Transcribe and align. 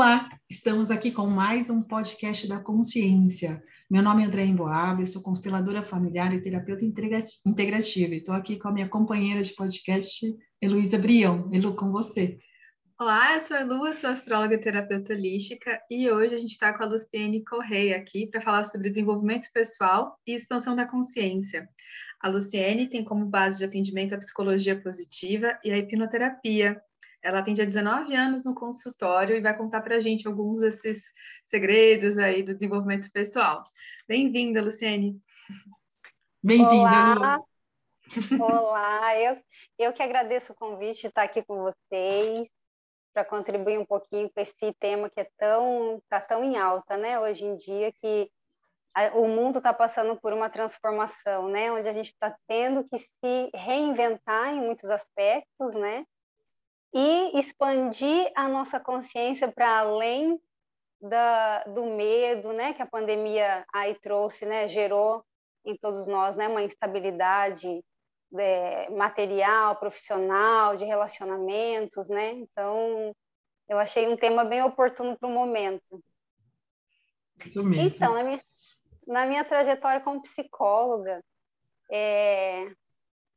Olá, 0.00 0.30
estamos 0.48 0.90
aqui 0.90 1.12
com 1.12 1.26
mais 1.26 1.68
um 1.68 1.82
podcast 1.82 2.48
da 2.48 2.58
consciência. 2.58 3.62
Meu 3.90 4.02
nome 4.02 4.22
é 4.22 4.24
André 4.24 4.46
Emboab, 4.46 5.06
sou 5.06 5.22
consteladora 5.22 5.82
familiar 5.82 6.32
e 6.32 6.40
terapeuta 6.40 6.86
integrativa. 6.86 8.14
Estou 8.14 8.34
aqui 8.34 8.58
com 8.58 8.68
a 8.68 8.72
minha 8.72 8.88
companheira 8.88 9.42
de 9.42 9.54
podcast, 9.54 10.24
Heloísa 10.58 10.96
Brião. 10.96 11.50
Elu, 11.52 11.76
com 11.76 11.92
você. 11.92 12.38
Olá, 12.98 13.34
eu 13.34 13.40
sou 13.42 13.54
a 13.54 13.60
Elu, 13.60 13.92
sou 13.92 14.08
astróloga 14.08 14.54
e 14.54 14.58
terapeuta 14.58 15.12
holística 15.12 15.78
e 15.90 16.10
hoje 16.10 16.34
a 16.34 16.38
gente 16.38 16.52
está 16.52 16.72
com 16.72 16.82
a 16.82 16.86
Luciene 16.86 17.44
Correia 17.44 17.98
aqui 17.98 18.26
para 18.26 18.40
falar 18.40 18.64
sobre 18.64 18.88
desenvolvimento 18.88 19.48
pessoal 19.52 20.18
e 20.26 20.34
expansão 20.34 20.74
da 20.74 20.86
consciência. 20.86 21.68
A 22.22 22.28
Luciene 22.28 22.88
tem 22.88 23.04
como 23.04 23.26
base 23.26 23.58
de 23.58 23.66
atendimento 23.66 24.14
a 24.14 24.18
psicologia 24.18 24.80
positiva 24.80 25.58
e 25.62 25.70
a 25.70 25.76
hipnoterapia, 25.76 26.80
ela 27.22 27.40
atende 27.40 27.62
há 27.62 27.64
19 27.64 28.14
anos 28.14 28.44
no 28.44 28.54
consultório 28.54 29.36
e 29.36 29.40
vai 29.40 29.56
contar 29.56 29.80
para 29.82 29.96
a 29.96 30.00
gente 30.00 30.26
alguns 30.26 30.60
desses 30.60 31.12
segredos 31.44 32.18
aí 32.18 32.42
do 32.42 32.54
desenvolvimento 32.54 33.10
pessoal. 33.12 33.64
Bem-vinda, 34.08 34.62
Luciene. 34.62 35.20
Bem-vinda, 36.42 37.14
Lu. 37.14 38.42
Olá, 38.42 39.16
eu, 39.20 39.38
eu 39.78 39.92
que 39.92 40.02
agradeço 40.02 40.52
o 40.52 40.56
convite 40.56 41.02
de 41.02 41.06
estar 41.08 41.22
aqui 41.22 41.42
com 41.42 41.62
vocês 41.62 42.48
para 43.12 43.24
contribuir 43.24 43.78
um 43.78 43.84
pouquinho 43.84 44.30
com 44.30 44.40
esse 44.40 44.72
tema 44.78 45.10
que 45.10 45.20
é 45.20 45.30
tão 45.36 46.02
tá 46.08 46.20
tão 46.20 46.42
em 46.42 46.56
alta, 46.56 46.96
né? 46.96 47.20
Hoje 47.20 47.44
em 47.44 47.54
dia 47.56 47.92
que 47.92 48.30
a, 48.94 49.08
o 49.16 49.28
mundo 49.28 49.58
está 49.58 49.72
passando 49.72 50.16
por 50.16 50.32
uma 50.32 50.48
transformação, 50.48 51.48
né? 51.48 51.70
Onde 51.70 51.88
a 51.88 51.92
gente 51.92 52.06
está 52.06 52.36
tendo 52.48 52.84
que 52.88 52.98
se 52.98 53.50
reinventar 53.54 54.54
em 54.54 54.60
muitos 54.60 54.90
aspectos, 54.90 55.74
né? 55.74 56.04
E 56.92 57.38
expandir 57.38 58.30
a 58.34 58.48
nossa 58.48 58.80
consciência 58.80 59.50
para 59.50 59.78
além 59.78 60.40
da, 61.00 61.64
do 61.64 61.84
medo, 61.86 62.52
né, 62.52 62.74
que 62.74 62.82
a 62.82 62.86
pandemia 62.86 63.64
aí 63.72 63.94
trouxe, 63.94 64.44
né, 64.44 64.68
gerou 64.68 65.24
em 65.64 65.76
todos 65.76 66.06
nós, 66.06 66.36
né, 66.36 66.48
uma 66.48 66.62
instabilidade 66.62 67.82
é, 68.36 68.90
material, 68.90 69.76
profissional, 69.76 70.76
de 70.76 70.84
relacionamentos, 70.84 72.08
né, 72.08 72.32
então 72.32 73.14
eu 73.68 73.78
achei 73.78 74.08
um 74.08 74.16
tema 74.16 74.44
bem 74.44 74.62
oportuno 74.62 75.16
para 75.16 75.28
o 75.28 75.32
momento. 75.32 76.02
Isso 77.44 77.64
mesmo. 77.64 77.86
Então, 77.86 78.14
na 78.14 78.22
minha, 78.24 78.40
na 79.06 79.26
minha 79.26 79.44
trajetória 79.44 80.00
como 80.00 80.22
psicóloga, 80.22 81.22
é, 81.90 82.66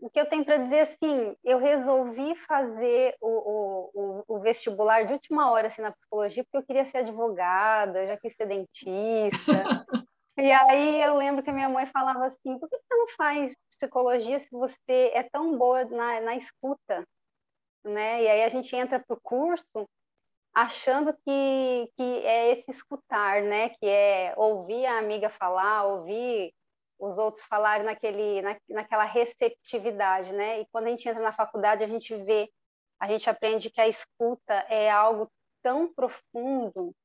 o 0.03 0.09
que 0.09 0.19
eu 0.19 0.25
tenho 0.25 0.43
para 0.43 0.57
dizer 0.57 0.81
assim, 0.81 1.33
eu 1.45 1.57
resolvi 1.57 2.35
fazer 2.45 3.15
o, 3.21 3.89
o, 3.95 4.23
o, 4.35 4.39
vestibular 4.41 5.05
de 5.05 5.13
última 5.13 5.49
hora 5.49 5.67
assim, 5.67 5.81
na 5.81 5.93
psicologia, 5.93 6.43
porque 6.43 6.57
eu 6.57 6.63
queria 6.63 6.83
ser 6.83 6.97
advogada, 6.97 8.05
já 8.05 8.17
quis 8.17 8.35
ser 8.35 8.45
dentista. 8.45 9.31
e 10.37 10.51
aí 10.51 11.01
eu 11.01 11.15
lembro 11.15 11.41
que 11.41 11.49
a 11.49 11.53
minha 11.53 11.69
mãe 11.69 11.85
falava 11.85 12.25
assim, 12.25 12.59
por 12.59 12.67
que 12.67 12.75
você 12.75 12.95
não 12.95 13.07
faz 13.15 13.55
psicologia 13.79 14.41
se 14.41 14.49
você 14.51 15.09
é 15.13 15.23
tão 15.23 15.57
boa 15.57 15.85
na, 15.85 16.19
na 16.19 16.35
escuta? 16.35 17.07
Né? 17.85 18.23
E 18.23 18.27
aí 18.27 18.43
a 18.43 18.49
gente 18.49 18.75
entra 18.75 18.99
para 18.99 19.15
o 19.15 19.21
curso 19.21 19.87
achando 20.53 21.13
que, 21.13 21.89
que 21.95 22.25
é 22.25 22.51
esse 22.51 22.69
escutar, 22.69 23.41
né? 23.41 23.69
Que 23.69 23.85
é 23.85 24.33
ouvir 24.35 24.85
a 24.85 24.99
amiga 24.99 25.29
falar, 25.29 25.85
ouvir 25.85 26.53
os 26.99 27.17
outros 27.17 27.43
falarem 27.43 27.85
naquele, 27.85 28.41
na, 28.41 28.57
naquela 28.69 29.03
receptividade, 29.03 30.31
né? 30.33 30.61
E 30.61 30.67
quando 30.71 30.87
a 30.87 30.89
gente 30.89 31.07
entra 31.07 31.21
na 31.21 31.33
faculdade, 31.33 31.83
a 31.83 31.87
gente 31.87 32.15
vê, 32.15 32.49
a 32.99 33.07
gente 33.07 33.29
aprende 33.29 33.69
que 33.69 33.81
a 33.81 33.87
escuta 33.87 34.53
é 34.69 34.89
algo 34.89 35.31
tão 35.61 35.91
profundo, 35.93 36.95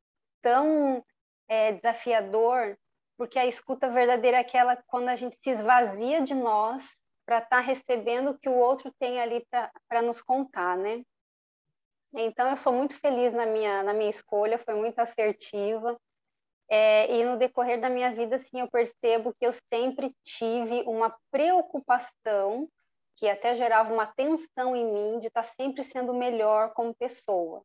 tão 0.42 1.04
é, 1.48 1.72
desafiador, 1.72 2.76
porque 3.16 3.38
a 3.38 3.46
escuta 3.46 3.90
verdadeira 3.90 4.36
é 4.36 4.40
aquela 4.40 4.76
quando 4.86 5.08
a 5.08 5.16
gente 5.16 5.36
se 5.42 5.50
esvazia 5.50 6.22
de 6.22 6.34
nós 6.34 6.96
para 7.26 7.38
estar 7.38 7.56
tá 7.56 7.60
recebendo 7.60 8.30
o 8.30 8.38
que 8.38 8.48
o 8.48 8.56
outro 8.56 8.92
tem 8.98 9.20
ali 9.20 9.44
para 9.88 10.02
nos 10.02 10.22
contar, 10.22 10.76
né? 10.76 11.02
Então, 12.14 12.48
eu 12.48 12.56
sou 12.56 12.72
muito 12.72 12.98
feliz 12.98 13.34
na 13.34 13.44
minha, 13.44 13.82
na 13.82 13.92
minha 13.92 14.08
escolha, 14.08 14.58
foi 14.58 14.74
muito 14.74 14.98
assertiva. 14.98 15.98
É, 16.70 17.16
e 17.16 17.24
no 17.24 17.38
decorrer 17.38 17.80
da 17.80 17.88
minha 17.88 18.12
vida, 18.12 18.36
assim, 18.36 18.60
eu 18.60 18.70
percebo 18.70 19.34
que 19.34 19.46
eu 19.46 19.52
sempre 19.72 20.14
tive 20.22 20.82
uma 20.82 21.16
preocupação, 21.30 22.68
que 23.16 23.28
até 23.28 23.54
gerava 23.54 23.92
uma 23.92 24.06
tensão 24.06 24.76
em 24.76 24.84
mim, 24.84 25.18
de 25.18 25.28
estar 25.28 25.42
sempre 25.42 25.82
sendo 25.82 26.12
melhor 26.12 26.72
como 26.74 26.94
pessoa. 26.94 27.62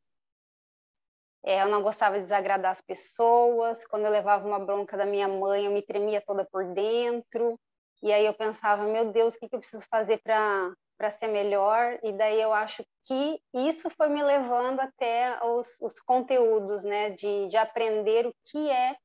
É, 1.45 1.61
eu 1.61 1.67
não 1.67 1.81
gostava 1.81 2.15
de 2.15 2.21
desagradar 2.21 2.71
as 2.71 2.81
pessoas, 2.81 3.85
quando 3.85 4.05
eu 4.05 4.11
levava 4.11 4.47
uma 4.47 4.59
bronca 4.59 4.95
da 4.95 5.05
minha 5.05 5.27
mãe, 5.27 5.65
eu 5.65 5.71
me 5.71 5.81
tremia 5.81 6.21
toda 6.25 6.45
por 6.45 6.63
dentro, 6.73 7.59
e 8.01 8.13
aí 8.13 8.25
eu 8.25 8.33
pensava, 8.33 8.85
meu 8.85 9.11
Deus, 9.11 9.35
o 9.35 9.39
que, 9.39 9.49
que 9.49 9.55
eu 9.55 9.59
preciso 9.59 9.85
fazer 9.89 10.21
para 10.23 10.73
para 11.03 11.11
ser 11.11 11.27
melhor, 11.27 11.99
e 12.01 12.13
daí 12.13 12.39
eu 12.39 12.53
acho 12.53 12.81
que 13.03 13.37
isso 13.53 13.89
foi 13.89 14.07
me 14.07 14.23
levando 14.23 14.79
até 14.79 15.37
os, 15.43 15.77
os 15.81 15.99
conteúdos, 15.99 16.85
né, 16.85 17.09
de, 17.09 17.47
de 17.47 17.57
aprender 17.57 18.25
o 18.25 18.33
que 18.45 18.69
é 18.69 18.95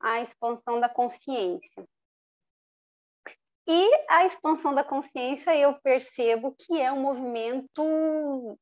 a 0.00 0.20
expansão 0.20 0.80
da 0.80 0.88
consciência. 0.88 1.84
E 3.64 3.90
a 4.08 4.26
expansão 4.26 4.74
da 4.74 4.82
consciência 4.82 5.56
eu 5.56 5.72
percebo 5.80 6.52
que 6.58 6.80
é 6.80 6.90
um 6.90 7.00
movimento 7.00 8.58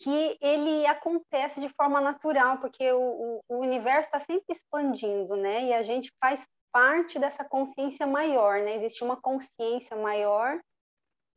que 0.00 0.38
ele 0.40 0.86
acontece 0.86 1.60
de 1.60 1.68
forma 1.70 2.00
natural, 2.00 2.60
porque 2.60 2.92
o, 2.92 3.42
o 3.48 3.56
universo 3.56 4.10
está 4.10 4.20
sempre 4.20 4.46
expandindo, 4.50 5.34
né? 5.34 5.64
E 5.64 5.72
a 5.72 5.82
gente 5.82 6.08
faz 6.20 6.46
parte 6.70 7.18
dessa 7.18 7.44
consciência 7.44 8.06
maior, 8.06 8.60
né? 8.60 8.76
Existe 8.76 9.02
uma 9.02 9.20
consciência 9.20 9.96
maior 9.96 10.60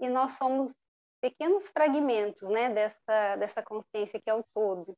e 0.02 0.10
nós 0.10 0.34
somos 0.34 0.74
pequenos 1.22 1.68
fragmentos 1.70 2.50
né, 2.50 2.70
dessa, 2.70 3.36
dessa 3.38 3.62
consciência 3.62 4.20
que 4.20 4.30
é 4.30 4.34
o 4.34 4.44
todo. 4.54 4.98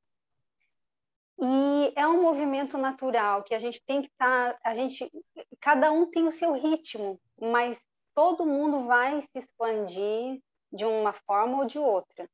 E 1.40 1.94
é 1.96 2.08
um 2.08 2.22
movimento 2.22 2.78
natural 2.78 3.44
que 3.44 3.54
a 3.54 3.60
gente 3.60 3.82
tem 3.86 4.02
que 4.02 4.08
estar, 4.08 4.54
tá, 4.54 4.60
a 4.64 4.74
gente, 4.74 5.12
cada 5.60 5.92
um 5.92 6.10
tem 6.10 6.26
o 6.26 6.32
seu 6.32 6.54
ritmo, 6.54 7.20
mas 7.40 7.80
todo 8.16 8.46
mundo 8.46 8.86
vai 8.86 9.22
se 9.22 9.30
expandir 9.36 10.40
de 10.72 10.86
uma 10.86 11.12
forma 11.12 11.58
ou 11.58 11.66
de 11.66 11.78
outra. 11.78 12.30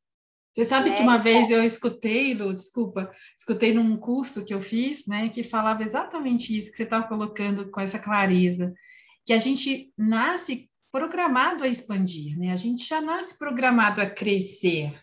Você 0.53 0.65
sabe 0.65 0.89
né? 0.89 0.97
que 0.97 1.01
uma 1.01 1.17
vez 1.17 1.49
eu 1.49 1.63
escutei, 1.63 2.33
Lu, 2.33 2.53
desculpa, 2.53 3.11
escutei 3.37 3.73
num 3.73 3.97
curso 3.97 4.45
que 4.45 4.53
eu 4.53 4.61
fiz, 4.61 5.07
né, 5.07 5.29
que 5.29 5.43
falava 5.43 5.83
exatamente 5.83 6.55
isso 6.55 6.71
que 6.71 6.77
você 6.77 6.83
estava 6.83 7.07
colocando 7.07 7.71
com 7.71 7.79
essa 7.79 7.99
clareza, 7.99 8.73
que 9.25 9.31
a 9.31 9.37
gente 9.37 9.93
nasce 9.97 10.68
programado 10.91 11.63
a 11.63 11.67
expandir, 11.67 12.37
né? 12.37 12.51
A 12.51 12.55
gente 12.55 12.87
já 12.87 13.01
nasce 13.01 13.37
programado 13.37 14.01
a 14.01 14.09
crescer, 14.09 14.99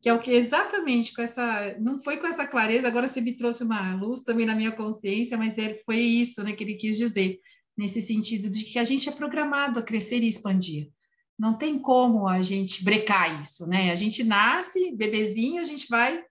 que 0.00 0.08
é 0.08 0.14
o 0.14 0.20
que 0.20 0.30
exatamente 0.30 1.12
com 1.12 1.22
essa, 1.22 1.76
não 1.78 1.98
foi 1.98 2.16
com 2.16 2.26
essa 2.26 2.46
clareza, 2.46 2.88
agora 2.88 3.06
você 3.06 3.20
me 3.20 3.36
trouxe 3.36 3.64
uma 3.64 3.94
luz 3.94 4.20
também 4.22 4.46
na 4.46 4.54
minha 4.54 4.72
consciência, 4.72 5.36
mas 5.36 5.58
é, 5.58 5.74
foi 5.84 5.98
isso, 5.98 6.42
né, 6.42 6.52
que 6.52 6.64
ele 6.64 6.74
quis 6.74 6.96
dizer, 6.96 7.38
nesse 7.76 8.00
sentido 8.00 8.48
de 8.48 8.64
que 8.64 8.78
a 8.78 8.84
gente 8.84 9.08
é 9.08 9.12
programado 9.12 9.78
a 9.78 9.82
crescer 9.82 10.22
e 10.22 10.28
expandir. 10.28 10.90
Não 11.38 11.56
tem 11.56 11.78
como 11.78 12.28
a 12.28 12.42
gente 12.42 12.84
brecar 12.84 13.40
isso, 13.40 13.66
né? 13.66 13.90
A 13.90 13.94
gente 13.94 14.22
nasce, 14.22 14.94
bebezinho, 14.94 15.58
a 15.58 15.64
gente 15.64 15.88
vai 15.88 16.22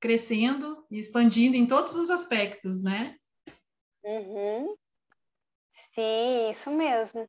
crescendo 0.00 0.82
e 0.90 0.96
expandindo 0.96 1.56
em 1.56 1.66
todos 1.66 1.94
os 1.94 2.08
aspectos, 2.08 2.82
né? 2.82 3.16
Uhum. 4.02 4.74
Sim, 5.70 6.50
isso 6.50 6.70
mesmo. 6.70 7.28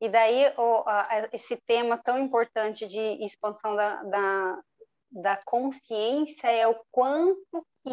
E 0.00 0.08
daí 0.08 0.52
o, 0.56 0.84
a, 0.86 1.28
esse 1.32 1.56
tema 1.66 1.98
tão 1.98 2.18
importante 2.18 2.86
de 2.86 3.24
expansão 3.24 3.74
da, 3.74 4.02
da, 4.04 4.62
da 5.10 5.40
consciência 5.44 6.48
é 6.48 6.66
o 6.66 6.78
quanto 6.90 7.66
que 7.82 7.92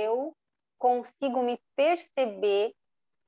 eu 0.00 0.34
consigo 0.78 1.42
me 1.42 1.58
perceber 1.76 2.74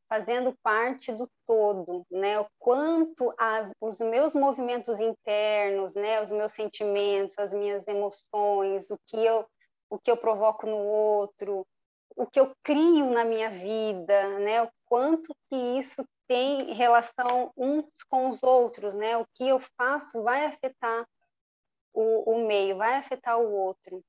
fazendo 0.09 0.55
parte 0.63 1.13
do 1.13 1.29
todo, 1.47 2.05
né? 2.11 2.39
O 2.41 2.47
quanto 2.59 3.33
a, 3.39 3.71
os 3.81 3.99
meus 3.99 4.35
movimentos 4.35 5.01
internos, 5.01 5.95
né? 5.95 6.21
Os 6.21 6.31
meus 6.31 6.53
sentimentos, 6.53 7.39
as 7.39 7.53
minhas 7.53 7.87
emoções, 7.87 8.91
o 8.91 8.99
que 9.07 9.17
eu 9.17 9.47
o 9.89 10.01
que 10.01 10.11
eu 10.11 10.17
provoco 10.17 10.67
no 10.67 10.79
outro, 10.79 11.65
o 12.17 12.27
que 12.27 12.41
eu 12.41 12.53
crio 12.65 13.09
na 13.11 13.25
minha 13.25 13.49
vida, 13.49 14.39
né? 14.41 14.63
O 14.63 14.69
quanto 14.85 15.33
que 15.49 15.57
isso 15.57 16.05
tem 16.27 16.73
relação 16.73 17.53
uns 17.57 17.87
com 18.09 18.29
os 18.31 18.43
outros, 18.43 18.95
né? 18.95 19.17
O 19.17 19.27
que 19.35 19.49
eu 19.49 19.59
faço 19.77 20.23
vai 20.23 20.45
afetar 20.45 21.07
o, 21.93 22.33
o 22.33 22.47
meio, 22.47 22.77
vai 22.77 22.95
afetar 22.95 23.39
o 23.39 23.53
outro. 23.53 24.03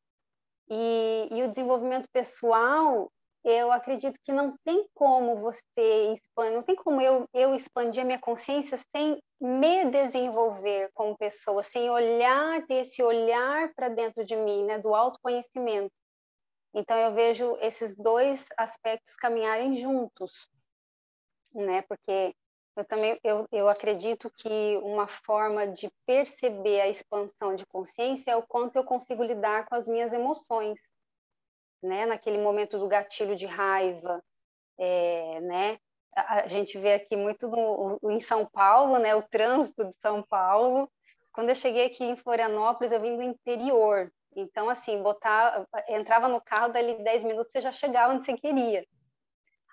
E, 0.69 1.29
e, 1.31 1.43
o 1.43 1.47
desenvolvimento 1.47 2.09
pessoal, 2.11 3.09
eu 3.43 3.71
acredito 3.71 4.19
que 4.21 4.33
não 4.33 4.57
tem 4.65 4.85
como 4.93 5.37
você 5.37 6.11
expandir, 6.11 6.53
não 6.53 6.63
tem 6.63 6.75
como 6.75 7.01
eu, 7.01 7.25
eu 7.33 7.55
expandir 7.55 8.03
a 8.03 8.05
minha 8.05 8.19
consciência 8.19 8.77
sem 8.93 9.17
me 9.39 9.85
desenvolver 9.85 10.89
como 10.93 11.17
pessoa, 11.17 11.63
sem 11.63 11.89
olhar, 11.89 12.65
ter 12.67 12.81
esse 12.81 13.01
olhar 13.01 13.73
para 13.73 13.87
dentro 13.87 14.25
de 14.25 14.35
mim, 14.35 14.65
né? 14.65 14.77
Do 14.77 14.93
autoconhecimento. 14.93 15.93
Então 16.73 16.97
eu 16.97 17.13
vejo 17.13 17.57
esses 17.61 17.95
dois 17.95 18.47
aspectos 18.57 19.15
caminharem 19.15 19.75
juntos, 19.75 20.49
né? 21.53 21.81
Porque 21.83 22.33
eu 22.75 22.85
também 22.85 23.19
eu, 23.23 23.47
eu 23.51 23.67
acredito 23.67 24.31
que 24.37 24.77
uma 24.83 25.07
forma 25.07 25.67
de 25.67 25.89
perceber 26.05 26.81
a 26.81 26.87
expansão 26.87 27.55
de 27.55 27.65
consciência 27.65 28.31
é 28.31 28.35
o 28.35 28.45
quanto 28.45 28.75
eu 28.75 28.83
consigo 28.83 29.23
lidar 29.23 29.65
com 29.65 29.75
as 29.75 29.87
minhas 29.87 30.13
emoções, 30.13 30.79
né? 31.81 32.05
Naquele 32.05 32.37
momento 32.37 32.77
do 32.77 32.87
gatilho 32.87 33.35
de 33.35 33.45
raiva, 33.45 34.23
é, 34.77 35.39
né? 35.41 35.79
A 36.15 36.47
gente 36.47 36.77
vê 36.79 36.93
aqui 36.93 37.15
muito 37.15 37.47
no, 37.47 37.99
em 38.11 38.19
São 38.19 38.45
Paulo, 38.45 38.97
né? 38.97 39.15
O 39.15 39.21
trânsito 39.21 39.85
de 39.85 39.95
São 39.97 40.23
Paulo. 40.23 40.89
Quando 41.31 41.49
eu 41.49 41.55
cheguei 41.55 41.85
aqui 41.85 42.03
em 42.03 42.15
Florianópolis, 42.15 42.91
eu 42.91 43.01
vim 43.01 43.15
do 43.15 43.21
interior. 43.21 44.11
Então, 44.35 44.69
assim, 44.69 45.01
botar, 45.01 45.67
entrava 45.87 46.27
no 46.27 46.41
carro, 46.41 46.71
dali 46.71 46.95
10 47.03 47.23
minutos 47.23 47.51
você 47.51 47.61
já 47.61 47.71
chegava 47.71 48.13
onde 48.13 48.25
você 48.25 48.33
queria. 48.33 48.85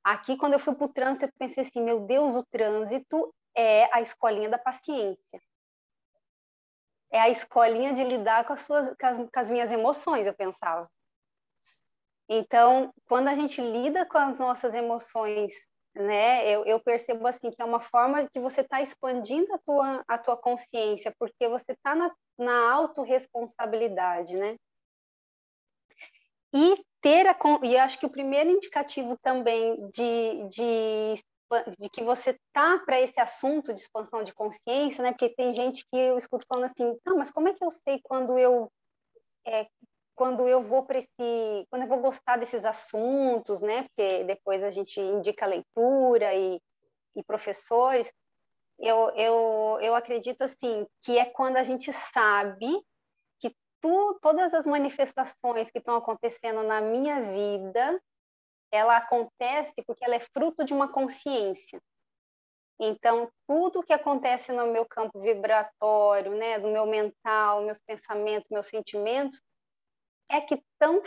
Aqui, 0.04 0.36
quando 0.36 0.52
eu 0.52 0.58
fui 0.58 0.74
para 0.74 0.84
o 0.84 0.92
trânsito, 0.92 1.24
eu 1.24 1.32
pensei 1.38 1.64
assim: 1.64 1.82
meu 1.82 2.00
Deus, 2.00 2.36
o 2.36 2.44
trânsito 2.44 3.34
é 3.56 3.88
a 3.94 4.02
escolinha 4.02 4.50
da 4.50 4.58
paciência. 4.58 5.40
É 7.10 7.20
a 7.20 7.30
escolinha 7.30 7.94
de 7.94 8.04
lidar 8.04 8.44
com 8.44 8.52
as, 8.52 8.60
suas, 8.62 8.94
com 8.96 9.06
as, 9.06 9.16
com 9.16 9.40
as 9.40 9.48
minhas 9.48 9.72
emoções, 9.72 10.26
eu 10.26 10.34
pensava. 10.34 10.90
Então, 12.28 12.92
quando 13.06 13.28
a 13.28 13.34
gente 13.34 13.60
lida 13.60 14.04
com 14.04 14.18
as 14.18 14.38
nossas 14.38 14.74
emoções, 14.74 15.54
né, 15.94 16.48
eu, 16.50 16.64
eu 16.64 16.80
percebo 16.80 17.26
assim 17.26 17.50
que 17.50 17.62
é 17.62 17.64
uma 17.64 17.80
forma 17.80 18.24
de 18.24 18.40
você 18.40 18.62
estar 18.62 18.78
tá 18.78 18.82
expandindo 18.82 19.54
a 19.54 19.58
tua, 19.58 20.04
a 20.08 20.18
tua 20.18 20.36
consciência, 20.36 21.14
porque 21.18 21.48
você 21.48 21.72
está 21.72 21.94
na, 21.94 22.12
na 22.36 22.72
autorresponsabilidade, 22.72 24.36
né? 24.36 24.56
E 26.52 26.84
ter 27.04 27.26
a, 27.26 27.36
e 27.62 27.76
acho 27.76 27.98
que 27.98 28.06
o 28.06 28.10
primeiro 28.10 28.48
indicativo 28.48 29.14
também 29.18 29.76
de, 29.90 30.48
de, 30.48 31.14
de 31.78 31.90
que 31.90 32.02
você 32.02 32.34
tá 32.50 32.78
para 32.78 32.98
esse 32.98 33.20
assunto 33.20 33.74
de 33.74 33.80
expansão 33.80 34.24
de 34.24 34.32
consciência, 34.32 35.02
né? 35.02 35.10
Porque 35.10 35.28
tem 35.28 35.54
gente 35.54 35.84
que 35.92 35.98
eu 35.98 36.16
escuto 36.16 36.46
falando 36.48 36.64
assim, 36.64 36.98
não, 37.04 37.18
mas 37.18 37.30
como 37.30 37.46
é 37.46 37.52
que 37.52 37.62
eu 37.62 37.70
sei 37.70 38.00
quando 38.02 38.38
eu 38.38 38.72
é, 39.46 39.66
quando 40.14 40.48
eu 40.48 40.62
vou 40.62 40.86
para 40.86 40.98
esse, 40.98 41.66
quando 41.68 41.82
eu 41.82 41.88
vou 41.88 42.00
gostar 42.00 42.38
desses 42.38 42.64
assuntos, 42.64 43.60
né? 43.60 43.82
Porque 43.82 44.24
depois 44.24 44.62
a 44.62 44.70
gente 44.70 44.98
indica 44.98 45.44
leitura 45.44 46.32
e, 46.34 46.58
e 47.14 47.22
professores. 47.22 48.10
Eu, 48.78 49.10
eu, 49.14 49.78
eu 49.82 49.94
acredito 49.94 50.42
assim 50.42 50.86
que 51.02 51.18
é 51.18 51.26
quando 51.26 51.58
a 51.58 51.64
gente 51.64 51.92
sabe 52.14 52.66
tu, 53.84 54.19
todas 54.22 54.54
as 54.54 54.64
manifestações 54.64 55.70
que 55.70 55.76
estão 55.76 55.94
acontecendo 55.94 56.62
na 56.62 56.81
minha 56.81 57.20
vida, 57.20 58.00
ela 58.72 58.96
acontece 58.96 59.75
porque 59.86 60.02
ela 60.02 60.14
é 60.14 60.20
fruto 60.20 60.64
de 60.64 60.72
uma 60.72 60.90
consciência. 60.90 61.78
Então, 62.81 63.31
tudo 63.46 63.82
que 63.82 63.92
acontece 63.92 64.52
no 64.52 64.69
meu 64.69 64.86
campo 64.86 65.20
vibratório, 65.20 66.34
né, 66.34 66.58
do 66.58 66.69
meu 66.69 66.86
mental, 66.86 67.62
meus 67.62 67.78
pensamentos, 67.82 68.48
meus 68.50 68.69
sentimentos, 68.69 69.42
é 70.31 70.40
que 70.40 70.62
tão, 70.78 71.02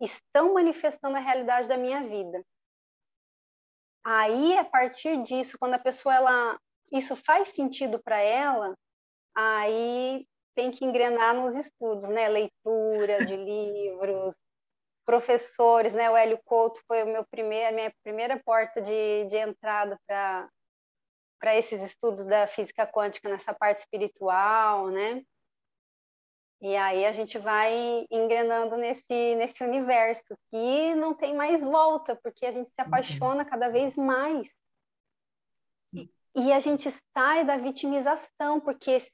estão 0.00 0.54
manifestando 0.54 1.18
a 1.18 1.20
realidade 1.20 1.68
da 1.68 1.76
minha 1.76 2.02
vida. 2.08 2.42
Aí, 4.02 4.56
a 4.56 4.64
partir 4.64 5.22
disso, 5.22 5.58
quando 5.60 5.74
a 5.74 5.78
pessoa 5.78 6.14
ela 6.14 6.58
isso 6.90 7.16
faz 7.16 7.50
sentido 7.50 8.02
para 8.02 8.18
ela, 8.18 8.74
aí 9.34 10.26
tem 10.54 10.70
que 10.70 10.84
engrenar 10.84 11.34
nos 11.34 11.54
estudos, 11.54 12.08
né? 12.08 12.28
Leitura 12.28 13.24
de 13.24 13.36
livros, 13.36 14.34
professores, 15.04 15.92
né? 15.92 16.10
O 16.10 16.16
Hélio 16.16 16.40
Couto 16.44 16.80
foi 16.86 17.02
o 17.02 17.06
meu 17.06 17.24
primeiro, 17.26 17.68
a 17.68 17.72
minha 17.72 17.92
primeira 18.02 18.40
porta 18.44 18.80
de, 18.80 19.26
de 19.26 19.36
entrada 19.36 19.98
para 20.06 20.48
para 21.38 21.56
esses 21.56 21.82
estudos 21.82 22.24
da 22.24 22.46
física 22.46 22.86
quântica 22.86 23.28
nessa 23.28 23.52
parte 23.52 23.80
espiritual, 23.80 24.88
né? 24.88 25.22
E 26.62 26.74
aí 26.74 27.04
a 27.04 27.12
gente 27.12 27.36
vai 27.36 28.06
engrenando 28.10 28.78
nesse 28.78 29.34
nesse 29.34 29.62
universo 29.62 30.34
que 30.48 30.94
não 30.94 31.12
tem 31.12 31.34
mais 31.34 31.60
volta, 31.60 32.16
porque 32.22 32.46
a 32.46 32.50
gente 32.50 32.70
se 32.70 32.80
apaixona 32.80 33.44
cada 33.44 33.68
vez 33.68 33.94
mais. 33.94 34.48
E, 35.92 36.08
e 36.34 36.52
a 36.52 36.58
gente 36.60 36.90
sai 37.12 37.44
da 37.44 37.58
vitimização, 37.58 38.58
porque 38.60 38.98
se 39.00 39.12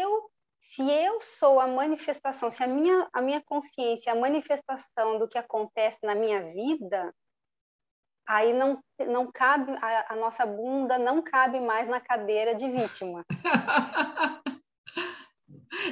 eu 0.00 0.30
se 0.58 0.82
eu 0.82 1.20
sou 1.20 1.60
a 1.60 1.66
manifestação, 1.66 2.50
se 2.50 2.62
a 2.62 2.66
minha, 2.66 3.08
a 3.12 3.22
minha 3.22 3.42
consciência 3.44 4.10
é 4.10 4.12
a 4.12 4.20
manifestação 4.20 5.18
do 5.18 5.28
que 5.28 5.38
acontece 5.38 5.98
na 6.02 6.14
minha 6.14 6.42
vida, 6.52 7.14
aí 8.26 8.52
não, 8.52 8.82
não 9.06 9.30
cabe, 9.30 9.72
a, 9.80 10.12
a 10.12 10.16
nossa 10.16 10.44
bunda 10.44 10.98
não 10.98 11.22
cabe 11.22 11.60
mais 11.60 11.88
na 11.88 12.00
cadeira 12.00 12.54
de 12.54 12.68
vítima. 12.70 13.24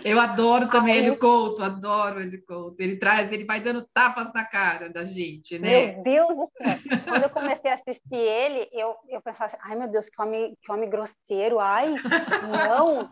Eu 0.04 0.20
adoro 0.20 0.68
também 0.68 0.94
Aí, 0.94 1.06
ele 1.06 1.16
Couto, 1.16 1.62
adoro 1.62 2.20
ele 2.20 2.38
Couto. 2.38 2.80
Ele 2.80 2.96
traz, 2.96 3.32
ele 3.32 3.44
vai 3.44 3.60
dando 3.60 3.86
tapas 3.92 4.32
na 4.32 4.44
cara 4.44 4.88
da 4.88 5.04
gente, 5.04 5.58
né? 5.58 5.68
Meu 5.68 6.02
Deus 6.02 6.28
do 6.28 6.50
céu! 6.56 7.00
Quando 7.04 7.22
eu 7.22 7.30
comecei 7.30 7.70
a 7.70 7.74
assistir 7.74 8.14
ele, 8.14 8.68
eu, 8.72 8.96
eu 9.08 9.20
pensava 9.20 9.46
assim, 9.46 9.56
ai 9.60 9.76
meu 9.76 9.88
Deus, 9.88 10.08
que 10.08 10.20
homem, 10.20 10.56
que 10.62 10.72
homem 10.72 10.88
grosseiro, 10.88 11.58
ai, 11.60 11.94
não! 12.68 13.10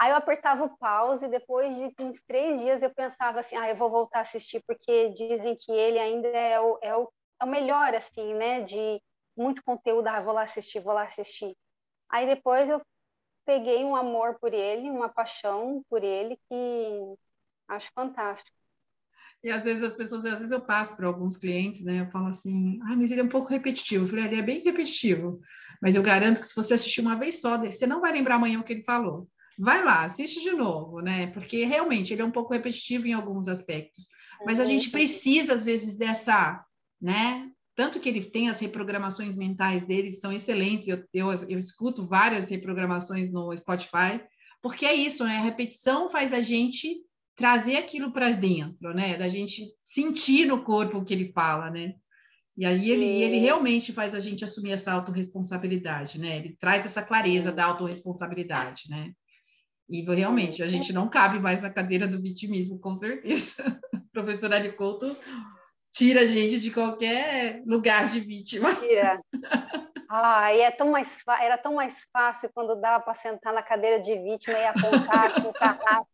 Aí 0.00 0.12
eu 0.12 0.16
apertava 0.16 0.64
o 0.64 0.78
pause 0.78 1.26
e 1.26 1.28
depois 1.28 1.76
de 1.76 1.94
uns 2.00 2.22
três 2.22 2.58
dias 2.58 2.82
eu 2.82 2.88
pensava 2.88 3.40
assim, 3.40 3.54
ah, 3.54 3.68
eu 3.68 3.76
vou 3.76 3.90
voltar 3.90 4.20
a 4.20 4.22
assistir 4.22 4.64
porque 4.66 5.10
dizem 5.10 5.54
que 5.54 5.70
ele 5.70 5.98
ainda 5.98 6.26
é 6.28 6.58
o, 6.58 6.78
é 6.80 6.96
o, 6.96 7.12
é 7.38 7.44
o 7.44 7.46
melhor, 7.46 7.94
assim, 7.94 8.32
né? 8.32 8.62
De 8.62 8.98
muito 9.36 9.62
conteúdo, 9.62 10.06
ah, 10.06 10.18
vou 10.22 10.32
lá 10.32 10.44
assistir, 10.44 10.80
vou 10.80 10.94
lá 10.94 11.02
assistir. 11.02 11.54
Aí 12.08 12.26
depois 12.26 12.70
eu 12.70 12.80
peguei 13.44 13.84
um 13.84 13.94
amor 13.94 14.38
por 14.40 14.54
ele, 14.54 14.88
uma 14.88 15.10
paixão 15.10 15.84
por 15.86 16.02
ele 16.02 16.38
que 16.48 17.14
acho 17.68 17.90
fantástico. 17.94 18.56
E 19.44 19.50
às 19.50 19.64
vezes 19.64 19.82
as 19.82 19.96
pessoas, 19.96 20.24
às 20.24 20.38
vezes 20.38 20.50
eu 20.50 20.64
passo 20.64 20.96
para 20.96 21.08
alguns 21.08 21.36
clientes, 21.36 21.84
né? 21.84 22.00
Eu 22.00 22.06
falo 22.06 22.28
assim, 22.28 22.80
ah, 22.84 22.96
mas 22.96 23.10
ele 23.10 23.20
é 23.20 23.24
um 23.24 23.28
pouco 23.28 23.50
repetitivo. 23.50 24.04
Eu 24.06 24.08
falei, 24.08 24.24
ele 24.24 24.40
é 24.40 24.42
bem 24.42 24.62
repetitivo. 24.62 25.42
Mas 25.82 25.94
eu 25.94 26.02
garanto 26.02 26.40
que 26.40 26.46
se 26.46 26.56
você 26.56 26.72
assistir 26.72 27.02
uma 27.02 27.16
vez 27.16 27.42
só, 27.42 27.58
você 27.58 27.86
não 27.86 28.00
vai 28.00 28.12
lembrar 28.12 28.36
amanhã 28.36 28.58
o 28.58 28.64
que 28.64 28.72
ele 28.72 28.82
falou 28.82 29.28
vai 29.60 29.84
lá, 29.84 30.04
assiste 30.04 30.40
de 30.40 30.52
novo, 30.52 31.00
né? 31.00 31.26
Porque 31.28 31.64
realmente 31.64 32.12
ele 32.12 32.22
é 32.22 32.24
um 32.24 32.30
pouco 32.30 32.54
repetitivo 32.54 33.06
em 33.06 33.12
alguns 33.12 33.46
aspectos. 33.46 34.08
Mas 34.46 34.58
a 34.58 34.64
gente 34.64 34.90
precisa, 34.90 35.52
às 35.52 35.62
vezes, 35.62 35.98
dessa, 35.98 36.64
né? 37.00 37.50
Tanto 37.76 38.00
que 38.00 38.08
ele 38.08 38.24
tem 38.24 38.48
as 38.48 38.58
reprogramações 38.58 39.36
mentais 39.36 39.84
dele, 39.84 40.10
são 40.10 40.32
excelentes. 40.32 40.88
Eu, 40.88 41.04
eu, 41.12 41.30
eu 41.48 41.58
escuto 41.58 42.06
várias 42.06 42.48
reprogramações 42.48 43.30
no 43.30 43.54
Spotify, 43.54 44.20
porque 44.62 44.86
é 44.86 44.94
isso, 44.94 45.24
né? 45.24 45.36
A 45.36 45.42
repetição 45.42 46.08
faz 46.08 46.32
a 46.32 46.40
gente 46.40 47.04
trazer 47.36 47.76
aquilo 47.76 48.12
para 48.12 48.30
dentro, 48.30 48.94
né? 48.94 49.16
Da 49.18 49.28
gente 49.28 49.62
sentir 49.84 50.46
no 50.46 50.62
corpo 50.62 50.98
o 50.98 51.04
que 51.04 51.12
ele 51.12 51.32
fala, 51.32 51.70
né? 51.70 51.92
E 52.56 52.64
aí 52.64 52.90
ele, 52.90 53.04
ele 53.04 53.38
realmente 53.38 53.92
faz 53.92 54.14
a 54.14 54.20
gente 54.20 54.42
assumir 54.42 54.72
essa 54.72 54.92
autorresponsabilidade, 54.92 56.18
né? 56.18 56.38
Ele 56.38 56.56
traz 56.58 56.86
essa 56.86 57.02
clareza 57.02 57.52
da 57.52 57.66
autorresponsabilidade, 57.66 58.84
né? 58.88 59.12
E 59.90 60.02
realmente, 60.02 60.62
a 60.62 60.68
gente 60.68 60.92
não 60.92 61.08
cabe 61.08 61.40
mais 61.40 61.62
na 61.62 61.70
cadeira 61.70 62.06
do 62.06 62.22
vitimismo, 62.22 62.78
com 62.78 62.94
certeza. 62.94 63.64
Professora 64.12 64.54
Ari 64.54 64.70
Couto 64.72 65.16
tira 65.92 66.20
a 66.20 66.26
gente 66.26 66.60
de 66.60 66.70
qualquer 66.70 67.60
lugar 67.66 68.06
de 68.06 68.20
vítima. 68.20 68.72
Tira. 68.76 69.20
Ah, 70.08 70.54
e 70.54 70.60
é 70.60 70.70
tão 70.70 70.92
mais 70.92 71.18
era 71.40 71.58
tão 71.58 71.74
mais 71.74 72.04
fácil 72.12 72.48
quando 72.54 72.80
dava 72.80 73.02
para 73.02 73.14
sentar 73.14 73.52
na 73.52 73.64
cadeira 73.64 73.98
de 73.98 74.16
vítima 74.16 74.56
e 74.56 74.66
apontar 74.66 75.34
com 75.42 75.48
o 75.48 75.52
carrasco, 75.52 76.08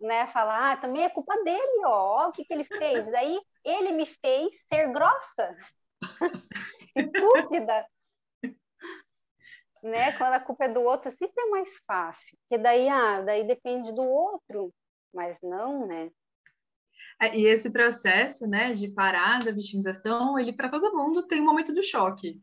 né? 0.00 0.26
Falar, 0.26 0.72
ah, 0.72 0.76
também 0.76 1.04
é 1.04 1.08
culpa 1.08 1.36
dele, 1.44 1.84
ó, 1.84 2.28
o 2.28 2.32
que, 2.32 2.44
que 2.44 2.52
ele 2.52 2.64
fez. 2.64 3.08
Daí 3.08 3.38
ele 3.64 3.92
me 3.92 4.06
fez 4.06 4.64
ser 4.68 4.90
grossa, 4.90 5.56
estúpida 6.96 7.86
né? 9.82 10.12
Quando 10.12 10.34
a 10.34 10.40
culpa 10.40 10.64
é 10.64 10.68
do 10.68 10.82
outro, 10.82 11.10
sempre 11.10 11.42
é 11.42 11.50
mais 11.50 11.70
fácil. 11.86 12.36
Porque 12.42 12.62
daí, 12.62 12.88
ah, 12.88 13.20
daí 13.20 13.44
depende 13.44 13.92
do 13.92 14.02
outro, 14.02 14.72
mas 15.12 15.38
não, 15.42 15.86
né? 15.86 16.10
É, 17.20 17.36
e 17.36 17.46
esse 17.46 17.70
processo, 17.70 18.46
né, 18.46 18.72
de 18.72 18.88
parar 18.88 19.42
da 19.42 19.50
vitimização, 19.50 20.38
ele 20.38 20.52
para 20.52 20.68
todo 20.68 20.96
mundo 20.96 21.26
tem 21.26 21.40
um 21.40 21.44
momento 21.44 21.74
do 21.74 21.82
choque. 21.82 22.40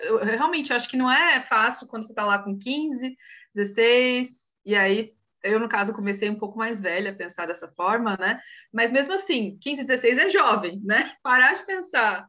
Eu, 0.00 0.18
realmente 0.18 0.72
acho 0.72 0.88
que 0.88 0.96
não 0.96 1.10
é 1.10 1.40
fácil 1.40 1.86
quando 1.86 2.04
você 2.04 2.12
está 2.12 2.24
lá 2.24 2.38
com 2.38 2.58
15, 2.58 3.16
16, 3.54 4.28
e 4.64 4.74
aí 4.74 5.14
eu, 5.44 5.58
no 5.58 5.68
caso, 5.68 5.92
comecei 5.92 6.30
um 6.30 6.38
pouco 6.38 6.56
mais 6.56 6.80
velha 6.80 7.10
a 7.10 7.14
pensar 7.14 7.46
dessa 7.46 7.68
forma, 7.72 8.16
né? 8.16 8.40
Mas 8.72 8.92
mesmo 8.92 9.14
assim, 9.14 9.58
15, 9.60 9.84
16 9.84 10.18
é 10.18 10.28
jovem, 10.30 10.80
né? 10.84 11.12
Parar 11.22 11.54
de 11.54 11.66
pensar 11.66 12.26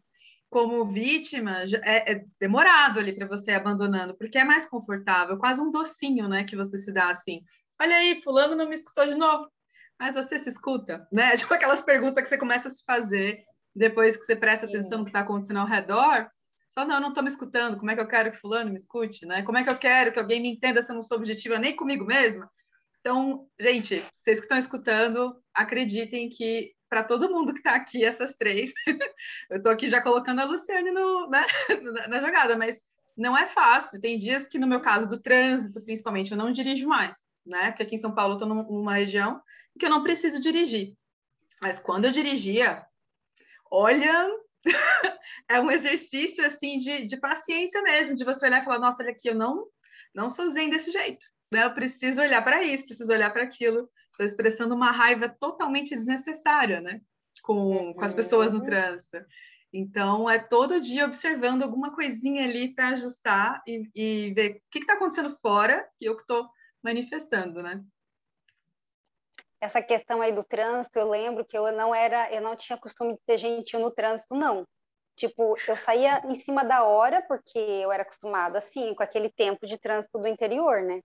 como 0.54 0.86
vítima, 0.86 1.64
é, 1.84 2.14
é 2.14 2.26
demorado 2.40 3.00
ali 3.00 3.12
para 3.12 3.26
você 3.26 3.54
abandonando, 3.54 4.16
porque 4.16 4.38
é 4.38 4.44
mais 4.44 4.68
confortável, 4.68 5.36
quase 5.40 5.60
um 5.60 5.72
docinho, 5.72 6.30
né, 6.30 6.44
que 6.44 6.56
você 6.56 6.78
se 6.78 6.94
dá 6.94 7.10
assim. 7.10 7.42
Olha 7.82 7.96
aí, 7.96 8.22
fulano 8.22 8.56
não 8.56 8.70
me 8.70 8.76
escutou 8.76 9.08
de 9.08 9.16
novo. 9.16 9.50
mas 10.00 10.14
você 10.16 10.38
se 10.38 10.50
escuta, 10.50 11.08
né? 11.12 11.36
Tipo 11.38 11.56
aquelas 11.56 11.82
perguntas 11.82 12.24
que 12.24 12.30
você 12.30 12.38
começa 12.38 12.68
a 12.68 12.72
se 12.72 12.84
fazer 12.86 13.40
depois 13.76 14.16
que 14.16 14.24
você 14.24 14.36
presta 14.36 14.68
atenção 14.68 15.00
no 15.00 15.06
que 15.06 15.10
está 15.10 15.22
acontecendo 15.22 15.60
ao 15.60 15.66
redor. 15.66 16.30
Só 16.70 16.86
não, 16.86 16.96
eu 16.96 17.02
não 17.02 17.10
estou 17.10 17.24
me 17.24 17.30
escutando. 17.30 17.78
Como 17.78 17.90
é 17.90 17.96
que 17.96 18.02
eu 18.02 18.08
quero 18.08 18.32
que 18.32 18.38
fulano 18.38 18.70
me 18.70 18.76
escute, 18.76 19.26
né? 19.26 19.42
Como 19.42 19.58
é 19.58 19.64
que 19.64 19.70
eu 19.72 19.78
quero 19.78 20.12
que 20.12 20.20
alguém 20.20 20.42
me 20.42 20.50
entenda 20.50 20.82
se 20.84 20.92
eu 20.92 20.96
não 20.96 21.02
sou 21.02 21.18
objetiva 21.18 21.58
nem 21.58 21.76
comigo 21.76 22.06
mesma? 22.06 22.50
Então, 23.04 23.50
gente, 23.60 24.00
vocês 24.00 24.38
que 24.38 24.46
estão 24.46 24.58
escutando, 24.58 25.36
acreditem 25.54 26.30
que 26.30 26.74
para 26.90 27.04
todo 27.04 27.30
mundo 27.30 27.52
que 27.52 27.60
está 27.60 27.76
aqui, 27.76 28.02
essas 28.02 28.34
três, 28.34 28.72
eu 29.52 29.58
estou 29.58 29.74
aqui 29.74 29.90
já 29.90 30.02
colocando 30.02 30.40
a 30.40 30.46
Luciane 30.46 30.90
no, 30.90 31.30
né, 31.30 31.46
na 32.08 32.22
jogada, 32.22 32.56
mas 32.56 32.86
não 33.18 33.38
é 33.38 33.46
fácil. 33.46 34.00
Tem 34.00 34.18
dias 34.18 34.48
que, 34.48 34.58
no 34.58 34.66
meu 34.66 34.80
caso 34.80 35.10
do 35.10 35.20
trânsito, 35.20 35.84
principalmente, 35.84 36.32
eu 36.32 36.38
não 36.38 36.54
dirijo 36.54 36.88
mais, 36.88 37.18
né? 37.46 37.72
Porque 37.72 37.84
aqui 37.84 37.96
em 37.96 37.98
São 37.98 38.16
Paulo 38.16 38.36
eu 38.36 38.38
estou 38.38 38.48
numa 38.48 38.94
região 38.94 39.42
que 39.78 39.86
eu 39.86 39.90
não 39.90 40.02
preciso 40.02 40.40
dirigir. 40.40 40.96
Mas 41.62 41.80
quando 41.80 42.06
eu 42.06 42.12
dirigia, 42.12 42.86
olha, 43.70 44.30
é 45.50 45.60
um 45.60 45.70
exercício 45.70 46.46
assim 46.46 46.78
de, 46.78 47.06
de 47.06 47.18
paciência 47.18 47.82
mesmo, 47.82 48.16
de 48.16 48.24
você 48.24 48.46
olhar 48.46 48.62
e 48.62 48.66
falar, 48.66 48.80
nossa, 48.80 49.04
olha 49.04 49.12
aqui, 49.12 49.28
eu 49.28 49.36
não, 49.36 49.68
não 50.16 50.30
sou 50.30 50.50
zen 50.50 50.70
desse 50.70 50.90
jeito. 50.90 51.26
Né? 51.54 51.64
Eu 51.64 51.74
preciso 51.74 52.22
olhar 52.22 52.44
para 52.44 52.64
isso, 52.64 52.86
preciso 52.86 53.12
olhar 53.12 53.32
para 53.32 53.44
aquilo. 53.44 53.90
Estou 54.12 54.26
expressando 54.26 54.76
uma 54.76 54.92
raiva 54.92 55.30
totalmente 55.30 55.96
desnecessária, 55.96 56.82
né? 56.82 57.02
Com, 57.42 57.94
com 57.94 58.04
as 58.04 58.14
pessoas 58.14 58.52
no 58.52 58.60
uhum. 58.60 58.66
trânsito. 58.66 59.18
Então, 59.72 60.30
é 60.30 60.38
todo 60.38 60.80
dia 60.80 61.06
observando 61.06 61.64
alguma 61.64 61.96
coisinha 61.96 62.44
ali 62.44 62.74
para 62.74 62.90
ajustar 62.90 63.62
e, 63.68 63.90
e, 63.96 64.34
ver 64.34 64.58
o 64.58 64.62
que 64.70 64.80
está 64.80 64.94
acontecendo 64.94 65.36
fora 65.42 65.88
e 66.00 66.06
eu 66.06 66.16
que 66.16 66.22
estou 66.22 66.48
manifestando, 66.84 67.64
né? 67.64 67.84
essa 69.64 69.82
questão 69.82 70.22
aí 70.22 70.34
do 70.34 70.44
trânsito, 70.44 71.00
eu 71.00 71.10
lembro 71.10 71.46
que 71.46 71.58
eu 71.58 71.72
não 71.72 71.96
era, 71.96 72.30
eu 72.34 72.42
não 72.42 72.54
tinha 72.54 72.78
costume 72.78 73.14
de 73.14 73.22
ser 73.24 73.38
gentil 73.38 73.80
no 73.80 73.90
trânsito, 73.90 74.36
não. 74.36 74.68
Tipo, 75.16 75.56
eu 75.68 75.78
saía 75.78 76.22
em 76.26 76.36
cima 76.36 76.66
da 76.66 76.84
hora, 76.84 77.22
porque 77.22 77.58
eu 77.58 77.90
era 77.90 78.04
acostumada 78.04 78.58
assim, 78.58 78.94
com 78.94 79.02
aquele 79.02 79.30
tempo 79.30 79.66
de 79.66 79.78
trânsito 79.78 80.20
do 80.20 80.28
interior, 80.28 80.82
né? 80.82 81.00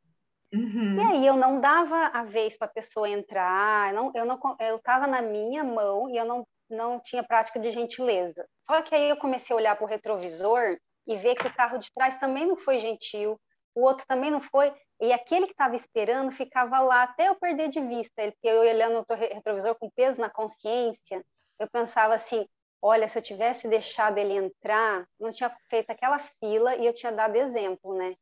Uhum. 0.52 0.96
E 0.96 1.00
aí 1.00 1.26
eu 1.26 1.36
não 1.36 1.60
dava 1.60 2.06
a 2.06 2.24
vez 2.24 2.56
para 2.56 2.66
a 2.66 2.72
pessoa 2.72 3.08
entrar, 3.08 3.92
não, 3.92 4.10
eu 4.14 4.24
não, 4.24 4.38
eu 4.60 4.76
estava 4.76 5.06
na 5.06 5.20
minha 5.20 5.62
mão 5.62 6.08
e 6.08 6.16
eu 6.16 6.24
não, 6.24 6.46
não 6.70 7.00
tinha 7.00 7.22
prática 7.22 7.60
de 7.60 7.70
gentileza. 7.70 8.46
Só 8.62 8.80
que 8.82 8.94
aí 8.94 9.10
eu 9.10 9.16
comecei 9.16 9.52
a 9.54 9.56
olhar 9.56 9.76
para 9.76 9.84
o 9.84 9.88
retrovisor 9.88 10.76
e 11.06 11.16
ver 11.16 11.34
que 11.34 11.46
o 11.46 11.54
carro 11.54 11.78
de 11.78 11.92
trás 11.92 12.18
também 12.18 12.46
não 12.46 12.56
foi 12.56 12.78
gentil, 12.78 13.38
o 13.74 13.82
outro 13.82 14.06
também 14.06 14.30
não 14.30 14.40
foi. 14.40 14.74
E 15.00 15.12
aquele 15.12 15.46
que 15.46 15.52
estava 15.52 15.76
esperando 15.76 16.32
ficava 16.32 16.80
lá 16.80 17.04
até 17.04 17.28
eu 17.28 17.34
perder 17.36 17.68
de 17.68 17.80
vista 17.80 18.22
ele, 18.22 18.34
eu 18.42 18.60
olhando 18.60 19.04
no 19.08 19.16
retrovisor 19.16 19.74
com 19.76 19.90
peso 19.90 20.20
na 20.20 20.30
consciência, 20.30 21.22
eu 21.58 21.68
pensava 21.70 22.14
assim: 22.14 22.46
olha, 22.82 23.06
se 23.06 23.18
eu 23.18 23.22
tivesse 23.22 23.68
deixado 23.68 24.18
ele 24.18 24.34
entrar, 24.34 25.06
não 25.20 25.30
tinha 25.30 25.54
feito 25.70 25.90
aquela 25.90 26.18
fila 26.18 26.74
e 26.76 26.86
eu 26.86 26.92
tinha 26.92 27.12
dado 27.12 27.36
exemplo, 27.36 27.94
né? 27.94 28.14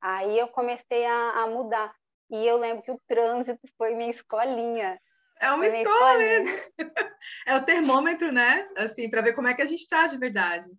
Aí 0.00 0.38
eu 0.38 0.48
comecei 0.48 1.04
a, 1.06 1.42
a 1.42 1.46
mudar. 1.46 1.94
E 2.30 2.46
eu 2.46 2.56
lembro 2.56 2.82
que 2.82 2.90
o 2.92 3.00
trânsito 3.08 3.60
foi 3.76 3.94
minha 3.94 4.10
escolinha. 4.10 5.00
É 5.40 5.50
uma 5.50 5.66
escola. 5.66 6.18
É 7.46 7.54
o 7.54 7.62
termômetro, 7.62 8.32
né? 8.32 8.66
Assim, 8.76 9.08
para 9.10 9.20
ver 9.20 9.34
como 9.34 9.46
é 9.46 9.52
que 9.52 9.60
a 9.60 9.66
gente 9.66 9.80
está 9.80 10.06
de 10.06 10.16
verdade. 10.16 10.70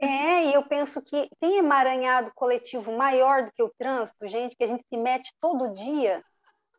É, 0.00 0.46
e 0.46 0.54
eu 0.54 0.64
penso 0.64 1.00
que 1.00 1.28
tem 1.40 1.58
emaranhado 1.58 2.32
coletivo 2.34 2.96
maior 2.96 3.44
do 3.44 3.52
que 3.52 3.62
o 3.62 3.72
trânsito, 3.78 4.26
gente, 4.26 4.56
que 4.56 4.64
a 4.64 4.66
gente 4.66 4.84
se 4.88 4.96
mete 4.96 5.32
todo 5.40 5.72
dia. 5.72 6.24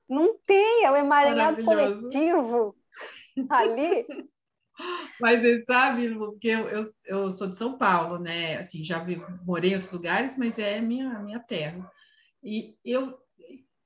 Não 0.09 0.37
tem, 0.45 0.85
é 0.85 0.91
o 0.91 0.95
emaranhado 0.95 1.63
coletivo 1.63 2.75
ali. 3.49 4.05
Mas 5.19 5.41
você 5.41 5.63
sabe, 5.65 6.13
porque 6.15 6.47
eu, 6.47 6.69
eu, 6.69 6.83
eu, 7.05 7.31
sou 7.31 7.47
de 7.47 7.57
São 7.57 7.77
Paulo, 7.77 8.19
né? 8.19 8.57
Assim, 8.57 8.83
já 8.83 9.05
morei 9.45 9.71
em 9.71 9.73
outros 9.73 9.91
lugares, 9.91 10.37
mas 10.37 10.59
é 10.59 10.79
minha, 10.79 11.19
minha 11.19 11.39
terra. 11.39 11.91
E 12.43 12.75
eu, 12.85 13.17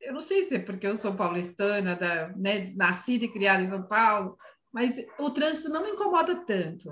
eu 0.02 0.14
não 0.14 0.22
sei 0.22 0.44
se 0.44 0.56
é 0.56 0.60
porque 0.60 0.86
eu 0.86 0.96
sou 0.96 1.16
paulistana, 1.16 1.96
da, 1.96 2.30
né, 2.36 2.74
nascida 2.76 3.26
e 3.26 3.32
criada 3.32 3.64
em 3.64 3.70
São 3.70 3.84
Paulo, 3.88 4.38
mas 4.72 4.96
o 5.20 5.30
trânsito 5.30 5.70
não 5.70 5.84
me 5.84 5.92
incomoda 5.92 6.36
tanto 6.46 6.90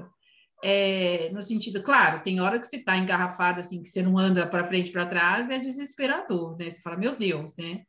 é, 0.64 1.30
no 1.32 1.42
sentido, 1.42 1.82
claro, 1.82 2.22
tem 2.22 2.42
hora 2.42 2.60
que 2.60 2.68
você 2.68 2.78
está 2.78 2.98
engarrafada, 2.98 3.62
assim, 3.62 3.82
que 3.82 3.90
você 3.90 4.02
não 4.02 4.18
anda 4.18 4.46
para 4.46 4.68
frente 4.68 4.92
para 4.92 5.06
trás, 5.06 5.50
é 5.50 5.58
desesperador, 5.58 6.58
né? 6.58 6.70
Você 6.70 6.82
fala, 6.82 6.98
meu 6.98 7.16
Deus, 7.16 7.56
né? 7.58 7.84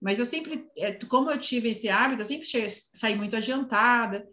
Mas 0.00 0.18
eu 0.18 0.26
sempre, 0.26 0.66
é, 0.78 0.92
como 1.06 1.30
eu 1.30 1.38
tive 1.38 1.70
esse 1.70 1.88
hábito, 1.88 2.22
eu 2.22 2.26
sempre 2.26 2.46
saí 2.70 3.16
muito 3.16 3.36
adiantada, 3.36 4.24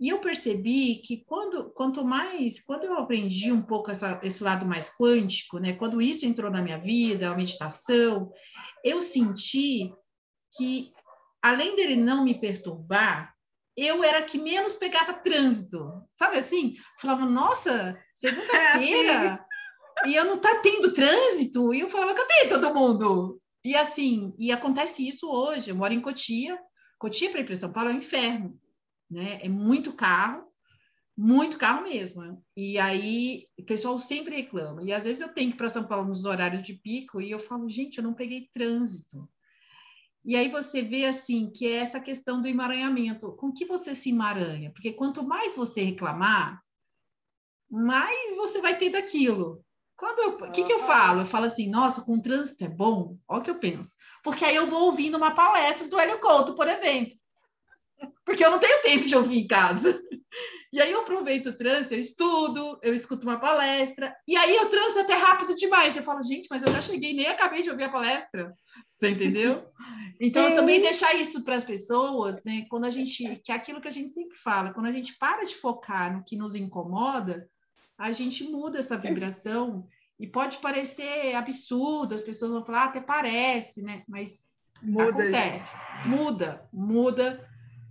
e 0.00 0.10
eu 0.10 0.20
percebi 0.20 0.96
que 0.96 1.24
quando, 1.24 1.70
quanto 1.70 2.04
mais, 2.04 2.62
quando 2.64 2.84
eu 2.84 2.96
aprendi 2.96 3.50
um 3.50 3.62
pouco 3.62 3.90
essa, 3.90 4.20
esse 4.22 4.44
lado 4.44 4.64
mais 4.64 4.94
quântico, 4.96 5.58
né? 5.58 5.72
Quando 5.72 6.00
isso 6.00 6.24
entrou 6.24 6.50
na 6.50 6.62
minha 6.62 6.78
vida, 6.78 7.28
a 7.28 7.36
meditação, 7.36 8.30
eu 8.84 9.02
senti 9.02 9.92
que, 10.56 10.92
além 11.42 11.74
dele 11.74 11.96
não 11.96 12.22
me 12.22 12.38
perturbar, 12.40 13.34
eu 13.76 14.04
era 14.04 14.22
que 14.22 14.38
menos 14.38 14.74
pegava 14.74 15.14
trânsito, 15.14 16.02
sabe 16.12 16.38
assim? 16.38 16.74
Falava, 17.00 17.26
nossa, 17.26 17.98
segunda-feira, 18.14 19.44
é, 20.04 20.08
e 20.08 20.14
eu 20.14 20.24
não 20.24 20.38
tá 20.38 20.60
tendo 20.62 20.92
trânsito, 20.92 21.74
e 21.74 21.80
eu 21.80 21.88
falava, 21.88 22.14
cadê 22.14 22.48
todo 22.48 22.74
mundo? 22.74 23.40
E 23.64 23.74
assim, 23.74 24.32
e 24.38 24.52
acontece 24.52 25.06
isso 25.06 25.28
hoje, 25.28 25.70
eu 25.70 25.76
moro 25.76 25.92
em 25.92 26.00
Cotia, 26.00 26.58
Cotia 26.98 27.30
para 27.30 27.40
ir 27.40 27.44
para 27.44 27.54
São 27.56 27.72
Paulo 27.72 27.90
é 27.90 27.92
um 27.92 27.98
inferno, 27.98 28.58
né? 29.10 29.38
É 29.42 29.48
muito 29.48 29.92
carro, 29.92 30.46
muito 31.16 31.58
carro 31.58 31.82
mesmo. 31.82 32.44
E 32.56 32.78
aí 32.78 33.46
o 33.58 33.64
pessoal 33.64 33.98
sempre 33.98 34.36
reclama. 34.36 34.82
E 34.82 34.92
às 34.92 35.04
vezes 35.04 35.20
eu 35.20 35.32
tenho 35.32 35.50
que 35.50 35.56
ir 35.56 35.58
para 35.58 35.68
São 35.68 35.86
Paulo 35.86 36.08
nos 36.08 36.24
horários 36.24 36.62
de 36.62 36.74
pico 36.74 37.20
e 37.20 37.30
eu 37.30 37.40
falo, 37.40 37.68
gente, 37.68 37.98
eu 37.98 38.04
não 38.04 38.14
peguei 38.14 38.48
trânsito. 38.52 39.28
E 40.24 40.36
aí 40.36 40.48
você 40.48 40.82
vê 40.82 41.06
assim 41.06 41.50
que 41.50 41.66
é 41.66 41.76
essa 41.76 42.00
questão 42.00 42.40
do 42.40 42.48
emaranhamento. 42.48 43.32
Com 43.32 43.52
que 43.52 43.64
você 43.64 43.94
se 43.94 44.10
emaranha? 44.10 44.70
Porque 44.72 44.92
quanto 44.92 45.26
mais 45.26 45.54
você 45.54 45.82
reclamar, 45.82 46.62
mais 47.70 48.36
você 48.36 48.60
vai 48.60 48.76
ter 48.76 48.90
daquilo. 48.90 49.64
Quando 49.96 50.44
o 50.44 50.52
que, 50.52 50.62
que 50.62 50.72
eu 50.72 50.78
falo? 50.80 51.22
Eu 51.22 51.26
falo 51.26 51.46
assim, 51.46 51.68
nossa, 51.68 52.02
com 52.02 52.20
trânsito 52.20 52.64
é 52.64 52.68
bom? 52.68 53.16
Olha 53.26 53.40
o 53.40 53.42
que 53.42 53.50
eu 53.50 53.58
penso. 53.58 53.96
Porque 54.22 54.44
aí 54.44 54.54
eu 54.54 54.68
vou 54.68 54.82
ouvindo 54.82 55.16
uma 55.16 55.32
palestra 55.32 55.88
do 55.88 55.98
Hélio 55.98 56.20
Couto, 56.20 56.54
por 56.54 56.68
exemplo. 56.68 57.17
Porque 58.24 58.44
eu 58.44 58.50
não 58.50 58.58
tenho 58.58 58.82
tempo 58.82 59.06
de 59.06 59.16
ouvir 59.16 59.38
em 59.38 59.46
casa. 59.46 60.00
E 60.70 60.80
aí 60.82 60.92
eu 60.92 61.00
aproveito 61.00 61.46
o 61.46 61.56
trânsito, 61.56 61.94
eu 61.94 61.98
estudo, 61.98 62.78
eu 62.82 62.92
escuto 62.92 63.26
uma 63.26 63.40
palestra, 63.40 64.14
e 64.26 64.36
aí 64.36 64.54
o 64.58 64.68
trânsito 64.68 64.98
é 64.98 65.02
até 65.02 65.14
rápido 65.14 65.56
demais. 65.56 65.96
Eu 65.96 66.02
falo, 66.02 66.22
gente, 66.22 66.46
mas 66.50 66.62
eu 66.62 66.70
já 66.70 66.82
cheguei, 66.82 67.14
nem 67.14 67.26
acabei 67.26 67.62
de 67.62 67.70
ouvir 67.70 67.84
a 67.84 67.88
palestra. 67.88 68.52
Você 68.92 69.10
entendeu? 69.10 69.66
Então, 70.20 70.48
é. 70.48 70.52
também 70.56 70.82
deixar 70.82 71.14
isso 71.14 71.44
para 71.44 71.54
as 71.54 71.62
pessoas, 71.62 72.42
né? 72.42 72.66
Quando 72.68 72.86
a 72.86 72.90
gente, 72.90 73.36
que 73.36 73.52
é 73.52 73.54
aquilo 73.54 73.80
que 73.80 73.86
a 73.86 73.92
gente 73.92 74.10
sempre 74.10 74.36
fala, 74.36 74.74
quando 74.74 74.86
a 74.86 74.90
gente 74.90 75.16
para 75.16 75.44
de 75.44 75.54
focar 75.54 76.12
no 76.12 76.24
que 76.24 76.34
nos 76.34 76.56
incomoda, 76.56 77.48
a 77.96 78.10
gente 78.10 78.42
muda 78.42 78.80
essa 78.80 78.96
vibração 78.98 79.86
e 80.18 80.26
pode 80.26 80.58
parecer 80.58 81.36
absurdo, 81.36 82.16
as 82.16 82.22
pessoas 82.22 82.50
vão 82.50 82.66
falar, 82.66 82.82
ah, 82.82 82.84
até 82.86 83.00
parece, 83.00 83.82
né? 83.82 84.02
Mas 84.08 84.48
muda, 84.82 85.10
acontece, 85.10 85.72
muda, 86.04 86.68
muda 86.72 87.47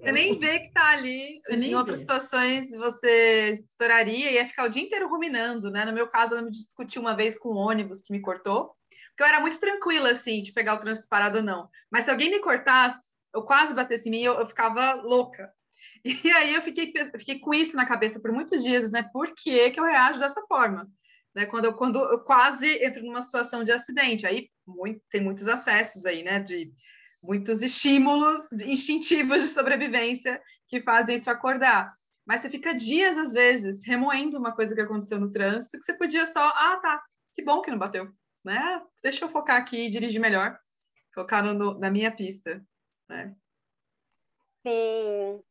você 0.08 0.12
nem 0.12 0.40
vê 0.40 0.60
que 0.60 0.72
tá 0.72 0.90
ali. 0.90 1.40
em 1.50 1.76
outras 1.76 2.00
vê. 2.00 2.06
situações 2.06 2.72
você 2.72 3.52
estouraria 3.52 4.32
e 4.32 4.36
ia 4.36 4.48
ficar 4.48 4.66
o 4.66 4.70
dia 4.70 4.84
inteiro 4.84 5.08
ruminando, 5.10 5.70
né? 5.70 5.86
No 5.86 5.94
meu 5.94 6.08
caso, 6.08 6.36
eu 6.36 6.44
me 6.44 6.50
discuti 6.50 6.98
uma 6.98 7.16
vez 7.16 7.38
com 7.38 7.50
um 7.50 7.58
ônibus 7.58 8.02
que 8.02 8.14
me 8.14 8.22
cortou, 8.22 8.76
porque 9.10 9.24
eu 9.24 9.28
era 9.28 9.40
muito 9.40 9.60
tranquila, 9.60 10.12
assim, 10.12 10.42
de 10.42 10.54
pegar 10.54 10.76
o 10.76 10.80
trânsito 10.80 11.10
parado 11.10 11.38
ou 11.38 11.44
não. 11.44 11.70
Mas 11.92 12.06
se 12.06 12.12
alguém 12.12 12.30
me 12.30 12.40
cortasse, 12.40 13.04
eu 13.34 13.44
quase 13.44 13.74
batesse 13.74 14.08
em 14.08 14.12
mim, 14.12 14.22
eu, 14.22 14.34
eu 14.36 14.48
ficava 14.48 14.94
louca. 14.94 15.52
E 16.06 16.32
aí 16.32 16.54
eu 16.54 16.62
fiquei, 16.62 16.94
fiquei 17.18 17.40
com 17.40 17.54
isso 17.54 17.76
na 17.76 17.86
cabeça 17.86 18.20
por 18.20 18.32
muitos 18.32 18.64
dias, 18.64 18.92
né? 18.92 19.10
Por 19.12 19.34
que, 19.36 19.72
que 19.72 19.80
eu 19.80 19.84
reajo 19.84 20.20
dessa 20.20 20.42
forma? 20.48 20.88
Né? 21.36 21.46
Quando, 21.46 21.66
eu, 21.66 21.74
quando 21.74 22.00
eu 22.00 22.20
quase 22.20 22.82
entro 22.82 23.04
numa 23.04 23.22
situação 23.22 23.64
de 23.64 23.72
acidente. 23.72 24.26
Aí 24.26 24.50
muito, 24.66 25.02
tem 25.10 25.20
muitos 25.22 25.48
acessos 25.48 26.06
aí, 26.06 26.24
né? 26.24 26.40
De 26.40 26.72
muitos 27.28 27.62
estímulos 27.62 28.54
instintivos 28.54 29.44
de 29.44 29.50
sobrevivência 29.50 30.42
que 30.66 30.82
fazem 30.82 31.18
isso 31.18 31.30
acordar. 31.30 31.94
Mas 32.26 32.40
você 32.40 32.50
fica 32.50 32.74
dias, 32.74 33.18
às 33.18 33.34
vezes, 33.34 33.86
remoendo 33.86 34.38
uma 34.38 34.56
coisa 34.56 34.74
que 34.74 34.82
aconteceu 34.82 35.20
no 35.20 35.32
trânsito, 35.32 35.78
que 35.78 35.84
você 35.84 35.94
podia 35.94 36.26
só, 36.26 36.46
ah, 36.46 36.80
tá, 36.82 37.04
que 37.36 37.44
bom 37.44 37.62
que 37.62 37.70
não 37.70 37.78
bateu, 37.78 38.10
né? 38.44 38.82
Deixa 39.04 39.26
eu 39.26 39.30
focar 39.30 39.58
aqui 39.58 39.86
e 39.86 39.90
dirigir 39.90 40.22
melhor, 40.22 40.58
focar 41.14 41.44
no, 41.44 41.78
na 41.78 41.92
minha 41.92 42.12
pista, 42.12 42.64
né? 43.10 43.36
Sim, 44.66 45.42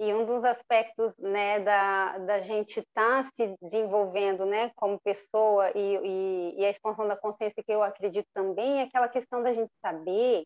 e 0.00 0.12
um 0.14 0.24
dos 0.24 0.44
aspectos 0.44 1.14
né, 1.18 1.60
da, 1.60 2.18
da 2.18 2.40
gente 2.40 2.80
estar 2.80 3.22
tá 3.22 3.30
se 3.36 3.56
desenvolvendo 3.62 4.44
né, 4.44 4.70
como 4.76 5.00
pessoa 5.00 5.70
e, 5.74 5.96
e, 5.96 6.60
e, 6.60 6.64
a 6.64 6.70
expansão 6.70 7.06
da 7.06 7.16
consciência 7.16 7.62
que 7.62 7.72
eu 7.72 7.82
acredito 7.82 8.26
também 8.34 8.80
é 8.80 8.82
aquela 8.82 9.08
questão 9.08 9.42
da 9.42 9.52
gente 9.52 9.70
saber 9.80 10.44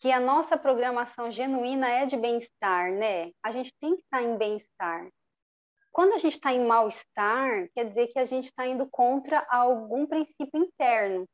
que 0.00 0.12
a 0.12 0.20
nossa 0.20 0.56
programação 0.56 1.30
genuína 1.30 1.88
é 1.88 2.06
de 2.06 2.16
bem-estar, 2.16 2.92
né? 2.92 3.32
A 3.42 3.50
gente 3.50 3.72
tem 3.80 3.96
que 3.96 4.02
estar 4.02 4.22
em 4.22 4.36
bem-estar. 4.36 5.08
Quando 5.90 6.14
a 6.14 6.18
gente 6.18 6.34
está 6.34 6.52
em 6.52 6.64
mal-estar, 6.64 7.68
quer 7.74 7.84
dizer 7.84 8.06
que 8.08 8.18
a 8.18 8.24
gente 8.24 8.44
está 8.44 8.66
indo 8.66 8.88
contra 8.88 9.44
algum 9.50 10.06
princípio 10.06 10.50
interno, 10.54 11.26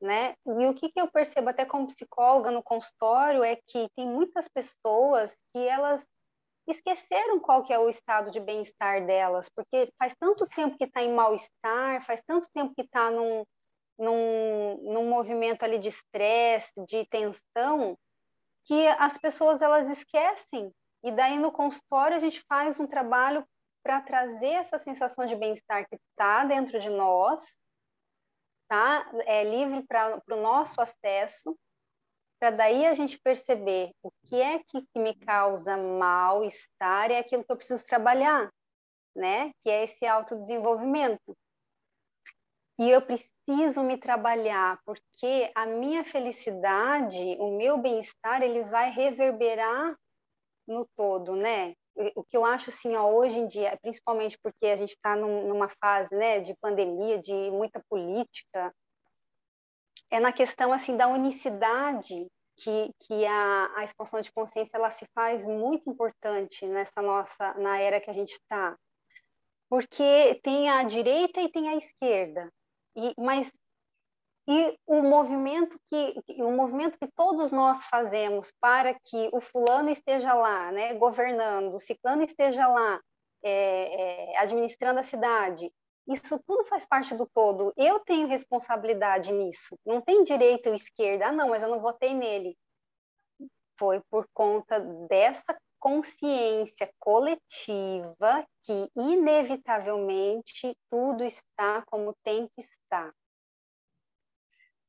né? 0.00 0.34
E 0.44 0.66
o 0.66 0.74
que, 0.74 0.90
que 0.90 1.00
eu 1.00 1.08
percebo 1.08 1.50
até 1.50 1.64
como 1.64 1.86
psicóloga 1.86 2.50
no 2.50 2.62
consultório 2.62 3.44
é 3.44 3.56
que 3.56 3.88
tem 3.94 4.06
muitas 4.06 4.48
pessoas 4.48 5.32
que 5.52 5.66
elas 5.66 6.04
esqueceram 6.66 7.38
qual 7.38 7.62
que 7.62 7.72
é 7.72 7.78
o 7.78 7.88
estado 7.88 8.30
de 8.30 8.40
bem-estar 8.40 9.04
delas, 9.06 9.48
porque 9.48 9.92
faz 9.98 10.14
tanto 10.18 10.46
tempo 10.46 10.76
que 10.76 10.84
está 10.84 11.02
em 11.02 11.12
mal-estar, 11.12 12.04
faz 12.04 12.22
tanto 12.26 12.48
tempo 12.52 12.74
que 12.74 12.82
está 12.82 13.10
num, 13.10 13.44
num, 14.00 14.78
num 14.82 15.08
movimento 15.08 15.62
ali 15.62 15.78
de 15.78 15.90
estresse, 15.90 16.72
de 16.88 17.06
tensão, 17.06 17.96
que 18.64 18.88
as 18.88 19.18
pessoas 19.18 19.60
elas 19.60 19.86
esquecem. 19.88 20.72
E 21.04 21.12
daí 21.12 21.38
no 21.38 21.52
consultório 21.52 22.16
a 22.16 22.20
gente 22.20 22.42
faz 22.48 22.80
um 22.80 22.86
trabalho 22.86 23.46
para 23.82 24.00
trazer 24.00 24.48
essa 24.48 24.78
sensação 24.78 25.26
de 25.26 25.36
bem-estar 25.36 25.86
que 25.88 25.96
está 25.96 26.44
dentro 26.44 26.80
de 26.80 26.88
nós, 26.88 27.58
tá? 28.68 29.10
É 29.26 29.44
livre 29.44 29.82
para 29.86 30.22
o 30.30 30.36
nosso 30.36 30.80
acesso, 30.80 31.56
para 32.38 32.50
daí 32.50 32.86
a 32.86 32.94
gente 32.94 33.18
perceber 33.20 33.92
o 34.02 34.10
que 34.24 34.40
é 34.40 34.58
que, 34.60 34.82
que 34.86 34.98
me 34.98 35.14
causa 35.14 35.76
mal-estar 35.76 37.10
e 37.10 37.14
é 37.14 37.18
aquilo 37.18 37.44
que 37.44 37.52
eu 37.52 37.56
preciso 37.56 37.84
trabalhar, 37.86 38.50
né? 39.14 39.52
Que 39.62 39.70
é 39.70 39.84
esse 39.84 40.06
autodesenvolvimento. 40.06 41.36
E 42.78 42.90
eu 42.90 43.02
preciso 43.02 43.30
me 43.82 43.96
trabalhar, 43.96 44.78
porque 44.84 45.50
a 45.54 45.66
minha 45.66 46.04
felicidade, 46.04 47.36
o 47.38 47.56
meu 47.56 47.78
bem-estar, 47.78 48.42
ele 48.42 48.64
vai 48.64 48.90
reverberar 48.90 49.96
no 50.66 50.86
todo, 50.96 51.34
né? 51.34 51.74
O 52.14 52.24
que 52.24 52.36
eu 52.36 52.44
acho 52.44 52.70
assim, 52.70 52.94
ó, 52.96 53.10
hoje 53.10 53.38
em 53.38 53.46
dia, 53.46 53.78
principalmente 53.82 54.38
porque 54.42 54.66
a 54.66 54.76
gente 54.76 54.90
está 54.90 55.16
num, 55.16 55.48
numa 55.48 55.68
fase, 55.68 56.14
né, 56.14 56.40
de 56.40 56.54
pandemia, 56.60 57.18
de 57.18 57.32
muita 57.50 57.82
política, 57.88 58.72
é 60.10 60.18
na 60.18 60.32
questão 60.32 60.72
assim 60.72 60.96
da 60.96 61.08
unicidade 61.08 62.28
que, 62.56 62.90
que 63.00 63.26
a, 63.26 63.72
a 63.76 63.84
expansão 63.84 64.20
de 64.20 64.32
consciência 64.32 64.76
ela 64.76 64.90
se 64.90 65.06
faz 65.14 65.46
muito 65.46 65.88
importante 65.88 66.66
nessa 66.66 67.00
nossa 67.00 67.54
na 67.54 67.78
era 67.78 68.00
que 68.00 68.10
a 68.10 68.12
gente 68.12 68.32
está 68.32 68.76
porque 69.68 70.40
tem 70.42 70.68
a 70.68 70.82
direita 70.82 71.40
e 71.40 71.48
tem 71.48 71.68
a 71.68 71.76
esquerda 71.76 72.50
e 72.96 73.14
mas 73.18 73.52
e 74.48 74.78
o 74.86 75.02
movimento 75.02 75.78
que 75.90 76.14
o 76.42 76.50
movimento 76.50 76.98
que 76.98 77.08
todos 77.14 77.50
nós 77.50 77.84
fazemos 77.84 78.52
para 78.60 78.94
que 78.94 79.28
o 79.32 79.40
fulano 79.40 79.90
esteja 79.90 80.34
lá 80.34 80.72
né 80.72 80.94
governando 80.94 81.74
o 81.74 81.80
ciclano 81.80 82.24
esteja 82.24 82.66
lá 82.66 83.00
é, 83.42 84.32
é, 84.32 84.38
administrando 84.38 85.00
a 85.00 85.04
cidade 85.04 85.70
isso 86.10 86.40
tudo 86.44 86.64
faz 86.64 86.84
parte 86.84 87.14
do 87.14 87.24
todo. 87.24 87.72
Eu 87.76 88.00
tenho 88.00 88.26
responsabilidade 88.26 89.32
nisso. 89.32 89.78
Não 89.86 90.00
tem 90.00 90.24
direita 90.24 90.68
ou 90.68 90.74
esquerda. 90.74 91.26
Ah, 91.26 91.32
não, 91.32 91.50
mas 91.50 91.62
eu 91.62 91.68
não 91.68 91.80
votei 91.80 92.14
nele. 92.14 92.56
Foi 93.78 94.00
por 94.10 94.28
conta 94.34 94.80
dessa 95.08 95.56
consciência 95.80 96.92
coletiva 96.98 98.46
que, 98.62 98.90
inevitavelmente, 98.94 100.76
tudo 100.90 101.24
está 101.24 101.82
como 101.86 102.14
tem 102.22 102.46
que 102.48 102.60
estar. 102.60 103.12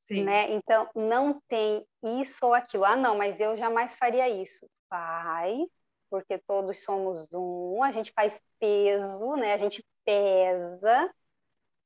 Sim. 0.03 0.25
Né? 0.25 0.51
Então, 0.51 0.89
não 0.93 1.41
tem 1.47 1.87
isso 2.03 2.45
ou 2.45 2.53
aquilo. 2.53 2.83
Ah, 2.83 2.97
não, 2.97 3.17
mas 3.17 3.39
eu 3.39 3.55
jamais 3.55 3.95
faria 3.95 4.29
isso. 4.29 4.69
Vai, 4.89 5.65
porque 6.09 6.37
todos 6.37 6.83
somos 6.83 7.25
um, 7.33 7.81
a 7.81 7.91
gente 7.91 8.11
faz 8.13 8.41
peso, 8.59 9.31
né? 9.37 9.53
A 9.53 9.57
gente 9.57 9.81
pesa 10.03 11.09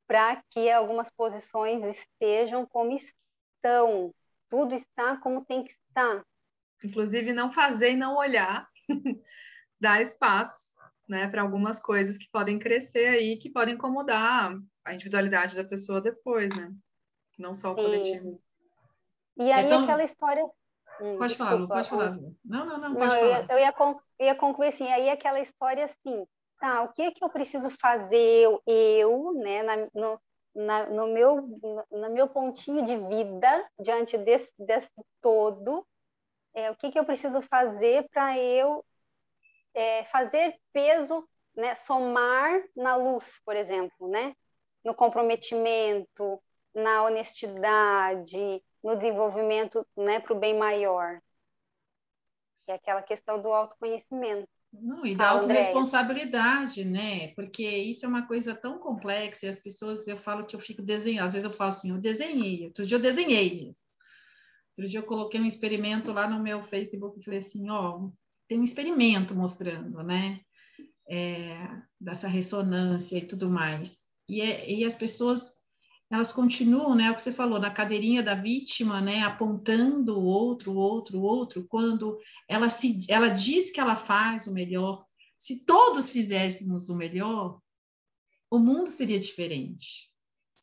para 0.08 0.42
que 0.50 0.72
algumas 0.72 1.12
posições 1.12 1.84
estejam 1.84 2.66
como 2.66 2.92
estão. 2.92 4.12
Tudo 4.50 4.74
está 4.74 5.18
como 5.18 5.46
tem 5.46 5.64
que 5.64 5.72
estar. 5.72 6.26
Inclusive, 6.84 7.32
não 7.32 7.52
fazer 7.52 7.92
e 7.92 7.96
não 7.96 8.16
olhar 8.16 8.68
dá 9.80 10.02
espaço 10.02 10.76
né, 11.08 11.28
para 11.28 11.42
algumas 11.42 11.80
coisas 11.80 12.18
que 12.18 12.30
podem 12.32 12.58
crescer 12.58 13.08
aí, 13.08 13.38
que 13.38 13.50
podem 13.50 13.76
incomodar 13.76 14.58
a 14.84 14.94
individualidade 14.94 15.56
da 15.56 15.64
pessoa 15.64 16.02
depois, 16.02 16.56
né? 16.56 16.74
Não 17.38 17.54
só 17.54 17.72
o 17.72 17.76
coletivo. 17.76 18.42
E 19.38 19.52
aí, 19.52 19.66
então... 19.66 19.84
aquela 19.84 20.04
história 20.04 20.44
Hum, 21.02 21.18
pode 21.18 21.30
desculpa, 21.30 21.52
falar, 21.52 21.62
Lu, 21.62 21.68
pode 21.68 21.90
falar. 21.90 22.12
Não, 22.44 22.66
não, 22.66 22.78
não, 22.78 22.96
pode 22.96 23.06
não, 23.06 23.20
falar. 23.20 23.22
Eu 23.22 23.28
ia, 23.28 23.46
eu 23.50 23.60
ia, 23.60 23.76
eu 24.20 24.26
ia 24.28 24.36
concluir 24.36 24.68
assim, 24.70 24.88
aí 24.92 25.10
aquela 25.10 25.40
história 25.40 25.84
assim, 25.84 26.26
tá, 26.60 26.84
o 26.84 26.94
que 26.94 27.02
é 27.02 27.12
que 27.12 27.24
eu 27.24 27.30
preciso 27.30 27.70
fazer 27.70 28.18
eu, 28.18 28.62
eu 28.66 29.34
né, 29.34 29.64
na, 29.64 29.76
no, 29.94 30.22
na, 30.56 30.86
no, 30.90 31.08
meu, 31.08 31.42
no 31.92 32.14
meu 32.14 32.28
pontinho 32.28 32.84
de 32.86 32.98
vida, 32.98 33.70
diante 33.80 34.18
desse, 34.18 34.52
desse 34.58 34.90
todo, 35.22 35.86
é, 36.56 36.72
o 36.72 36.76
que, 36.76 36.90
que 36.90 36.98
eu 36.98 37.06
preciso 37.06 37.42
fazer 37.42 38.08
para 38.10 38.40
eu 38.40 38.84
é, 39.74 40.06
fazer 40.06 40.56
peso, 40.72 41.28
né, 41.56 41.76
somar 41.76 42.64
na 42.76 42.96
luz, 42.96 43.40
por 43.46 43.56
exemplo, 43.56 44.08
né, 44.08 44.34
no 44.84 44.96
comprometimento, 44.96 46.42
na 46.74 47.04
honestidade, 47.04 48.64
no 48.82 48.96
desenvolvimento 48.96 49.86
né, 49.98 50.20
para 50.20 50.34
o 50.34 50.40
bem 50.40 50.58
maior. 50.58 51.20
Que 52.66 52.72
é 52.72 52.76
aquela 52.76 53.02
questão 53.02 53.40
do 53.40 53.50
autoconhecimento. 53.50 54.48
Não, 54.74 55.06
e 55.06 55.16
da 55.16 55.30
autorresponsabilidade, 55.30 56.84
né? 56.84 57.30
Porque 57.30 57.64
isso 57.64 58.06
é 58.06 58.10
uma 58.10 58.28
coisa 58.28 58.54
tão 58.54 58.78
complexa 58.78 59.46
e 59.46 59.50
as 59.50 59.60
pessoas, 59.60 60.06
eu 60.06 60.18
falo 60.18 60.46
que 60.46 60.56
eu 60.56 60.60
fico 60.60 60.82
desenhando, 60.82 61.28
às 61.28 61.34
vezes 61.34 61.50
eu 61.50 61.56
falo 61.56 61.70
assim, 61.70 61.92
eu 61.92 61.98
desenhei, 61.98 62.66
outro 62.66 62.86
dia 62.86 62.98
eu 62.98 63.02
desenhei 63.02 63.70
isso. 63.70 63.88
Outro 64.78 64.90
dia 64.90 65.00
eu 65.00 65.04
coloquei 65.04 65.40
um 65.40 65.46
experimento 65.46 66.12
lá 66.12 66.28
no 66.28 66.44
meu 66.44 66.62
Facebook 66.62 67.20
e 67.20 67.24
falei 67.24 67.40
assim, 67.40 67.70
ó, 67.70 68.10
tem 68.48 68.60
um 68.60 68.64
experimento 68.64 69.34
mostrando, 69.34 70.04
né? 70.04 70.42
É, 71.10 71.68
dessa 72.00 72.28
ressonância 72.28 73.18
e 73.18 73.26
tudo 73.26 73.50
mais. 73.50 74.00
E, 74.28 74.42
é, 74.42 74.70
e 74.70 74.84
as 74.84 74.96
pessoas 74.96 75.66
elas 76.10 76.32
continuam, 76.32 76.96
né, 76.96 77.06
é 77.06 77.12
o 77.12 77.16
que 77.16 77.22
você 77.22 77.34
falou, 77.34 77.60
na 77.60 77.72
cadeirinha 77.72 78.22
da 78.22 78.36
vítima, 78.36 79.02
né, 79.02 79.22
apontando 79.22 80.20
o 80.20 80.24
outro, 80.24 80.72
o 80.72 80.76
outro, 80.76 81.20
o 81.20 81.24
outro, 81.24 81.66
quando 81.68 82.20
ela 82.48 82.70
se 82.70 83.00
ela 83.10 83.28
diz 83.28 83.72
que 83.72 83.80
ela 83.80 83.96
faz 83.96 84.46
o 84.46 84.54
melhor. 84.54 85.04
Se 85.38 85.66
todos 85.66 86.10
fizéssemos 86.10 86.90
o 86.90 86.96
melhor, 86.96 87.60
o 88.50 88.60
mundo 88.60 88.88
seria 88.88 89.20
diferente. 89.20 90.12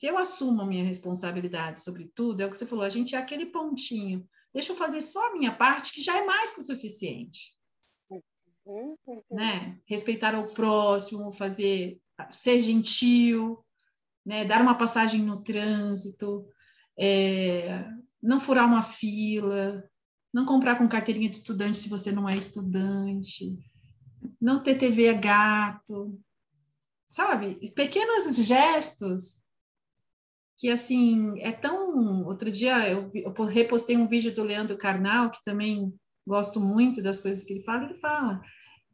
Se 0.03 0.09
eu 0.09 0.19
assumo 0.19 0.63
a 0.63 0.67
minha 0.67 0.85
responsabilidade 0.85 1.79
sobre 1.79 2.11
tudo, 2.13 2.41
é 2.41 2.47
o 2.47 2.51
que 2.51 2.57
você 2.57 2.67
falou, 2.67 2.85
a 2.85 2.89
gente 2.89 3.15
é 3.15 3.19
aquele 3.19 3.47
pontinho. 3.47 4.29
Deixa 4.53 4.73
eu 4.73 4.77
fazer 4.77 5.01
só 5.01 5.29
a 5.29 5.33
minha 5.33 5.53
parte, 5.53 5.93
que 5.93 6.03
já 6.03 6.19
é 6.19 6.27
mais 6.27 6.53
que 6.53 6.61
o 6.61 6.65
suficiente. 6.65 7.57
Né? 9.31 9.79
Respeitar 9.87 10.37
o 10.37 10.53
próximo, 10.53 11.31
fazer 11.31 12.01
ser 12.31 12.61
gentil, 12.61 13.65
né? 14.27 14.45
dar 14.45 14.61
uma 14.61 14.75
passagem 14.75 15.23
no 15.23 15.41
trânsito, 15.41 16.49
é, 16.99 17.89
não 18.21 18.41
furar 18.41 18.67
uma 18.67 18.83
fila, 18.83 19.89
não 20.35 20.45
comprar 20.45 20.79
com 20.79 20.89
carteirinha 20.89 21.31
de 21.31 21.37
estudante 21.37 21.79
se 21.79 21.89
você 21.89 22.11
não 22.11 22.29
é 22.29 22.37
estudante, 22.37 23.57
não 24.41 24.61
ter 24.61 24.77
TV 24.77 25.11
a 25.11 25.13
gato, 25.13 26.21
sabe? 27.07 27.71
Pequenos 27.71 28.35
gestos 28.45 29.52
que, 30.63 30.71
assim, 30.71 31.41
é 31.41 31.51
tão... 31.51 32.25
Outro 32.25 32.49
dia 32.49 32.89
eu, 32.89 33.11
eu 33.13 33.33
repostei 33.45 33.97
um 33.97 34.07
vídeo 34.07 34.33
do 34.33 34.45
Leandro 34.45 34.79
Carnal, 34.79 35.29
que 35.29 35.43
também 35.43 35.93
gosto 36.25 36.61
muito 36.61 37.03
das 37.03 37.21
coisas 37.21 37.43
que 37.43 37.55
ele 37.55 37.65
fala, 37.65 37.87
ele 37.87 37.95
fala, 37.95 38.41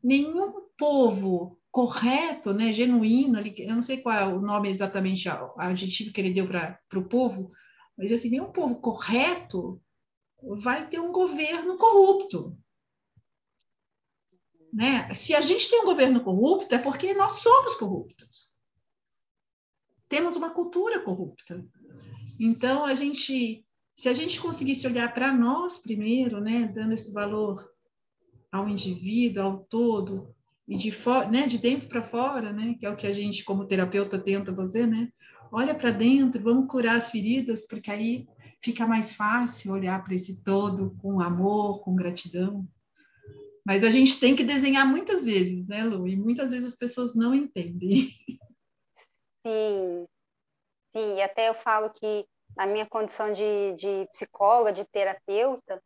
nenhum 0.03 0.63
povo 0.79 1.61
correto, 1.71 2.55
né, 2.55 2.73
genuíno, 2.73 3.39
eu 3.39 3.75
não 3.75 3.83
sei 3.83 3.99
qual 3.99 4.17
é 4.17 4.25
o 4.25 4.41
nome 4.41 4.71
exatamente, 4.71 5.29
o 5.29 5.53
adjetivo 5.59 6.11
que 6.11 6.19
ele 6.23 6.33
deu 6.33 6.49
para 6.49 6.81
o 6.97 7.07
povo, 7.07 7.53
mas 7.99 8.11
assim, 8.13 8.31
nenhum 8.31 8.51
povo 8.51 8.77
correto 8.77 9.79
vai 10.43 10.89
ter 10.89 10.99
um 10.99 11.13
governo 11.13 11.77
corrupto. 11.77 12.57
Né? 14.73 15.13
Se 15.13 15.35
a 15.35 15.43
gente 15.43 15.69
tem 15.69 15.83
um 15.83 15.85
governo 15.85 16.25
corrupto, 16.25 16.75
é 16.75 16.79
porque 16.79 17.13
nós 17.13 17.33
somos 17.43 17.75
corruptos. 17.75 18.58
Temos 20.09 20.37
uma 20.37 20.51
cultura 20.51 21.01
corrupta. 21.01 21.65
Então, 22.41 22.85
a 22.85 22.95
gente, 22.95 23.65
se 23.95 24.09
a 24.09 24.15
gente 24.15 24.41
conseguisse 24.41 24.87
olhar 24.87 25.13
para 25.13 25.33
nós 25.33 25.79
primeiro, 25.79 26.41
né, 26.41 26.71
dando 26.73 26.93
esse 26.95 27.13
valor 27.13 27.69
ao 28.51 28.69
indivíduo, 28.69 29.43
ao 29.43 29.59
todo, 29.65 30.35
e 30.67 30.77
de 30.77 30.93
né, 31.31 31.47
de 31.47 31.59
dentro 31.59 31.89
para 31.89 32.03
fora, 32.03 32.53
né, 32.53 32.75
que 32.79 32.87
é 32.87 32.91
o 32.91 32.97
que 32.97 33.07
a 33.07 33.13
gente 33.13 33.45
como 33.45 33.67
terapeuta 33.67 34.19
tenta 34.19 34.55
fazer, 34.55 34.87
né? 34.87 35.11
Olha 35.51 35.75
para 35.75 35.91
dentro, 35.91 36.43
vamos 36.43 36.71
curar 36.71 36.97
as 36.97 37.11
feridas, 37.11 37.67
porque 37.67 37.91
aí 37.91 38.27
fica 38.61 38.87
mais 38.87 39.15
fácil 39.15 39.73
olhar 39.73 40.03
para 40.05 40.15
esse 40.15 40.45
todo 40.45 40.95
com 41.01 41.21
amor, 41.21 41.81
com 41.81 41.95
gratidão. 41.95 42.69
Mas 43.65 43.83
a 43.83 43.91
gente 43.91 44.21
tem 44.21 44.37
que 44.37 44.45
desenhar 44.45 44.87
muitas 44.87 45.25
vezes, 45.25 45.67
né, 45.67 45.85
Lu? 45.85 46.07
E 46.07 46.17
muitas 46.17 46.51
vezes 46.51 46.69
as 46.73 46.77
pessoas 46.77 47.15
não 47.15 47.35
entendem. 47.35 48.11
Sim, 49.47 50.07
sim. 50.93 51.17
E 51.17 51.23
até 51.23 51.49
eu 51.49 51.55
falo 51.55 51.91
que 51.93 52.27
na 52.57 52.67
minha 52.67 52.87
condição 52.87 53.33
de, 53.33 53.75
de 53.75 54.09
psicóloga, 54.13 54.73
de 54.73 54.85
terapeuta, 54.87 55.83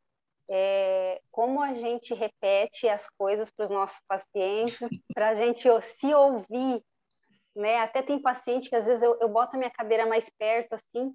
é, 0.49 1.21
como 1.31 1.63
a 1.63 1.75
gente 1.75 2.15
repete 2.15 2.89
as 2.89 3.09
coisas 3.11 3.51
para 3.51 3.65
os 3.65 3.71
nossos 3.71 4.01
pacientes, 4.09 4.79
para 5.15 5.31
a 5.31 5.35
gente 5.35 5.69
se 5.83 6.15
ouvir, 6.15 6.83
né? 7.55 7.79
Até 7.81 8.03
tem 8.03 8.21
paciente 8.21 8.69
que 8.69 8.77
às 8.77 8.87
vezes 8.87 9.03
eu, 9.03 9.19
eu 9.21 9.29
boto 9.29 9.57
a 9.57 9.59
minha 9.59 9.71
cadeira 9.71 10.07
mais 10.07 10.29
perto, 10.39 10.75
assim, 10.75 11.15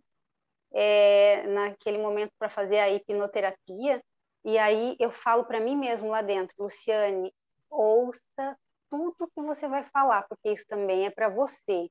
é, 0.73 1.47
naquele 1.47 1.97
momento 1.97 2.31
para 2.37 2.49
fazer 2.49 2.79
a 2.79 2.89
hipnoterapia, 2.89 4.03
e 4.45 4.57
aí 4.57 4.95
eu 4.99 5.11
falo 5.11 5.45
para 5.45 5.59
mim 5.59 5.75
mesmo 5.75 6.09
lá 6.09 6.21
dentro, 6.21 6.55
Luciane, 6.59 7.33
ouça 7.69 8.57
tudo 8.89 9.29
que 9.35 9.41
você 9.41 9.67
vai 9.67 9.83
falar, 9.83 10.23
porque 10.29 10.51
isso 10.51 10.65
também 10.67 11.05
é 11.05 11.09
para 11.09 11.29
você. 11.29 11.89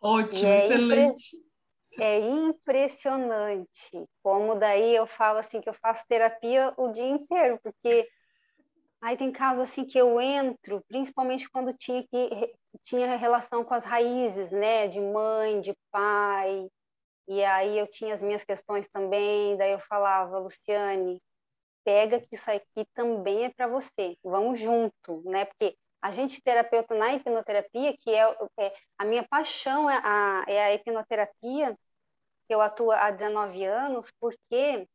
Ótimo, 0.00 0.48
é 0.48 0.64
excelente. 0.64 1.36
Impre... 1.36 1.48
É 2.00 2.20
impressionante 2.20 4.06
como 4.22 4.54
daí 4.54 4.94
eu 4.94 5.06
falo 5.06 5.38
assim 5.38 5.60
que 5.60 5.68
eu 5.68 5.74
faço 5.74 6.04
terapia 6.08 6.72
o 6.76 6.92
dia 6.92 7.08
inteiro, 7.08 7.58
porque 7.62 8.08
aí 9.02 9.16
tem 9.16 9.32
casos 9.32 9.68
assim 9.68 9.84
que 9.84 9.98
eu 9.98 10.20
entro, 10.20 10.80
principalmente 10.86 11.50
quando 11.50 11.72
tinha 11.72 12.06
que 12.06 12.54
tinha 12.82 13.16
relação 13.16 13.64
com 13.64 13.74
as 13.74 13.84
raízes, 13.84 14.52
né, 14.52 14.86
de 14.86 15.00
mãe, 15.00 15.60
de 15.60 15.74
pai, 15.90 16.68
e 17.26 17.44
aí 17.44 17.76
eu 17.76 17.86
tinha 17.86 18.14
as 18.14 18.22
minhas 18.22 18.44
questões 18.44 18.88
também, 18.88 19.56
daí 19.56 19.72
eu 19.72 19.80
falava, 19.80 20.38
Luciane, 20.38 21.20
pega 21.84 22.20
que 22.20 22.34
isso 22.34 22.50
aqui 22.50 22.86
também 22.94 23.44
é 23.44 23.48
para 23.50 23.66
você, 23.66 24.16
vamos 24.22 24.58
junto, 24.60 25.22
né? 25.24 25.46
Porque 25.46 25.76
a 26.00 26.10
gente 26.10 26.40
terapeuta 26.40 26.94
na 26.94 27.12
hipnoterapia, 27.14 27.96
que 27.96 28.14
é, 28.14 28.22
é 28.58 28.72
a 28.96 29.04
minha 29.04 29.26
paixão 29.26 29.90
é 29.90 30.00
a, 30.02 30.44
é 30.46 30.64
a 30.64 30.74
hipnoterapia, 30.74 31.76
que 32.46 32.54
eu 32.54 32.60
atuo 32.60 32.92
há 32.92 33.10
19 33.10 33.64
anos, 33.64 34.10
porque 34.20 34.86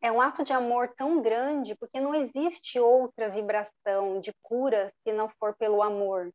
é 0.00 0.10
um 0.10 0.20
ato 0.20 0.42
de 0.42 0.52
amor 0.52 0.94
tão 0.96 1.20
grande, 1.20 1.76
porque 1.76 2.00
não 2.00 2.14
existe 2.14 2.80
outra 2.80 3.28
vibração 3.28 4.20
de 4.20 4.32
cura 4.42 4.90
se 5.02 5.12
não 5.12 5.28
for 5.28 5.54
pelo 5.56 5.82
amor. 5.82 6.32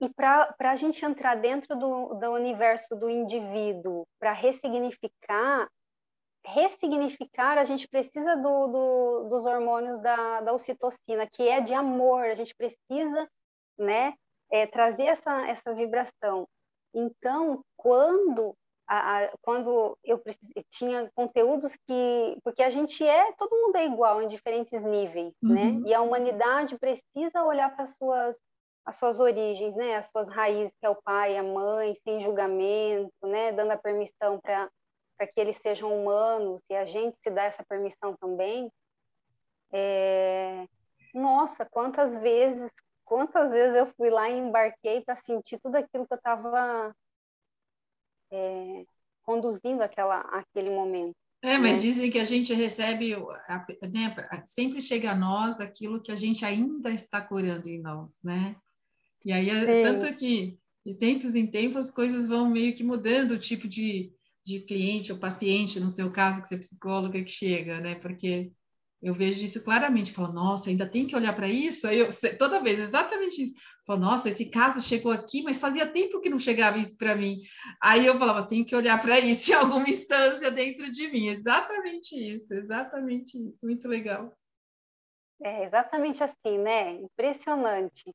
E 0.00 0.08
para 0.10 0.54
a 0.60 0.76
gente 0.76 1.04
entrar 1.04 1.36
dentro 1.36 1.76
do, 1.76 2.14
do 2.14 2.30
universo 2.32 2.94
do 2.96 3.08
indivíduo, 3.08 4.06
para 4.18 4.32
ressignificar 4.32 5.68
ressignificar, 6.46 7.58
a 7.58 7.64
gente 7.64 7.88
precisa 7.88 8.36
do, 8.36 8.68
do, 8.68 9.28
dos 9.28 9.46
hormônios 9.46 9.98
da, 10.00 10.40
da 10.40 10.52
ocitocina, 10.52 11.26
que 11.26 11.48
é 11.48 11.60
de 11.60 11.74
amor, 11.74 12.24
a 12.24 12.34
gente 12.34 12.54
precisa 12.54 13.28
né, 13.78 14.14
é, 14.50 14.66
trazer 14.66 15.04
essa, 15.04 15.46
essa 15.48 15.74
vibração. 15.74 16.46
Então, 16.94 17.62
quando, 17.76 18.54
a, 18.88 19.24
a, 19.24 19.32
quando 19.42 19.98
eu 20.04 20.22
tinha 20.70 21.10
conteúdos 21.14 21.72
que. 21.86 22.38
Porque 22.42 22.62
a 22.62 22.70
gente 22.70 23.06
é, 23.06 23.32
todo 23.32 23.54
mundo 23.54 23.76
é 23.76 23.84
igual 23.84 24.22
em 24.22 24.28
diferentes 24.28 24.80
níveis, 24.82 25.34
né? 25.42 25.62
uhum. 25.62 25.80
né? 25.80 25.88
E 25.88 25.94
a 25.94 26.00
humanidade 26.00 26.78
precisa 26.78 27.44
olhar 27.44 27.74
para 27.74 27.86
suas 27.86 28.36
as 28.86 28.96
suas 28.96 29.18
origens, 29.18 29.74
né, 29.74 29.96
as 29.96 30.06
suas 30.06 30.28
raízes, 30.28 30.72
que 30.78 30.86
é 30.86 30.88
o 30.88 31.02
pai, 31.02 31.36
a 31.36 31.42
mãe, 31.42 31.92
sem 32.04 32.20
julgamento, 32.20 33.10
né, 33.24 33.50
dando 33.50 33.72
a 33.72 33.76
permissão 33.76 34.38
para 34.38 34.70
para 35.16 35.26
que 35.26 35.40
eles 35.40 35.56
sejam 35.56 35.92
humanos 35.92 36.62
e 36.68 36.74
a 36.74 36.84
gente 36.84 37.16
se 37.22 37.30
dá 37.30 37.44
essa 37.44 37.64
permissão 37.64 38.16
também. 38.16 38.70
É... 39.72 40.66
Nossa, 41.14 41.64
quantas 41.64 42.16
vezes, 42.18 42.70
quantas 43.04 43.50
vezes 43.50 43.76
eu 43.76 43.86
fui 43.96 44.10
lá 44.10 44.28
e 44.28 44.38
embarquei 44.38 45.00
para 45.02 45.16
sentir 45.16 45.58
tudo 45.60 45.76
aquilo 45.76 46.06
que 46.06 46.12
eu 46.12 46.18
estava 46.18 46.94
é, 48.30 48.84
conduzindo 49.22 49.82
aquela, 49.82 50.20
aquele 50.20 50.70
momento. 50.70 51.16
É, 51.42 51.58
mas 51.58 51.78
né? 51.78 51.82
dizem 51.82 52.10
que 52.10 52.18
a 52.18 52.24
gente 52.24 52.52
recebe, 52.52 53.14
né, 53.92 54.14
sempre 54.46 54.80
chega 54.80 55.12
a 55.12 55.14
nós 55.14 55.60
aquilo 55.60 56.02
que 56.02 56.10
a 56.10 56.16
gente 56.16 56.44
ainda 56.44 56.90
está 56.90 57.20
curando 57.20 57.68
em 57.68 57.80
nós, 57.80 58.18
né? 58.22 58.56
E 59.24 59.32
aí, 59.32 59.50
é, 59.50 59.82
tanto 59.82 60.14
que 60.16 60.58
de 60.84 60.94
tempos 60.94 61.34
em 61.34 61.46
tempos 61.46 61.88
as 61.88 61.94
coisas 61.94 62.28
vão 62.28 62.48
meio 62.48 62.74
que 62.74 62.84
mudando 62.84 63.32
o 63.32 63.40
tipo 63.40 63.66
de, 63.66 64.12
de 64.46 64.60
cliente 64.60 65.12
ou 65.12 65.18
paciente, 65.18 65.80
no 65.80 65.90
seu 65.90 66.10
caso, 66.12 66.40
que 66.40 66.46
você 66.46 66.54
é 66.54 66.58
psicóloga, 66.58 67.20
que 67.20 67.30
chega, 67.30 67.80
né? 67.80 67.96
Porque 67.96 68.52
eu 69.02 69.12
vejo 69.12 69.44
isso 69.44 69.64
claramente, 69.64 70.12
falo, 70.12 70.32
nossa, 70.32 70.70
ainda 70.70 70.88
tem 70.88 71.04
que 71.04 71.16
olhar 71.16 71.34
para 71.34 71.48
isso? 71.48 71.88
Aí 71.88 71.98
eu, 71.98 72.08
toda 72.38 72.62
vez, 72.62 72.78
exatamente 72.78 73.42
isso. 73.42 73.54
Falo, 73.84 74.00
nossa, 74.00 74.28
esse 74.28 74.48
caso 74.48 74.80
chegou 74.80 75.10
aqui, 75.10 75.42
mas 75.42 75.58
fazia 75.58 75.84
tempo 75.84 76.20
que 76.20 76.30
não 76.30 76.38
chegava 76.38 76.78
isso 76.78 76.96
para 76.96 77.16
mim. 77.16 77.40
Aí 77.82 78.06
eu 78.06 78.16
falava, 78.18 78.46
tem 78.46 78.64
que 78.64 78.76
olhar 78.76 79.00
para 79.02 79.18
isso 79.18 79.50
em 79.50 79.54
alguma 79.54 79.88
instância 79.88 80.48
dentro 80.50 80.92
de 80.92 81.08
mim. 81.08 81.26
Exatamente 81.26 82.14
isso, 82.14 82.54
exatamente 82.54 83.36
isso. 83.36 83.66
Muito 83.66 83.88
legal. 83.88 84.36
É 85.42 85.64
exatamente 85.64 86.22
assim, 86.22 86.58
né? 86.58 86.92
Impressionante. 86.92 88.14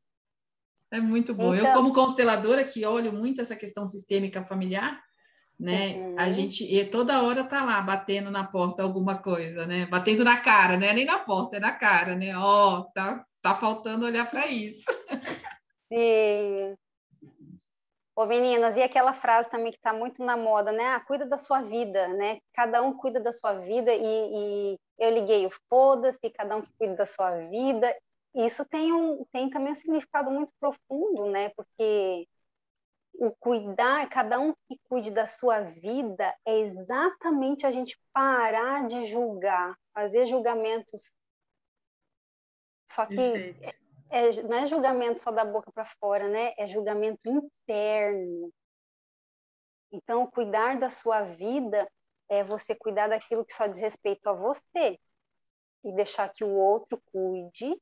É 0.90 1.02
muito 1.02 1.34
bom. 1.34 1.54
Então... 1.54 1.68
Eu, 1.68 1.76
como 1.76 1.94
consteladora, 1.94 2.64
que 2.64 2.86
olho 2.86 3.12
muito 3.12 3.42
essa 3.42 3.56
questão 3.56 3.86
sistêmica 3.86 4.46
familiar, 4.46 5.02
né? 5.62 5.96
Uhum. 5.96 6.16
A 6.18 6.32
gente 6.32 6.64
e 6.64 6.84
toda 6.86 7.22
hora 7.22 7.44
tá 7.44 7.64
lá 7.64 7.80
batendo 7.82 8.32
na 8.32 8.44
porta 8.44 8.82
alguma 8.82 9.22
coisa, 9.22 9.68
né? 9.68 9.86
Batendo 9.86 10.24
na 10.24 10.38
cara, 10.38 10.76
né? 10.76 10.92
Nem 10.92 11.06
na 11.06 11.20
porta, 11.20 11.58
é 11.58 11.60
na 11.60 11.72
cara, 11.72 12.16
né? 12.16 12.36
Ó, 12.36 12.80
oh, 12.80 12.92
tá, 12.92 13.24
tá 13.44 13.54
faltando 13.54 14.06
olhar 14.06 14.28
para 14.30 14.48
isso. 14.48 14.84
Sim. 15.88 16.76
Ô, 18.14 18.26
meninas, 18.26 18.76
e 18.76 18.82
aquela 18.82 19.14
frase 19.14 19.50
também 19.50 19.72
que 19.72 19.78
está 19.78 19.94
muito 19.94 20.24
na 20.24 20.36
moda, 20.36 20.72
né? 20.72 20.84
Ah, 20.88 21.00
cuida 21.00 21.26
da 21.26 21.38
sua 21.38 21.62
vida, 21.62 22.08
né? 22.10 22.40
Cada 22.54 22.82
um 22.82 22.94
cuida 22.94 23.20
da 23.20 23.32
sua 23.32 23.54
vida 23.54 23.94
e, 23.94 24.04
e 24.04 24.80
eu 25.00 25.12
liguei 25.12 25.46
o 25.46 25.52
foda-se, 25.70 26.30
cada 26.32 26.58
um 26.58 26.62
que 26.62 26.72
cuida 26.78 26.96
da 26.96 27.06
sua 27.06 27.38
vida. 27.38 27.96
Isso 28.36 28.66
tem, 28.66 28.92
um, 28.92 29.24
tem 29.32 29.50
também 29.50 29.72
um 29.72 29.76
significado 29.76 30.30
muito 30.30 30.52
profundo, 30.60 31.30
né? 31.30 31.50
Porque 31.56 32.28
o 33.14 33.32
cuidar, 33.40 34.10
cada 34.10 34.40
um 34.40 34.54
que 34.68 34.80
cuide 34.90 35.12
da 35.12 35.28
sua 35.28 35.62
vida, 35.62 36.34
é 36.46 36.60
exatamente 36.60 37.66
a 37.66 37.72
gente 37.72 38.00
parar 38.14 38.88
de 38.88 39.08
julgar, 39.08 39.78
fazer 39.94 40.26
julgamentos. 40.26 41.12
Só 42.90 43.06
que 43.06 43.56
é, 43.62 44.30
é, 44.30 44.44
não 44.44 44.58
é 44.58 44.68
julgamento 44.68 45.22
só 45.22 45.32
da 45.32 45.46
boca 45.46 45.72
para 45.72 45.86
fora, 45.86 46.28
né? 46.28 46.54
É 46.58 46.68
julgamento 46.68 47.22
interno. 47.30 48.52
Então, 49.92 50.26
cuidar 50.28 50.80
da 50.80 50.90
sua 50.90 51.22
vida 51.22 51.90
é 52.30 52.44
você 52.44 52.74
cuidar 52.74 53.08
daquilo 53.08 53.46
que 53.46 53.54
só 53.54 53.68
diz 53.68 53.80
respeito 53.80 54.28
a 54.28 54.34
você 54.34 54.98
e 55.84 55.92
deixar 55.94 56.30
que 56.30 56.44
o 56.44 56.50
outro 56.50 57.02
cuide 57.12 57.74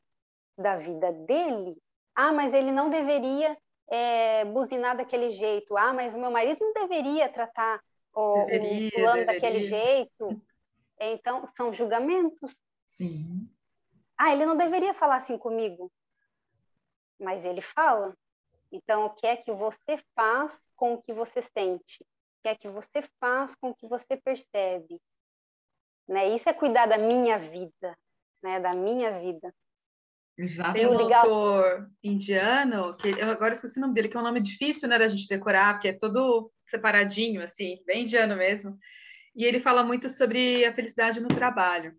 da 0.57 0.77
vida 0.77 1.11
dele. 1.11 1.77
Ah, 2.15 2.31
mas 2.31 2.53
ele 2.53 2.71
não 2.71 2.89
deveria 2.89 3.55
é, 3.89 4.45
buzinar 4.45 4.95
daquele 4.95 5.29
jeito. 5.29 5.75
Ah, 5.77 5.93
mas 5.93 6.15
o 6.15 6.19
meu 6.19 6.31
marido 6.31 6.59
não 6.61 6.73
deveria 6.73 7.27
tratar 7.27 7.81
o, 8.13 8.45
deveria, 8.45 8.87
o 8.87 8.91
fulano 8.91 9.25
deveria. 9.25 9.33
daquele 9.33 9.61
jeito. 9.61 10.41
Então, 10.99 11.45
são 11.55 11.73
julgamentos. 11.73 12.59
Sim. 12.91 13.49
Ah, 14.17 14.33
ele 14.33 14.45
não 14.45 14.57
deveria 14.57 14.93
falar 14.93 15.17
assim 15.17 15.37
comigo. 15.37 15.91
Mas 17.19 17.45
ele 17.45 17.61
fala. 17.61 18.15
Então, 18.71 19.05
o 19.05 19.09
que 19.09 19.25
é 19.25 19.35
que 19.35 19.51
você 19.51 19.97
faz 20.15 20.67
com 20.75 20.93
o 20.93 21.01
que 21.01 21.13
você 21.13 21.41
sente? 21.41 22.03
O 22.03 22.41
que 22.43 22.49
é 22.49 22.55
que 22.55 22.69
você 22.69 23.01
faz 23.19 23.55
com 23.55 23.71
o 23.71 23.75
que 23.75 23.87
você 23.87 24.15
percebe? 24.15 25.01
Né? 26.07 26.29
Isso 26.29 26.47
é 26.49 26.53
cuidar 26.53 26.85
da 26.85 26.97
minha 26.97 27.37
vida, 27.37 27.97
né? 28.41 28.59
da 28.59 28.71
minha 28.73 29.19
vida. 29.19 29.53
Exato. 30.39 30.71
Tem 30.71 30.87
um 30.87 31.13
autor 31.13 31.89
indiano, 32.01 32.95
que 32.95 33.09
eu 33.09 33.29
agora 33.29 33.53
esqueci 33.53 33.77
o 33.77 33.81
nome 33.81 33.93
dele, 33.93 34.07
que 34.07 34.15
é 34.15 34.19
um 34.21 34.23
nome 34.23 34.39
difícil, 34.39 34.87
né, 34.87 34.97
da 34.97 35.09
gente 35.09 35.27
decorar, 35.27 35.73
porque 35.73 35.89
é 35.89 35.93
todo 35.93 36.49
separadinho, 36.65 37.43
assim, 37.43 37.83
bem 37.85 38.03
indiano 38.03 38.37
mesmo. 38.37 38.79
E 39.35 39.43
ele 39.43 39.59
fala 39.59 39.83
muito 39.83 40.07
sobre 40.07 40.63
a 40.65 40.73
felicidade 40.73 41.19
no 41.19 41.27
trabalho. 41.27 41.93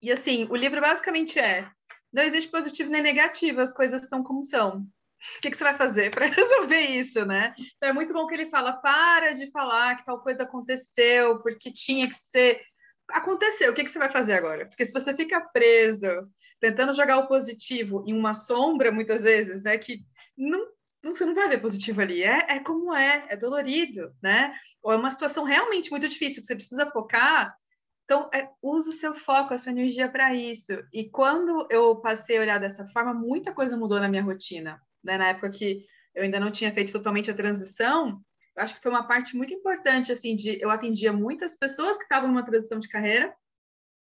E 0.00 0.10
assim, 0.10 0.46
o 0.48 0.56
livro 0.56 0.80
basicamente 0.80 1.38
é: 1.38 1.70
não 2.10 2.22
existe 2.22 2.50
positivo 2.50 2.90
nem 2.90 3.02
negativo, 3.02 3.60
as 3.60 3.74
coisas 3.74 4.08
são 4.08 4.22
como 4.22 4.42
são. 4.42 4.78
O 5.36 5.40
que, 5.42 5.50
que 5.50 5.56
você 5.56 5.64
vai 5.64 5.76
fazer 5.76 6.10
para 6.10 6.24
resolver 6.32 6.80
isso, 6.80 7.26
né? 7.26 7.54
Então 7.76 7.90
é 7.90 7.92
muito 7.92 8.14
bom 8.14 8.26
que 8.26 8.32
ele 8.32 8.48
fala: 8.48 8.72
para 8.72 9.34
de 9.34 9.50
falar 9.50 9.96
que 9.96 10.06
tal 10.06 10.22
coisa 10.22 10.44
aconteceu, 10.44 11.40
porque 11.40 11.70
tinha 11.70 12.08
que 12.08 12.14
ser 12.14 12.62
aconteceu, 13.12 13.70
o 13.70 13.74
que, 13.74 13.84
que 13.84 13.90
você 13.90 13.98
vai 13.98 14.10
fazer 14.10 14.34
agora? 14.34 14.66
Porque 14.66 14.84
se 14.84 14.92
você 14.92 15.14
fica 15.14 15.40
preso, 15.40 16.06
tentando 16.60 16.94
jogar 16.94 17.18
o 17.18 17.28
positivo 17.28 18.04
em 18.06 18.12
uma 18.12 18.34
sombra, 18.34 18.92
muitas 18.92 19.22
vezes, 19.22 19.62
né, 19.62 19.78
que 19.78 20.00
não, 20.36 20.66
não, 21.02 21.14
você 21.14 21.24
não 21.24 21.34
vai 21.34 21.48
ver 21.48 21.60
positivo 21.60 22.00
ali. 22.00 22.22
É, 22.22 22.56
é 22.56 22.60
como 22.60 22.94
é, 22.94 23.26
é 23.28 23.36
dolorido, 23.36 24.14
né? 24.22 24.54
Ou 24.82 24.92
é 24.92 24.96
uma 24.96 25.10
situação 25.10 25.44
realmente 25.44 25.90
muito 25.90 26.08
difícil 26.08 26.40
que 26.40 26.46
você 26.46 26.54
precisa 26.54 26.90
focar. 26.90 27.54
Então, 28.04 28.28
é, 28.34 28.48
use 28.62 28.88
o 28.88 28.92
seu 28.92 29.14
foco, 29.14 29.54
a 29.54 29.58
sua 29.58 29.72
energia 29.72 30.08
para 30.08 30.34
isso. 30.34 30.72
E 30.92 31.08
quando 31.08 31.66
eu 31.70 31.96
passei 31.96 32.38
a 32.38 32.40
olhar 32.40 32.58
dessa 32.58 32.86
forma, 32.88 33.14
muita 33.14 33.52
coisa 33.52 33.76
mudou 33.76 34.00
na 34.00 34.08
minha 34.08 34.22
rotina. 34.22 34.80
Né? 35.02 35.16
Na 35.16 35.28
época 35.28 35.50
que 35.50 35.84
eu 36.14 36.24
ainda 36.24 36.40
não 36.40 36.50
tinha 36.50 36.72
feito 36.72 36.92
totalmente 36.92 37.30
a 37.30 37.34
transição, 37.34 38.20
acho 38.56 38.74
que 38.74 38.82
foi 38.82 38.90
uma 38.90 39.06
parte 39.06 39.36
muito 39.36 39.54
importante, 39.54 40.12
assim, 40.12 40.34
de 40.34 40.60
eu 40.60 40.70
atendia 40.70 41.12
muitas 41.12 41.56
pessoas 41.56 41.96
que 41.96 42.04
estavam 42.04 42.28
numa 42.28 42.44
transição 42.44 42.78
de 42.78 42.88
carreira 42.88 43.34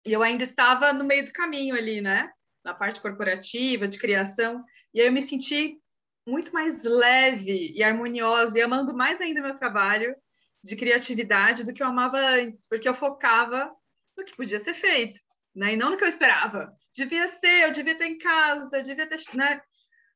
e 0.05 0.13
eu 0.13 0.23
ainda 0.23 0.45
estava 0.45 0.93
no 0.93 1.05
meio 1.05 1.25
do 1.25 1.33
caminho 1.33 1.75
ali, 1.75 2.01
né? 2.01 2.31
Na 2.65 2.75
parte 2.75 3.01
corporativa, 3.01 3.89
de 3.89 3.99
criação. 3.99 4.65
E 4.93 5.01
aí 5.01 5.07
eu 5.07 5.13
me 5.13 5.23
senti 5.23 5.79
muito 6.27 6.53
mais 6.53 6.83
leve 6.83 7.73
e 7.75 7.83
harmoniosa 7.83 8.59
e 8.59 8.63
amando 8.63 8.95
mais 8.95 9.21
ainda 9.21 9.43
meu 9.43 9.57
trabalho 9.57 10.15
de 10.63 10.77
criatividade 10.77 11.65
do 11.65 11.73
que 11.73 11.83
eu 11.83 11.87
amava 11.87 12.19
antes, 12.19 12.67
porque 12.69 12.89
eu 12.89 12.95
focava 12.95 13.71
no 14.17 14.25
que 14.25 14.37
podia 14.37 14.59
ser 14.59 14.75
feito, 14.75 15.21
né? 15.55 15.75
E 15.75 15.77
não 15.77 15.91
no 15.91 15.97
que 15.97 16.05
eu 16.05 16.09
esperava. 16.09 16.75
Devia 16.95 17.29
ser, 17.29 17.65
eu 17.65 17.71
devia 17.71 17.93
estar 17.93 18.07
em 18.07 18.17
casa, 18.17 18.79
eu 18.79 18.83
devia 18.83 19.07
ter, 19.07 19.21
né? 19.35 19.61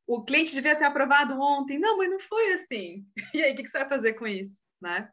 O 0.09 0.23
cliente 0.25 0.55
devia 0.55 0.75
ter 0.75 0.87
aprovado 0.87 1.39
ontem. 1.39 1.79
Não, 1.79 1.99
mas 1.99 2.11
não 2.11 2.19
foi 2.19 2.55
assim. 2.55 3.05
E 3.35 3.43
aí, 3.43 3.53
o 3.53 3.57
que 3.57 3.69
você 3.69 3.79
vai 3.79 3.89
fazer 3.89 4.15
com 4.15 4.27
isso, 4.27 4.57
né? 4.81 5.11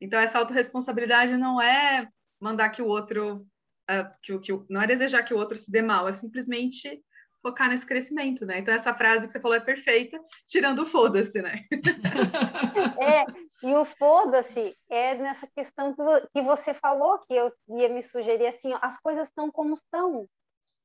Então, 0.00 0.18
essa 0.18 0.38
autorresponsabilidade 0.38 1.36
não 1.36 1.62
é 1.62 2.04
mandar 2.40 2.70
que 2.70 2.82
o 2.82 2.86
outro, 2.86 3.46
uh, 3.88 4.18
que, 4.20 4.36
que, 4.40 4.52
não 4.68 4.82
é 4.82 4.88
desejar 4.88 5.22
que 5.22 5.32
o 5.32 5.38
outro 5.38 5.56
se 5.56 5.70
dê 5.70 5.80
mal, 5.80 6.08
é 6.08 6.12
simplesmente 6.12 7.00
focar 7.40 7.68
nesse 7.68 7.86
crescimento, 7.86 8.44
né? 8.44 8.58
Então, 8.58 8.74
essa 8.74 8.92
frase 8.92 9.26
que 9.26 9.32
você 9.32 9.38
falou 9.38 9.56
é 9.56 9.60
perfeita, 9.60 10.18
tirando 10.48 10.80
o 10.80 10.86
foda-se, 10.86 11.40
né? 11.40 11.64
é, 13.00 13.24
e 13.62 13.72
o 13.72 13.84
foda-se 13.84 14.76
é 14.90 15.14
nessa 15.14 15.46
questão 15.46 15.94
que 16.34 16.42
você 16.42 16.74
falou, 16.74 17.18
que 17.20 17.34
eu 17.34 17.52
ia 17.78 17.88
me 17.88 18.02
sugerir 18.02 18.48
assim, 18.48 18.74
as 18.82 18.98
coisas 18.98 19.28
estão 19.28 19.48
como 19.48 19.74
estão. 19.74 20.28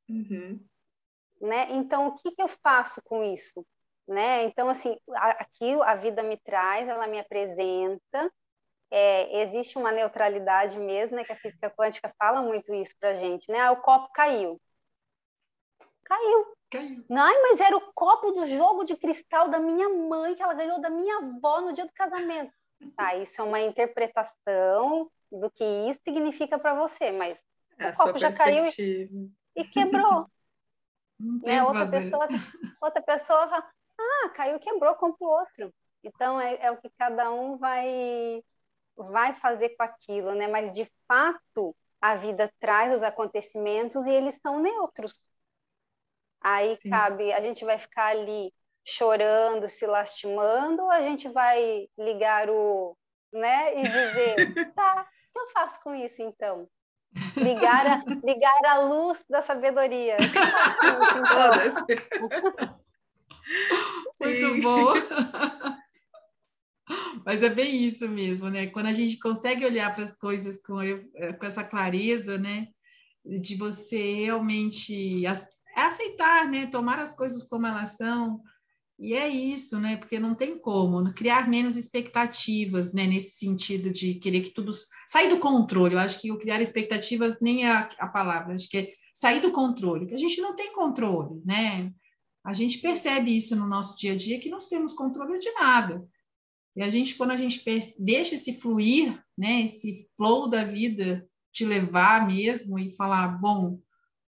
Uhum. 0.08 0.60
Né? 1.40 1.68
Então, 1.72 2.08
o 2.08 2.16
que, 2.16 2.32
que 2.32 2.42
eu 2.42 2.48
faço 2.48 3.02
com 3.04 3.24
isso? 3.24 3.66
Né? 4.08 4.44
Então, 4.44 4.70
assim, 4.70 4.98
aqui 5.14 5.72
a 5.84 5.96
vida 5.96 6.24
me 6.24 6.38
traz, 6.38 6.88
ela 6.88 7.08
me 7.08 7.20
apresenta, 7.20 8.32
é, 8.92 9.44
existe 9.44 9.78
uma 9.78 9.92
neutralidade 9.92 10.80
mesmo, 10.80 11.16
né, 11.16 11.24
que 11.24 11.32
a 11.32 11.38
física 11.38 11.70
quântica 11.70 12.12
fala 12.18 12.42
muito 12.42 12.74
isso 12.74 12.96
para 13.00 13.16
gente, 13.16 13.50
né? 13.52 13.60
Ah, 13.60 13.72
o 13.72 13.82
copo 13.82 14.12
caiu. 14.12 14.60
Caiu. 16.04 16.54
Caiu. 16.72 17.06
Ai, 17.12 17.42
mas 17.44 17.62
era 17.62 17.78
o 17.78 17.94
copo 17.94 18.32
do 18.32 18.48
jogo 18.48 18.84
de 18.84 18.98
cristal 18.98 19.48
da 19.50 19.60
minha 19.60 19.88
mãe, 19.90 20.36
que 20.36 20.42
ela 20.42 20.56
ganhou 20.56 20.82
da 20.82 20.90
minha 20.90 21.18
avó 21.18 21.62
no 21.62 21.72
dia 21.72 21.86
do 21.86 21.94
casamento. 21.94 22.52
Tá, 22.96 23.16
isso 23.16 23.40
é 23.42 23.44
uma 23.44 23.62
interpretação 23.62 25.12
do 25.32 25.52
que 25.52 25.64
isso 25.64 26.00
significa 26.04 26.58
para 26.58 26.74
você, 26.74 27.12
mas 27.12 27.44
é 27.78 27.90
o 27.90 27.96
copo 27.96 28.18
já 28.18 28.32
caiu 28.32 28.66
e, 28.66 29.32
e 29.56 29.64
quebrou. 29.66 30.26
Né? 31.20 31.64
Outra, 31.64 31.88
pessoa, 31.88 32.28
outra 32.82 33.02
pessoa 33.02 33.48
fala, 33.50 33.70
ah, 34.00 34.30
caiu, 34.30 34.60
quebrou, 34.60 34.96
compra 34.96 35.28
outro. 35.28 35.74
Então, 36.04 36.40
é, 36.40 36.58
é 36.62 36.72
o 36.72 36.78
que 36.78 36.90
cada 36.98 37.32
um 37.32 37.58
vai, 37.58 38.42
vai 38.96 39.36
fazer 39.36 39.70
com 39.70 39.84
aquilo, 39.84 40.34
né? 40.34 40.48
Mas, 40.48 40.72
de 40.72 40.90
fato, 41.08 41.76
a 42.02 42.16
vida 42.16 42.52
traz 42.60 42.94
os 42.94 43.04
acontecimentos 43.04 44.06
e 44.06 44.12
eles 44.12 44.40
são 44.42 44.60
neutros. 44.60 45.20
Aí 46.42 46.78
Sim. 46.78 46.90
cabe, 46.90 47.34
a 47.34 47.42
gente 47.42 47.66
vai 47.66 47.78
ficar 47.78 48.08
ali 48.08 48.54
chorando, 48.86 49.68
se 49.68 49.86
lastimando, 49.86 50.84
ou 50.84 50.92
a 50.92 51.02
gente 51.02 51.28
vai 51.30 51.88
ligar 51.98 52.50
o, 52.50 52.98
né, 53.32 53.78
e 53.78 53.84
dizer, 53.84 54.36
tá, 54.76 55.02
o 55.02 55.34
que 55.34 55.40
eu 55.40 55.48
faço 55.52 55.82
com 55.82 55.94
isso 55.94 56.22
então? 56.22 56.68
Ligar 57.36 57.88
a, 57.88 58.04
ligar 58.24 58.66
a 58.66 58.82
luz 58.82 59.18
da 59.30 59.42
sabedoria. 59.42 60.18
Muito 64.20 64.62
bom. 64.62 64.94
Mas 67.26 67.44
é 67.44 67.50
bem 67.50 67.86
isso 67.86 68.08
mesmo, 68.08 68.50
né? 68.50 68.68
Quando 68.68 68.88
a 68.88 68.94
gente 68.94 69.18
consegue 69.18 69.66
olhar 69.66 69.94
para 69.94 70.04
as 70.04 70.16
coisas 70.16 70.62
com, 70.62 70.78
com 71.40 71.46
essa 71.46 71.64
clareza, 71.64 72.38
né? 72.38 72.68
De 73.26 73.56
você 73.56 74.14
realmente 74.14 75.26
é 75.26 75.32
aceitar, 75.76 76.48
né? 76.48 76.68
Tomar 76.68 77.00
as 77.00 77.16
coisas 77.16 77.48
como 77.48 77.68
elas 77.68 77.98
são. 77.98 78.42
E 79.00 79.14
é 79.14 79.30
isso, 79.30 79.80
né? 79.80 79.96
Porque 79.96 80.20
não 80.20 80.36
tem 80.36 80.60
como 80.60 81.14
criar 81.14 81.50
menos 81.50 81.78
expectativas, 81.78 82.92
né? 82.94 83.08
Nesse 83.08 83.38
sentido 83.38 83.92
de 83.92 84.16
querer 84.16 84.42
que 84.42 84.52
tudo 84.52 84.72
sair 85.08 85.30
do 85.30 85.40
controle. 85.40 85.96
Eu 85.96 86.00
acho 86.00 86.20
que 86.20 86.32
o 86.32 86.38
criar 86.38 86.62
expectativas 86.62 87.40
nem 87.40 87.66
é 87.66 87.72
a, 87.72 87.90
a 88.00 88.08
palavra, 88.08 88.56
acho 88.56 88.70
que 88.70 88.78
é 88.78 88.94
sair 89.14 89.40
do 89.42 89.52
controle, 89.52 90.06
que 90.06 90.16
a 90.16 90.20
gente 90.20 90.42
não 90.42 90.56
tem 90.56 90.74
controle, 90.74 91.42
né? 91.46 91.94
A 92.44 92.54
gente 92.54 92.80
percebe 92.80 93.36
isso 93.36 93.56
no 93.56 93.68
nosso 93.68 93.98
dia 93.98 94.14
a 94.14 94.18
dia 94.18 94.40
que 94.40 94.50
nós 94.50 94.68
temos 94.68 94.94
controle 94.94 95.40
de 95.40 95.52
nada. 95.54 96.06
E 96.76 96.82
a 96.82 96.90
gente, 96.90 97.16
quando 97.16 97.32
a 97.32 97.38
gente 97.38 97.64
deixa 97.98 98.36
esse 98.36 98.60
fluir, 98.60 99.22
né? 99.38 99.62
Esse 99.62 100.10
flow 100.16 100.50
da 100.50 100.64
vida 100.64 101.28
te 101.52 101.66
levar 101.66 102.28
mesmo 102.28 102.78
e 102.78 102.92
falar, 102.92 103.28
bom, 103.40 103.80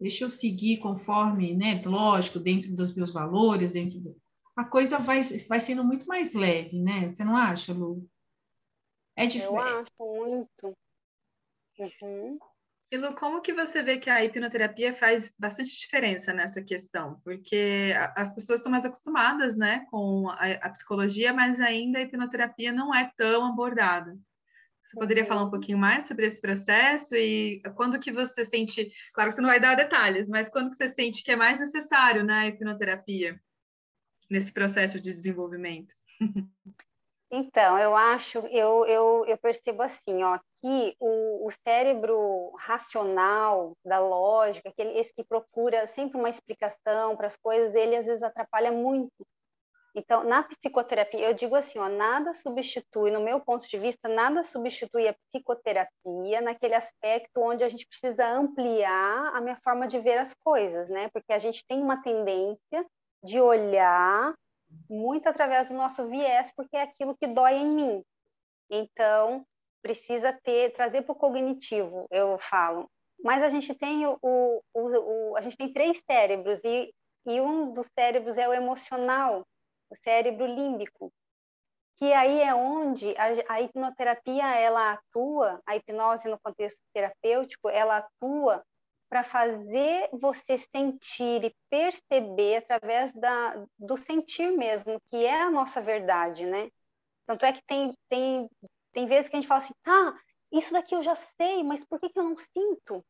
deixa 0.00 0.24
eu 0.24 0.30
seguir 0.30 0.78
conforme, 0.78 1.54
né, 1.54 1.80
lógico, 1.84 2.38
dentro 2.38 2.74
dos 2.74 2.94
meus 2.94 3.10
valores, 3.10 3.72
dentro 3.72 4.00
do... 4.00 4.16
a 4.58 4.64
coisa 4.64 4.98
vai, 4.98 5.20
vai 5.48 5.60
sendo 5.60 5.84
muito 5.84 6.04
mais 6.08 6.34
leve, 6.34 6.82
né? 6.82 7.08
Você 7.08 7.24
não 7.24 7.36
acha, 7.36 7.72
Lu? 7.72 8.04
É 9.14 9.24
diferente. 9.24 9.54
Eu 9.54 9.60
acho 9.60 9.92
muito. 10.00 10.76
Uhum. 11.78 12.38
E 12.90 12.96
Lu, 12.96 13.14
como 13.14 13.40
que 13.40 13.52
você 13.52 13.84
vê 13.84 13.98
que 13.98 14.10
a 14.10 14.24
hipnoterapia 14.24 14.92
faz 14.92 15.32
bastante 15.38 15.78
diferença 15.78 16.32
nessa 16.32 16.60
questão? 16.60 17.20
Porque 17.22 17.94
as 18.16 18.34
pessoas 18.34 18.58
estão 18.58 18.72
mais 18.72 18.84
acostumadas, 18.84 19.54
né, 19.56 19.86
com 19.90 20.28
a, 20.30 20.50
a 20.60 20.70
psicologia, 20.70 21.32
mas 21.32 21.60
ainda 21.60 22.00
a 22.00 22.02
hipnoterapia 22.02 22.72
não 22.72 22.92
é 22.92 23.12
tão 23.16 23.46
abordada. 23.46 24.18
Você 24.84 24.98
poderia 24.98 25.24
falar 25.24 25.44
um 25.44 25.50
pouquinho 25.50 25.78
mais 25.78 26.08
sobre 26.08 26.26
esse 26.26 26.40
processo 26.40 27.14
e 27.14 27.62
quando 27.76 28.00
que 28.00 28.10
você 28.10 28.44
sente, 28.44 28.90
claro 29.12 29.30
que 29.30 29.36
você 29.36 29.42
não 29.42 29.50
vai 29.50 29.60
dar 29.60 29.76
detalhes, 29.76 30.26
mas 30.26 30.48
quando 30.48 30.70
que 30.70 30.76
você 30.76 30.88
sente 30.88 31.22
que 31.22 31.30
é 31.30 31.36
mais 31.36 31.60
necessário 31.60 32.24
na 32.24 32.40
né, 32.40 32.48
hipnoterapia 32.48 33.40
nesse 34.30 34.52
processo 34.52 35.00
de 35.00 35.12
desenvolvimento? 35.12 35.94
Então, 37.30 37.78
eu 37.78 37.94
acho, 37.94 38.38
eu, 38.38 38.86
eu, 38.86 39.26
eu 39.26 39.36
percebo 39.36 39.82
assim, 39.82 40.22
ó, 40.22 40.38
que 40.62 40.96
o, 40.98 41.46
o 41.46 41.50
cérebro 41.62 42.54
racional, 42.58 43.76
da 43.84 43.98
lógica, 43.98 44.70
aquele, 44.70 44.98
esse 44.98 45.12
que 45.12 45.22
procura 45.22 45.86
sempre 45.86 46.18
uma 46.18 46.30
explicação 46.30 47.14
para 47.18 47.26
as 47.26 47.36
coisas, 47.36 47.74
ele 47.74 47.94
às 47.96 48.06
vezes 48.06 48.22
atrapalha 48.22 48.72
muito 48.72 49.12
então, 49.98 50.22
na 50.22 50.44
psicoterapia, 50.44 51.26
eu 51.26 51.34
digo 51.34 51.56
assim, 51.56 51.78
ó, 51.78 51.88
nada 51.88 52.32
substitui, 52.32 53.10
no 53.10 53.20
meu 53.20 53.40
ponto 53.40 53.66
de 53.66 53.78
vista, 53.78 54.08
nada 54.08 54.44
substitui 54.44 55.08
a 55.08 55.14
psicoterapia 55.14 56.40
naquele 56.40 56.74
aspecto 56.74 57.40
onde 57.40 57.64
a 57.64 57.68
gente 57.68 57.86
precisa 57.86 58.28
ampliar 58.28 59.34
a 59.34 59.40
minha 59.40 59.56
forma 59.56 59.88
de 59.88 59.98
ver 59.98 60.18
as 60.18 60.34
coisas, 60.34 60.88
né? 60.88 61.08
Porque 61.08 61.32
a 61.32 61.38
gente 61.38 61.64
tem 61.66 61.82
uma 61.82 62.00
tendência 62.00 62.86
de 63.22 63.40
olhar 63.40 64.34
muito 64.88 65.28
através 65.28 65.68
do 65.68 65.74
nosso 65.74 66.06
viés, 66.06 66.52
porque 66.54 66.76
é 66.76 66.82
aquilo 66.82 67.16
que 67.16 67.26
dói 67.26 67.54
em 67.54 67.66
mim. 67.66 68.04
Então, 68.70 69.44
precisa 69.82 70.32
ter, 70.32 70.72
trazer 70.72 71.02
para 71.02 71.12
o 71.12 71.16
cognitivo, 71.16 72.06
eu 72.10 72.38
falo. 72.38 72.90
Mas 73.22 73.42
a 73.42 73.48
gente 73.48 73.74
tem 73.74 74.06
o, 74.06 74.18
o, 74.22 74.62
o, 74.74 75.36
a 75.36 75.40
gente 75.40 75.56
tem 75.56 75.72
três 75.72 76.00
cérebros 76.06 76.62
e, 76.64 76.92
e 77.26 77.40
um 77.40 77.72
dos 77.72 77.88
cérebros 77.98 78.36
é 78.36 78.48
o 78.48 78.52
emocional, 78.52 79.46
o 79.90 79.96
cérebro 79.96 80.46
límbico, 80.46 81.12
que 81.96 82.12
aí 82.12 82.40
é 82.42 82.54
onde 82.54 83.14
a, 83.16 83.54
a, 83.54 83.60
hipnoterapia 83.60 84.54
ela 84.54 84.92
atua, 84.92 85.60
a 85.66 85.74
hipnose 85.74 86.28
no 86.28 86.38
contexto 86.38 86.80
terapêutico, 86.92 87.68
ela 87.68 87.98
atua 87.98 88.62
para 89.08 89.24
fazer 89.24 90.08
você 90.12 90.58
sentir 90.58 91.44
e 91.44 91.54
perceber 91.70 92.56
através 92.56 93.12
da, 93.14 93.64
do 93.78 93.96
sentir 93.96 94.50
mesmo, 94.52 95.00
que 95.10 95.24
é 95.24 95.42
a 95.42 95.50
nossa 95.50 95.80
verdade, 95.80 96.44
né? 96.44 96.70
Tanto 97.26 97.46
é 97.46 97.52
que 97.52 97.62
tem, 97.66 97.94
tem, 98.08 98.50
tem 98.92 99.06
vezes 99.06 99.28
que 99.28 99.36
a 99.36 99.40
gente 99.40 99.48
fala 99.48 99.62
assim, 99.62 99.74
tá, 99.82 100.14
isso 100.52 100.72
daqui 100.72 100.94
eu 100.94 101.02
já 101.02 101.16
sei, 101.16 101.62
mas 101.62 101.84
por 101.84 102.00
que, 102.00 102.08
que 102.08 102.18
eu 102.18 102.24
não 102.24 102.36
sinto? 102.36 103.04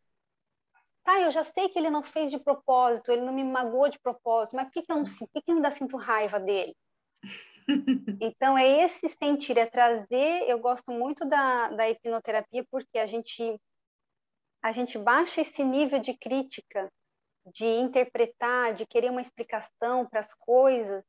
Tá, 1.04 1.20
eu 1.20 1.30
já 1.30 1.42
sei 1.42 1.68
que 1.68 1.78
ele 1.78 1.88
não 1.88 2.02
fez 2.02 2.30
de 2.30 2.38
propósito, 2.38 3.10
ele 3.10 3.22
não 3.22 3.32
me 3.32 3.42
magoou 3.42 3.88
de 3.88 3.98
propósito, 3.98 4.56
mas 4.56 4.66
por 4.66 4.72
que, 4.74 4.82
que 4.82 4.92
eu 4.92 4.96
não 4.96 5.06
sinto? 5.06 5.28
Por 5.28 5.40
que, 5.40 5.42
que 5.42 5.50
eu 5.50 5.56
ainda 5.56 5.70
sinto 5.70 5.96
raiva 5.96 6.38
dele? 6.38 6.76
então, 8.20 8.58
é 8.58 8.84
esse 8.84 9.08
sentir, 9.08 9.56
é 9.56 9.66
trazer. 9.66 10.48
Eu 10.48 10.58
gosto 10.58 10.90
muito 10.90 11.24
da, 11.24 11.68
da 11.68 11.88
hipnoterapia 11.88 12.64
porque 12.70 12.98
a 12.98 13.06
gente, 13.06 13.58
a 14.62 14.72
gente 14.72 14.98
baixa 14.98 15.40
esse 15.40 15.62
nível 15.62 15.98
de 15.98 16.16
crítica, 16.16 16.90
de 17.46 17.66
interpretar, 17.66 18.74
de 18.74 18.86
querer 18.86 19.10
uma 19.10 19.22
explicação 19.22 20.06
para 20.06 20.20
as 20.20 20.32
coisas, 20.34 21.04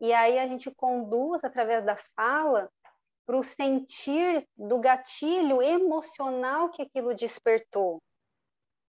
e 0.00 0.12
aí 0.12 0.38
a 0.38 0.46
gente 0.46 0.70
conduz 0.70 1.44
através 1.44 1.84
da 1.84 1.96
fala 2.16 2.70
para 3.26 3.36
o 3.36 3.44
sentir 3.44 4.46
do 4.56 4.78
gatilho 4.78 5.62
emocional 5.62 6.70
que 6.70 6.82
aquilo 6.82 7.14
despertou, 7.14 8.02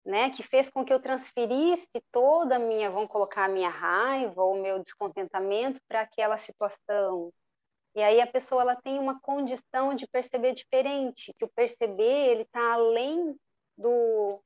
né? 0.06 0.30
Que 0.30 0.42
fez 0.42 0.70
com 0.70 0.86
que 0.86 0.94
eu 0.94 1.02
transferisse 1.02 2.02
toda 2.12 2.56
a 2.56 2.60
minha, 2.60 2.90
vamos 2.90 3.10
colocar 3.10 3.46
a 3.46 3.50
minha 3.50 3.70
raiva 3.70 4.42
ou 4.42 4.62
meu 4.62 4.80
descontentamento 4.80 5.80
para 5.88 6.02
aquela 6.02 6.38
situação. 6.38 7.32
E 7.94 8.02
aí 8.02 8.22
a 8.22 8.28
pessoa 8.28 8.62
ela 8.62 8.76
tem 8.76 8.98
uma 8.98 9.20
condição 9.20 9.94
de 9.94 10.08
perceber 10.08 10.54
diferente, 10.54 11.34
que 11.38 11.44
o 11.44 11.52
perceber 11.54 12.30
ele 12.30 12.44
está 12.44 12.74
além 12.74 13.36
do, 13.82 14.42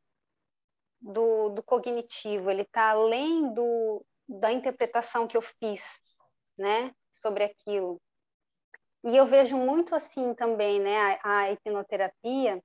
do, 1.02 1.50
do 1.50 1.64
cognitivo, 1.64 2.50
ele 2.50 2.64
está 2.64 2.90
além 2.92 3.54
do, 3.54 4.04
da 4.28 4.52
interpretação 4.52 5.28
que 5.28 5.38
eu 5.38 5.42
fiz, 5.42 6.00
né, 6.58 6.92
sobre 7.12 7.44
aquilo. 7.44 8.02
E 9.04 9.16
eu 9.16 9.26
vejo 9.28 9.56
muito 9.58 9.94
assim 9.94 10.34
também, 10.34 10.80
né, 10.80 11.20
a, 11.24 11.40
a 11.40 11.52
hipnoterapia, 11.52 12.60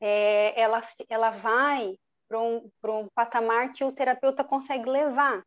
é, 0.00 0.60
ela, 0.60 0.80
ela 1.08 1.30
vai 1.30 1.96
para 2.28 2.40
um, 2.40 2.70
um 2.84 3.08
patamar 3.14 3.72
que 3.72 3.84
o 3.84 3.92
terapeuta 3.92 4.44
consegue 4.44 4.88
levar 4.88 5.42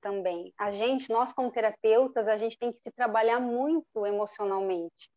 também. 0.00 0.52
A 0.56 0.70
gente, 0.70 1.10
nós 1.10 1.32
como 1.32 1.50
terapeutas, 1.50 2.28
a 2.28 2.36
gente 2.36 2.58
tem 2.58 2.70
que 2.70 2.78
se 2.78 2.92
trabalhar 2.92 3.40
muito 3.40 4.06
emocionalmente. 4.06 5.10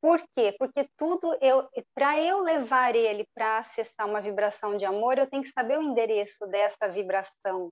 Por 0.00 0.22
quê? 0.36 0.54
Porque 0.58 0.88
tudo 0.96 1.36
eu, 1.40 1.68
para 1.94 2.20
eu 2.20 2.40
levar 2.40 2.94
ele 2.94 3.26
para 3.34 3.58
acessar 3.58 4.06
uma 4.06 4.20
vibração 4.20 4.76
de 4.76 4.84
amor, 4.84 5.18
eu 5.18 5.28
tenho 5.28 5.42
que 5.42 5.50
saber 5.50 5.78
o 5.78 5.82
endereço 5.82 6.46
dessa 6.46 6.88
vibração, 6.88 7.70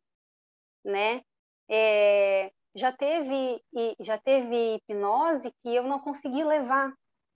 né? 0.84 1.22
É, 1.68 2.50
já 2.74 2.92
teve 2.92 3.62
já 4.00 4.18
teve 4.18 4.76
hipnose 4.76 5.52
que 5.62 5.74
eu 5.74 5.84
não 5.84 6.00
consegui 6.00 6.42
levar, 6.44 6.92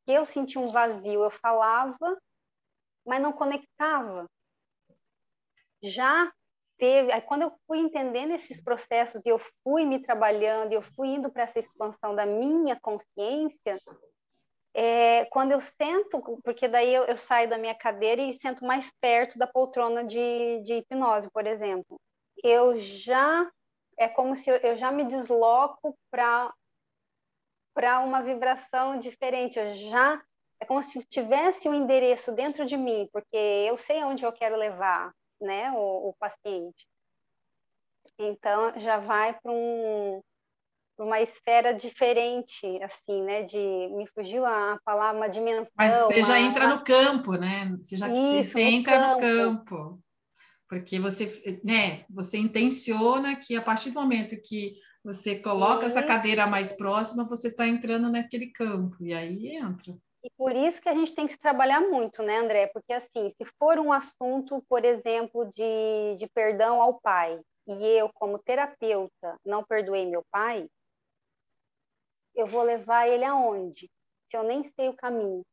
eu 0.07 0.27
senti 0.27 0.59
um 0.59 0.66
vazio, 0.66 1.22
eu 1.22 1.31
falava, 1.31 2.18
mas 3.07 3.22
não 3.22 3.33
conectava. 3.33 4.27
Já 5.83 6.31
teve, 6.79 7.12
aí 7.12 7.20
quando 7.20 7.42
eu 7.42 7.53
fui 7.66 7.79
entendendo 7.79 8.33
esses 8.33 8.62
processos 8.62 9.22
e 9.24 9.29
eu 9.29 9.38
fui 9.62 9.85
me 9.85 10.01
trabalhando, 10.01 10.72
eu 10.72 10.83
fui 10.83 11.09
indo 11.09 11.31
para 11.31 11.44
essa 11.44 11.59
expansão 11.59 12.14
da 12.14 12.27
minha 12.27 12.79
consciência, 12.81 13.77
é, 14.81 15.25
quando 15.25 15.51
eu 15.51 15.61
sento, 15.61 16.23
porque 16.45 16.69
daí 16.69 16.95
eu, 16.95 17.03
eu, 17.07 17.17
saio 17.17 17.51
da 17.51 17.59
minha 17.59 17.75
cadeira 17.75 18.23
e 18.23 18.33
sento 18.33 18.64
mais 18.64 18.93
perto 19.01 19.37
da 19.37 19.45
poltrona 19.45 20.05
de, 20.05 20.62
de 20.62 20.75
hipnose, 20.75 21.29
por 21.33 21.49
exemplo, 21.49 22.01
eu 22.45 22.77
já 22.77 23.51
é 23.99 24.07
como 24.07 24.37
se 24.37 24.49
eu, 24.49 24.55
eu 24.59 24.77
já 24.77 24.93
me 24.93 25.05
desloco 25.05 25.99
para 26.09 26.55
para 27.75 27.99
uma 28.01 28.23
vibração 28.23 29.01
diferente. 29.01 29.59
Eu 29.59 29.73
já 29.73 30.23
é 30.61 30.64
como 30.64 30.81
se 30.81 31.03
tivesse 31.05 31.69
um 31.69 31.75
endereço 31.75 32.31
dentro 32.31 32.64
de 32.64 32.77
mim, 32.77 33.09
porque 33.12 33.37
eu 33.37 33.77
sei 33.77 34.05
onde 34.05 34.25
eu 34.25 34.33
quero 34.33 34.55
levar, 34.55 35.12
né, 35.41 35.73
o, 35.73 36.11
o 36.11 36.14
paciente. 36.21 36.87
Então 38.17 38.79
já 38.79 38.99
vai 38.99 39.33
para 39.41 39.51
um 39.51 40.21
uma 40.99 41.21
esfera 41.21 41.73
diferente, 41.73 42.67
assim, 42.83 43.23
né? 43.23 43.43
De 43.43 43.59
me 43.59 44.07
fugiu 44.09 44.45
a 44.45 44.79
palavra, 44.85 45.17
uma 45.17 45.29
dimensão. 45.29 45.73
Mas 45.77 45.97
você 45.97 46.25
já 46.25 46.41
entra 46.41 46.67
no 46.67 46.83
campo, 46.83 47.33
né? 47.33 47.77
Você 47.83 47.97
já 47.97 48.09
Isso, 48.09 48.53
você 48.53 48.63
entra 48.63 48.99
campo. 48.99 49.15
no 49.15 49.21
campo 49.21 50.03
porque 50.69 51.01
você, 51.01 51.61
né, 51.65 52.05
você 52.11 52.37
intenciona 52.37 53.35
que 53.35 53.57
a 53.57 53.63
partir 53.63 53.91
do 53.91 54.01
momento 54.01 54.37
que 54.45 54.77
você 55.03 55.39
coloca 55.39 55.87
essa 55.87 56.03
cadeira 56.03 56.47
mais 56.47 56.77
próxima, 56.77 57.27
você 57.27 57.49
está 57.49 57.67
entrando 57.67 58.11
naquele 58.11 58.53
campo, 58.53 58.97
e 59.01 59.15
aí 59.15 59.57
entra. 59.57 59.97
E 60.23 60.31
por 60.37 60.55
isso 60.55 60.83
que 60.83 60.89
a 60.89 60.95
gente 60.95 61.15
tem 61.15 61.27
que 61.27 61.39
trabalhar 61.39 61.81
muito, 61.81 62.23
né, 62.23 62.39
André? 62.39 62.67
Porque, 62.67 62.93
assim, 62.93 63.31
se 63.31 63.45
for 63.59 63.79
um 63.79 63.93
assunto, 63.93 64.63
por 64.69 64.85
exemplo, 64.85 65.51
de, 65.55 66.17
de 66.19 66.27
perdão 66.27 66.83
ao 66.83 67.01
pai, 67.01 67.41
e 67.67 67.85
eu, 67.87 68.11
como 68.13 68.39
terapeuta, 68.39 69.39
não 69.47 69.65
perdoei 69.65 70.05
meu 70.05 70.23
pai, 70.31 70.69
eu 72.40 72.46
vou 72.46 72.62
levar 72.62 73.09
ele 73.09 73.24
aonde? 73.24 73.90
Se 74.31 74.37
eu 74.37 74.42
nem 74.42 74.62
sei 74.62 74.88
o 74.88 74.96
caminho. 74.96 75.44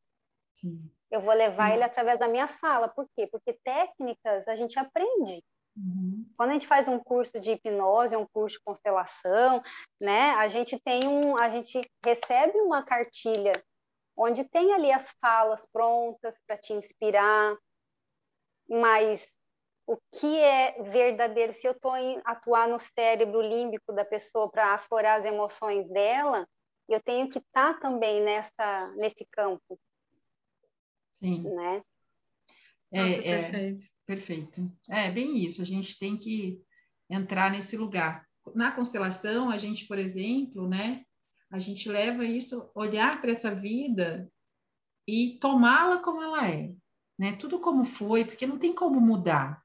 Sim. 0.54 0.90
Eu 1.10 1.20
vou 1.20 1.34
levar 1.34 1.72
ele 1.72 1.82
através 1.82 2.18
da 2.18 2.28
minha 2.28 2.48
fala. 2.48 2.88
Por 2.88 3.08
quê? 3.14 3.26
Porque 3.26 3.52
técnicas 3.64 4.46
a 4.48 4.56
gente 4.56 4.78
aprende. 4.78 5.42
Uhum. 5.76 6.26
Quando 6.36 6.50
a 6.50 6.52
gente 6.54 6.66
faz 6.66 6.88
um 6.88 6.98
curso 6.98 7.38
de 7.38 7.52
hipnose, 7.52 8.16
um 8.16 8.26
curso 8.26 8.56
de 8.56 8.64
constelação, 8.64 9.62
né, 10.00 10.30
a 10.30 10.48
gente 10.48 10.80
tem 10.80 11.06
um, 11.06 11.36
a 11.36 11.50
gente 11.50 11.80
recebe 12.04 12.58
uma 12.60 12.82
cartilha 12.82 13.52
onde 14.16 14.44
tem 14.44 14.72
ali 14.72 14.90
as 14.90 15.10
falas 15.20 15.66
prontas 15.70 16.38
para 16.46 16.56
te 16.56 16.72
inspirar, 16.72 17.54
mas 18.68 19.28
o 19.86 19.98
que 20.12 20.40
é 20.40 20.82
verdadeiro? 20.82 21.52
Se 21.52 21.66
eu 21.66 21.72
estou 21.72 21.92
atuar 22.24 22.66
no 22.66 22.78
cérebro 22.78 23.40
límbico 23.40 23.92
da 23.92 24.04
pessoa 24.04 24.50
para 24.50 24.72
aflorar 24.74 25.18
as 25.18 25.24
emoções 25.24 25.88
dela, 25.90 26.48
eu 26.88 27.02
tenho 27.02 27.28
que 27.28 27.38
estar 27.38 27.74
tá 27.74 27.80
também 27.80 28.22
nessa 28.22 28.94
nesse 28.96 29.24
campo. 29.30 29.78
Sim. 31.22 31.42
Né? 31.42 31.82
É, 32.92 33.00
Nossa, 33.00 33.20
é, 33.20 33.42
perfeito. 33.42 33.86
perfeito. 34.06 34.72
É 34.88 35.10
bem 35.10 35.38
isso. 35.38 35.62
A 35.62 35.64
gente 35.64 35.98
tem 35.98 36.16
que 36.16 36.60
entrar 37.10 37.50
nesse 37.50 37.76
lugar. 37.76 38.26
Na 38.54 38.70
constelação, 38.70 39.50
a 39.50 39.58
gente, 39.58 39.86
por 39.86 39.98
exemplo, 39.98 40.68
né? 40.68 41.04
A 41.50 41.58
gente 41.58 41.88
leva 41.88 42.24
isso, 42.24 42.70
olhar 42.74 43.20
para 43.20 43.30
essa 43.30 43.54
vida 43.54 44.30
e 45.06 45.38
tomá-la 45.40 45.98
como 46.02 46.22
ela 46.22 46.48
é, 46.48 46.72
né? 47.18 47.36
Tudo 47.36 47.60
como 47.60 47.84
foi, 47.84 48.24
porque 48.24 48.46
não 48.46 48.58
tem 48.58 48.74
como 48.74 49.00
mudar. 49.00 49.62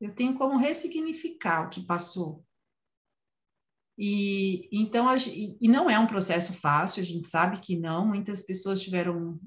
Eu 0.00 0.14
tenho 0.14 0.36
como 0.36 0.56
ressignificar 0.56 1.66
o 1.66 1.70
que 1.70 1.84
passou. 1.84 2.44
E 4.02 4.66
então 4.72 5.06
a, 5.10 5.16
e 5.18 5.68
não 5.68 5.90
é 5.90 5.98
um 5.98 6.06
processo 6.06 6.54
fácil, 6.54 7.02
a 7.02 7.04
gente 7.04 7.28
sabe 7.28 7.60
que 7.60 7.78
não. 7.78 8.06
Muitas 8.06 8.46
pessoas 8.46 8.80
tiveram 8.80 9.38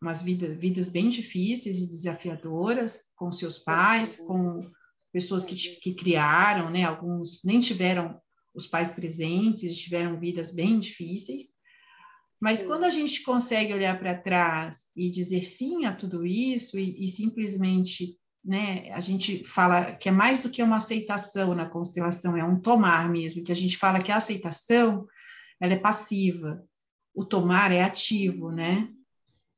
umas 0.00 0.22
vida, 0.22 0.54
vidas 0.54 0.88
bem 0.88 1.10
difíceis 1.10 1.82
e 1.82 1.90
desafiadoras 1.90 3.00
com 3.14 3.30
seus 3.30 3.58
pais, 3.58 4.16
com 4.16 4.60
pessoas 5.12 5.44
que, 5.44 5.54
que 5.54 5.92
criaram, 5.92 6.70
né? 6.70 6.84
Alguns 6.84 7.42
nem 7.44 7.60
tiveram 7.60 8.18
os 8.54 8.66
pais 8.66 8.88
presentes, 8.88 9.76
tiveram 9.76 10.18
vidas 10.18 10.54
bem 10.54 10.80
difíceis. 10.80 11.50
Mas 12.40 12.62
quando 12.62 12.84
a 12.84 12.90
gente 12.90 13.22
consegue 13.22 13.74
olhar 13.74 13.98
para 13.98 14.16
trás 14.16 14.86
e 14.96 15.10
dizer 15.10 15.44
sim 15.44 15.84
a 15.84 15.94
tudo 15.94 16.24
isso 16.24 16.78
e, 16.78 17.04
e 17.04 17.06
simplesmente 17.06 18.16
né? 18.44 18.90
A 18.92 19.00
gente 19.00 19.44
fala 19.44 19.92
que 19.94 20.08
é 20.08 20.12
mais 20.12 20.40
do 20.40 20.50
que 20.50 20.62
uma 20.62 20.76
aceitação 20.76 21.54
na 21.54 21.68
constelação, 21.68 22.36
é 22.36 22.44
um 22.44 22.58
tomar 22.60 23.08
mesmo, 23.08 23.44
que 23.44 23.52
a 23.52 23.56
gente 23.56 23.76
fala 23.76 24.00
que 24.00 24.10
a 24.10 24.16
aceitação 24.16 25.06
ela 25.60 25.74
é 25.74 25.78
passiva, 25.78 26.64
o 27.14 27.24
tomar 27.24 27.70
é 27.70 27.82
ativo, 27.82 28.50
né? 28.50 28.88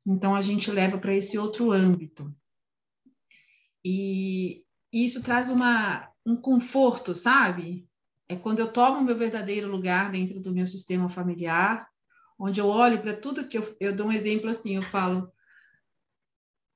Então 0.05 0.35
a 0.35 0.41
gente 0.41 0.69
leva 0.69 0.97
para 0.97 1.15
esse 1.15 1.37
outro 1.37 1.71
âmbito. 1.71 2.35
E 3.85 4.63
isso 4.91 5.23
traz 5.23 5.49
uma, 5.49 6.09
um 6.25 6.35
conforto, 6.35 7.15
sabe? 7.15 7.87
É 8.27 8.35
quando 8.35 8.59
eu 8.59 8.71
tomo 8.71 9.01
meu 9.01 9.15
verdadeiro 9.15 9.69
lugar 9.69 10.11
dentro 10.11 10.39
do 10.41 10.53
meu 10.53 10.67
sistema 10.67 11.09
familiar, 11.09 11.87
onde 12.37 12.59
eu 12.59 12.67
olho 12.67 13.01
para 13.01 13.15
tudo 13.15 13.47
que 13.47 13.57
eu, 13.57 13.77
eu 13.79 13.95
dou 13.95 14.07
um 14.07 14.11
exemplo 14.11 14.49
assim, 14.49 14.75
eu 14.75 14.83
falo, 14.83 15.31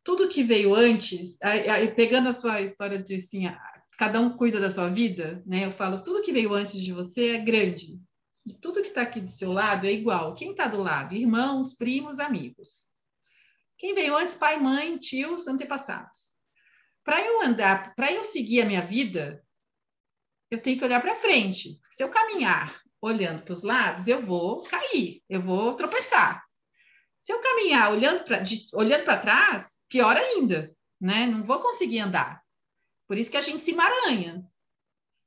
tudo 0.07 0.29
que 0.29 0.41
veio 0.41 0.73
antes, 0.73 1.37
aí, 1.43 1.67
aí, 1.67 1.93
pegando 1.93 2.29
a 2.29 2.31
sua 2.31 2.61
história 2.61 2.97
de 2.97 3.15
assim, 3.15 3.43
cada 3.97 4.21
um 4.21 4.37
cuida 4.37 4.57
da 4.57 4.71
sua 4.71 4.87
vida, 4.87 5.43
né? 5.45 5.65
Eu 5.65 5.71
falo, 5.73 6.01
tudo 6.01 6.21
que 6.21 6.31
veio 6.31 6.53
antes 6.53 6.79
de 6.79 6.93
você 6.93 7.35
é 7.35 7.39
grande. 7.39 7.99
E 8.45 8.53
tudo 8.53 8.81
que 8.81 8.87
está 8.87 9.01
aqui 9.01 9.19
do 9.19 9.29
seu 9.29 9.51
lado 9.51 9.85
é 9.85 9.91
igual. 9.91 10.33
Quem 10.33 10.51
está 10.51 10.65
do 10.65 10.81
lado? 10.81 11.13
Irmãos, 11.13 11.75
primos, 11.75 12.21
amigos. 12.21 12.85
Quem 13.77 13.93
veio 13.93 14.15
antes? 14.15 14.35
Pai, 14.35 14.57
mãe, 14.57 14.97
tios, 14.97 15.45
antepassados. 15.45 16.37
Para 17.03 17.19
eu 17.19 17.41
andar, 17.41 17.93
para 17.93 18.09
eu 18.09 18.23
seguir 18.23 18.61
a 18.61 18.65
minha 18.65 18.85
vida, 18.85 19.43
eu 20.49 20.61
tenho 20.61 20.77
que 20.77 20.85
olhar 20.85 21.01
para 21.01 21.15
frente. 21.15 21.81
Se 21.91 22.01
eu 22.01 22.07
caminhar 22.07 22.81
olhando 23.01 23.43
para 23.43 23.53
os 23.53 23.63
lados, 23.63 24.07
eu 24.07 24.21
vou 24.21 24.63
cair, 24.63 25.21
eu 25.27 25.41
vou 25.41 25.73
tropeçar. 25.73 26.45
Se 27.21 27.33
eu 27.33 27.41
caminhar 27.41 27.91
olhando 27.91 28.23
para 28.23 28.41
olhando 28.73 29.03
trás, 29.21 29.76
pior 29.89 30.15
ainda, 30.15 30.75
né? 30.99 31.25
Não 31.27 31.43
vou 31.43 31.59
conseguir 31.59 31.99
andar. 31.99 32.41
Por 33.07 33.17
isso 33.17 33.31
que 33.31 33.37
a 33.37 33.41
gente 33.41 33.61
se 33.61 33.71
emaranha. 33.71 34.45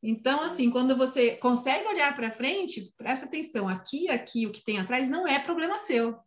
Então, 0.02 0.42
assim, 0.42 0.70
quando 0.70 0.96
você 0.96 1.36
consegue 1.36 1.86
olhar 1.86 2.14
para 2.16 2.30
frente, 2.30 2.92
presta 2.96 3.26
atenção, 3.26 3.68
aqui, 3.68 4.08
aqui, 4.08 4.46
o 4.46 4.52
que 4.52 4.64
tem 4.64 4.78
atrás 4.78 5.08
não 5.08 5.26
é 5.26 5.38
problema 5.38 5.76
seu. 5.76 6.18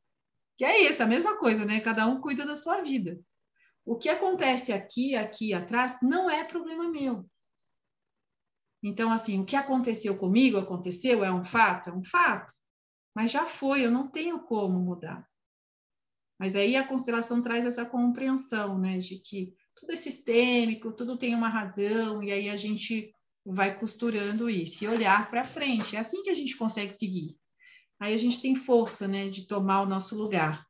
Que 0.58 0.66
é 0.66 0.82
isso, 0.82 1.02
a 1.02 1.08
mesma 1.08 1.38
coisa, 1.38 1.66
né? 1.66 1.80
Cada 1.80 2.06
um 2.06 2.22
cuida 2.22 2.46
da 2.46 2.56
sua 2.56 2.82
vida. 2.82 3.20
O 3.84 3.98
que 3.98 4.10
acontece 4.10 4.72
aqui, 4.72 5.16
aqui 5.16 5.54
atrás, 5.54 6.00
não 6.02 6.30
é 6.30 6.44
problema 6.44 6.90
meu. 6.90 7.26
Então, 8.84 9.12
assim, 9.12 9.40
o 9.40 9.46
que 9.46 9.56
aconteceu 9.56 10.18
comigo, 10.18 10.58
aconteceu, 10.58 11.24
é 11.24 11.32
um 11.32 11.44
fato? 11.44 11.90
É 11.90 11.94
um 11.94 12.04
fato. 12.04 12.54
Mas 13.16 13.32
já 13.32 13.46
foi, 13.46 13.86
eu 13.86 13.92
não 13.92 14.08
tenho 14.08 14.40
como 14.44 14.80
mudar. 14.80 15.28
Mas 16.44 16.58
aí 16.58 16.76
a 16.76 16.86
constelação 16.86 17.42
traz 17.42 17.66
essa 17.66 17.86
compreensão, 17.86 18.78
né, 18.78 18.98
de 18.98 19.18
que 19.18 19.54
tudo 19.74 19.94
é 19.94 19.96
sistêmico, 19.96 20.92
tudo 20.92 21.18
tem 21.18 21.34
uma 21.34 21.48
razão, 21.48 22.22
e 22.22 22.34
aí 22.34 22.50
a 22.50 22.58
gente 22.58 23.16
vai 23.46 23.80
costurando 23.80 24.50
isso 24.50 24.84
e 24.84 24.88
olhar 24.90 25.30
para 25.30 25.46
frente. 25.46 25.96
É 25.96 26.00
assim 26.00 26.22
que 26.22 26.30
a 26.30 26.34
gente 26.34 26.58
consegue 26.58 26.92
seguir. 26.92 27.38
Aí 27.98 28.14
a 28.14 28.18
gente 28.18 28.42
tem 28.42 28.56
força, 28.56 29.08
né, 29.08 29.30
de 29.30 29.48
tomar 29.48 29.84
o 29.84 29.86
nosso 29.86 30.18
lugar. 30.18 30.68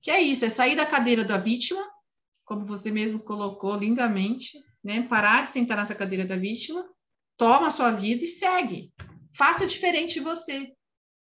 Que 0.00 0.10
é 0.10 0.22
isso, 0.22 0.46
é 0.46 0.48
sair 0.48 0.74
da 0.74 0.86
cadeira 0.86 1.22
da 1.22 1.36
vítima, 1.36 1.86
como 2.42 2.64
você 2.64 2.90
mesmo 2.90 3.22
colocou 3.22 3.76
lindamente, 3.76 4.58
né, 4.82 5.02
parar 5.02 5.42
de 5.42 5.50
sentar 5.50 5.76
nessa 5.76 5.94
cadeira 5.94 6.24
da 6.24 6.36
vítima, 6.36 6.82
toma 7.36 7.66
a 7.66 7.70
sua 7.70 7.90
vida 7.90 8.24
e 8.24 8.26
segue. 8.26 8.90
Faça 9.36 9.66
diferente 9.66 10.14
de 10.14 10.20
você. 10.20 10.72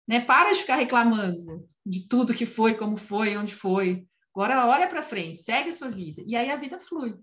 Né? 0.08 0.20
Para 0.20 0.52
de 0.52 0.60
ficar 0.60 0.76
reclamando 0.76 1.68
de 1.84 2.08
tudo 2.08 2.34
que 2.34 2.46
foi, 2.46 2.76
como 2.76 2.96
foi, 2.96 3.36
onde 3.36 3.54
foi. 3.54 4.06
Agora 4.34 4.66
olha 4.66 4.88
para 4.88 5.02
frente, 5.02 5.38
segue 5.38 5.68
a 5.68 5.72
sua 5.72 5.90
vida. 5.90 6.22
E 6.26 6.34
aí 6.34 6.50
a 6.50 6.56
vida 6.56 6.78
flui. 6.78 7.18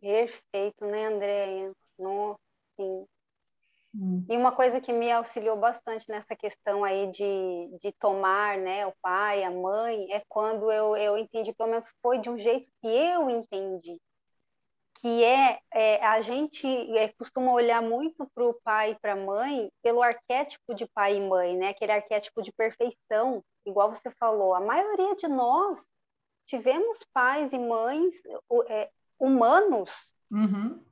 Perfeito, 0.00 0.84
né, 0.84 1.06
Andréia? 1.06 1.72
Nossa, 1.98 2.40
sim. 2.76 3.06
Hum. 3.94 4.24
E 4.28 4.36
uma 4.36 4.52
coisa 4.52 4.80
que 4.80 4.92
me 4.92 5.10
auxiliou 5.10 5.56
bastante 5.56 6.04
nessa 6.08 6.36
questão 6.36 6.84
aí 6.84 7.10
de, 7.10 7.78
de 7.80 7.90
tomar, 7.92 8.58
né, 8.58 8.86
o 8.86 8.92
pai, 9.00 9.42
a 9.42 9.50
mãe, 9.50 10.12
é 10.12 10.22
quando 10.28 10.70
eu, 10.70 10.94
eu 10.96 11.16
entendi, 11.16 11.52
pelo 11.52 11.70
menos 11.70 11.86
foi 12.02 12.18
de 12.18 12.28
um 12.28 12.38
jeito 12.38 12.70
que 12.80 12.86
eu 12.86 13.30
entendi 13.30 13.98
que 15.00 15.24
é, 15.24 15.60
é 15.72 16.04
a 16.04 16.20
gente 16.20 16.66
é, 16.96 17.08
costuma 17.12 17.52
olhar 17.52 17.80
muito 17.80 18.28
para 18.34 18.44
o 18.44 18.54
pai 18.64 18.92
e 18.92 18.98
para 18.98 19.12
a 19.12 19.16
mãe 19.16 19.70
pelo 19.82 20.02
arquétipo 20.02 20.74
de 20.74 20.86
pai 20.86 21.16
e 21.16 21.20
mãe, 21.20 21.56
né? 21.56 21.68
Aquele 21.68 21.92
arquétipo 21.92 22.42
de 22.42 22.52
perfeição, 22.52 23.42
igual 23.64 23.94
você 23.94 24.10
falou. 24.12 24.54
A 24.54 24.60
maioria 24.60 25.14
de 25.14 25.28
nós 25.28 25.86
tivemos 26.46 26.98
pais 27.12 27.52
e 27.52 27.58
mães 27.58 28.14
é, 28.68 28.90
humanos, 29.18 29.90
uhum. 30.30 30.84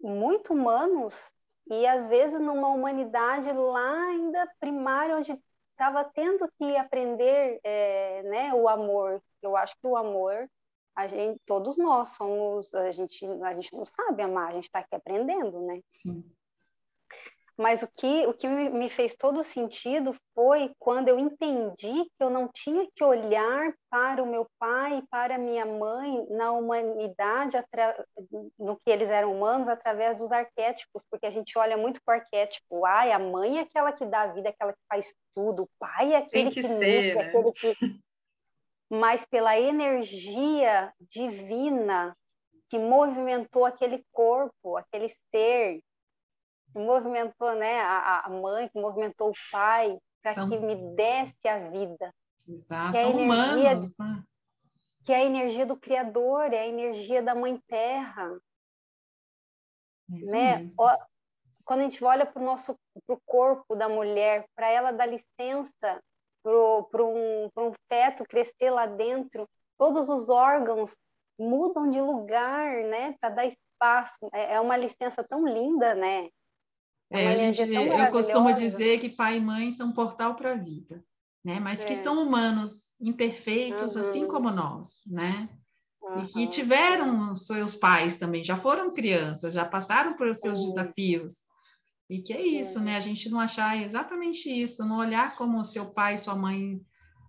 muito 0.00 0.52
humanos, 0.52 1.32
e 1.70 1.86
às 1.86 2.08
vezes 2.08 2.40
numa 2.40 2.68
humanidade 2.68 3.50
lá 3.52 4.08
ainda 4.08 4.50
primária, 4.60 5.16
onde 5.16 5.40
estava 5.70 6.04
tendo 6.04 6.50
que 6.58 6.76
aprender 6.76 7.60
é, 7.62 8.22
né, 8.24 8.52
o 8.52 8.68
amor. 8.68 9.22
Eu 9.40 9.56
acho 9.56 9.74
que 9.80 9.86
o 9.86 9.96
amor 9.96 10.50
a 10.98 11.06
gente, 11.06 11.40
todos 11.46 11.78
nós 11.78 12.08
somos, 12.08 12.74
a 12.74 12.90
gente, 12.90 13.24
a 13.24 13.54
gente 13.54 13.72
não 13.72 13.86
sabe 13.86 14.20
amar, 14.20 14.48
a 14.48 14.52
gente 14.54 14.64
está 14.64 14.80
aqui 14.80 14.96
aprendendo, 14.96 15.60
né? 15.60 15.80
Sim. 15.88 16.24
Mas 17.56 17.82
o 17.82 17.88
que, 17.88 18.26
o 18.26 18.34
que 18.34 18.48
me 18.48 18.90
fez 18.90 19.14
todo 19.16 19.44
sentido 19.44 20.12
foi 20.34 20.72
quando 20.76 21.08
eu 21.08 21.18
entendi 21.18 22.04
que 22.04 22.20
eu 22.20 22.30
não 22.30 22.48
tinha 22.48 22.84
que 22.94 23.04
olhar 23.04 23.72
para 23.88 24.22
o 24.22 24.26
meu 24.26 24.48
pai 24.58 24.98
e 24.98 25.06
para 25.08 25.36
a 25.36 25.38
minha 25.38 25.64
mãe 25.66 26.26
na 26.30 26.50
humanidade, 26.50 27.56
no 28.58 28.76
que 28.76 28.90
eles 28.90 29.08
eram 29.08 29.32
humanos, 29.32 29.68
através 29.68 30.18
dos 30.18 30.32
arquétipos, 30.32 31.02
porque 31.08 31.26
a 31.26 31.30
gente 31.30 31.56
olha 31.56 31.76
muito 31.76 32.00
para 32.04 32.18
o 32.18 32.20
arquétipo. 32.20 32.84
Ai, 32.84 33.12
a 33.12 33.18
mãe 33.20 33.58
é 33.58 33.62
aquela 33.62 33.92
que 33.92 34.04
dá 34.04 34.22
a 34.22 34.32
vida, 34.32 34.48
aquela 34.48 34.72
que 34.72 34.82
faz 34.88 35.14
tudo, 35.34 35.62
o 35.62 35.68
pai 35.78 36.14
é 36.14 36.16
aquele 36.18 36.50
que, 36.50 36.60
que, 36.60 36.68
ser, 36.68 37.14
luta, 37.14 37.24
né? 37.24 37.28
aquele 37.28 37.52
que 37.52 38.00
mas 38.90 39.24
pela 39.26 39.58
energia 39.58 40.92
divina 41.00 42.16
que 42.68 42.78
movimentou 42.78 43.64
aquele 43.64 44.04
corpo, 44.12 44.76
aquele 44.76 45.08
ser, 45.30 45.82
que 46.72 46.78
movimentou 46.78 47.54
né, 47.54 47.80
a, 47.80 48.26
a 48.26 48.28
mãe, 48.28 48.68
que 48.68 48.80
movimentou 48.80 49.30
o 49.30 49.50
pai, 49.50 49.98
para 50.22 50.34
São... 50.34 50.48
que 50.48 50.58
me 50.58 50.74
desse 50.94 51.48
a 51.48 51.70
vida. 51.70 52.14
Exato, 52.46 52.92
que 52.92 52.98
é 52.98 53.02
São 53.02 53.20
energia, 53.20 53.54
humanos, 53.54 53.98
né? 53.98 54.24
Que 55.04 55.12
é 55.12 55.16
a 55.16 55.24
energia 55.24 55.64
do 55.64 55.76
Criador, 55.76 56.52
é 56.52 56.60
a 56.60 56.66
energia 56.66 57.22
da 57.22 57.34
Mãe 57.34 57.58
Terra. 57.66 58.38
É 60.10 60.30
né? 60.30 60.66
Quando 61.64 61.80
a 61.80 61.82
gente 61.82 62.02
olha 62.02 62.24
para 62.24 62.40
o 62.40 62.44
nosso 62.44 62.78
pro 63.06 63.20
corpo 63.26 63.76
da 63.76 63.88
mulher, 63.88 64.46
para 64.54 64.70
ela 64.70 64.90
dar 64.90 65.06
licença 65.06 66.02
para 66.90 67.04
um, 67.04 67.48
um 67.56 67.72
feto 67.88 68.24
crescer 68.24 68.70
lá 68.70 68.86
dentro, 68.86 69.48
todos 69.78 70.08
os 70.08 70.28
órgãos 70.28 70.96
mudam 71.38 71.88
de 71.88 72.00
lugar, 72.00 72.82
né, 72.84 73.14
para 73.20 73.30
dar 73.30 73.46
espaço. 73.46 74.28
É, 74.32 74.54
é, 74.54 74.60
uma 74.60 74.76
licença 74.76 75.22
tão 75.22 75.46
linda, 75.46 75.94
né? 75.94 76.28
É, 77.10 77.24
é 77.24 77.28
a 77.28 77.36
gente, 77.36 77.62
eu 77.62 78.10
costumo 78.10 78.52
dizer 78.52 79.00
que 79.00 79.08
pai 79.08 79.38
e 79.38 79.40
mãe 79.40 79.70
são 79.70 79.88
um 79.88 79.92
portal 79.92 80.34
para 80.34 80.52
a 80.52 80.56
vida, 80.56 81.02
né? 81.44 81.58
Mas 81.60 81.84
é. 81.84 81.88
que 81.88 81.94
são 81.94 82.22
humanos, 82.22 82.94
imperfeitos, 83.00 83.94
uhum. 83.94 84.00
assim 84.00 84.26
como 84.26 84.50
nós, 84.50 85.00
né? 85.06 85.48
Uhum. 86.02 86.22
E 86.22 86.26
que 86.26 86.46
tiveram 86.48 87.34
seus 87.34 87.76
pais 87.76 88.18
também, 88.18 88.44
já 88.44 88.56
foram 88.56 88.92
crianças, 88.92 89.54
já 89.54 89.64
passaram 89.64 90.14
por 90.14 90.34
seus 90.34 90.60
desafios, 90.64 91.47
e 92.08 92.20
que 92.20 92.32
é 92.32 92.40
isso, 92.40 92.80
né? 92.80 92.96
A 92.96 93.00
gente 93.00 93.28
não 93.28 93.38
achar 93.38 93.76
exatamente 93.82 94.48
isso, 94.48 94.86
não 94.86 94.98
olhar 94.98 95.36
como 95.36 95.62
seu 95.64 95.92
pai 95.92 96.14
e 96.14 96.18
sua 96.18 96.34
mãe 96.34 96.80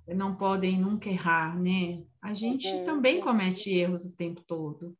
não 0.08 0.36
podem 0.36 0.80
nunca 0.80 1.10
errar, 1.10 1.60
né? 1.60 2.02
A 2.22 2.34
gente 2.34 2.68
uhum. 2.68 2.84
também 2.84 3.20
comete 3.20 3.70
erros 3.70 4.06
o 4.06 4.16
tempo 4.16 4.42
todo. 4.42 4.98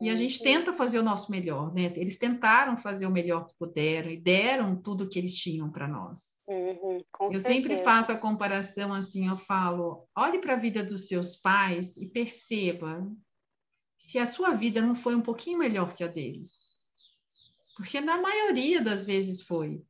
E 0.00 0.10
a 0.10 0.16
gente 0.16 0.42
tenta 0.42 0.72
fazer 0.72 0.98
o 0.98 1.02
nosso 1.02 1.30
melhor, 1.30 1.72
né? 1.72 1.84
Eles 1.96 2.18
tentaram 2.18 2.76
fazer 2.76 3.06
o 3.06 3.10
melhor 3.10 3.46
que 3.46 3.54
puderam 3.58 4.10
e 4.10 4.16
deram 4.16 4.76
tudo 4.76 5.08
que 5.08 5.18
eles 5.18 5.34
tinham 5.34 5.70
para 5.70 5.88
nós. 5.88 6.34
Uhum, 6.46 7.02
eu 7.30 7.40
sempre 7.40 7.76
faço 7.78 8.12
a 8.12 8.18
comparação 8.18 8.92
assim, 8.92 9.28
eu 9.28 9.38
falo, 9.38 10.06
olhe 10.14 10.40
para 10.40 10.54
a 10.54 10.58
vida 10.58 10.84
dos 10.84 11.08
seus 11.08 11.36
pais 11.36 11.96
e 11.96 12.10
perceba 12.10 13.10
se 13.96 14.18
a 14.18 14.26
sua 14.26 14.50
vida 14.50 14.82
não 14.82 14.94
foi 14.94 15.14
um 15.14 15.22
pouquinho 15.22 15.58
melhor 15.58 15.94
que 15.94 16.04
a 16.04 16.08
deles. 16.08 16.73
Porque 17.76 18.00
na 18.00 18.20
maioria 18.20 18.80
das 18.80 19.04
vezes 19.04 19.42
foi. 19.42 19.82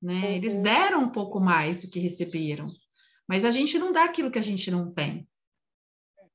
Né? 0.00 0.36
Eles 0.36 0.54
uhum. 0.54 0.62
deram 0.62 1.02
um 1.02 1.10
pouco 1.10 1.40
mais 1.40 1.80
do 1.80 1.88
que 1.88 1.98
receberam, 1.98 2.70
mas 3.28 3.44
a 3.44 3.50
gente 3.50 3.78
não 3.78 3.92
dá 3.92 4.04
aquilo 4.04 4.30
que 4.30 4.38
a 4.38 4.42
gente 4.42 4.70
não 4.70 4.92
tem. 4.92 5.28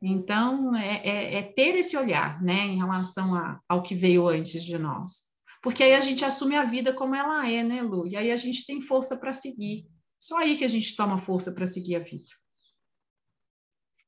Então, 0.02 0.76
é, 0.76 1.02
é, 1.08 1.36
é 1.36 1.44
ter 1.44 1.76
esse 1.76 1.96
olhar 1.96 2.42
né, 2.42 2.66
em 2.66 2.78
relação 2.78 3.36
a, 3.36 3.62
ao 3.70 3.84
que 3.84 3.94
veio 3.94 4.28
antes 4.28 4.64
de 4.64 4.78
nós. 4.78 5.32
Porque 5.62 5.84
aí 5.84 5.94
a 5.94 6.00
gente 6.00 6.26
assume 6.26 6.56
a 6.56 6.64
vida 6.64 6.92
como 6.92 7.14
ela 7.14 7.48
é, 7.48 7.62
né, 7.62 7.84
Lu? 7.84 8.08
E 8.08 8.18
aí 8.18 8.32
a 8.32 8.38
gente 8.38 8.66
tem 8.66 8.82
força 8.82 9.20
para 9.20 9.32
seguir. 9.32 9.88
Só 10.20 10.40
aí 10.40 10.58
que 10.58 10.66
a 10.66 10.68
gente 10.68 10.96
toma 10.96 11.20
força 11.20 11.54
para 11.54 11.68
seguir 11.68 11.98
a 11.98 12.00
vida. 12.00 12.32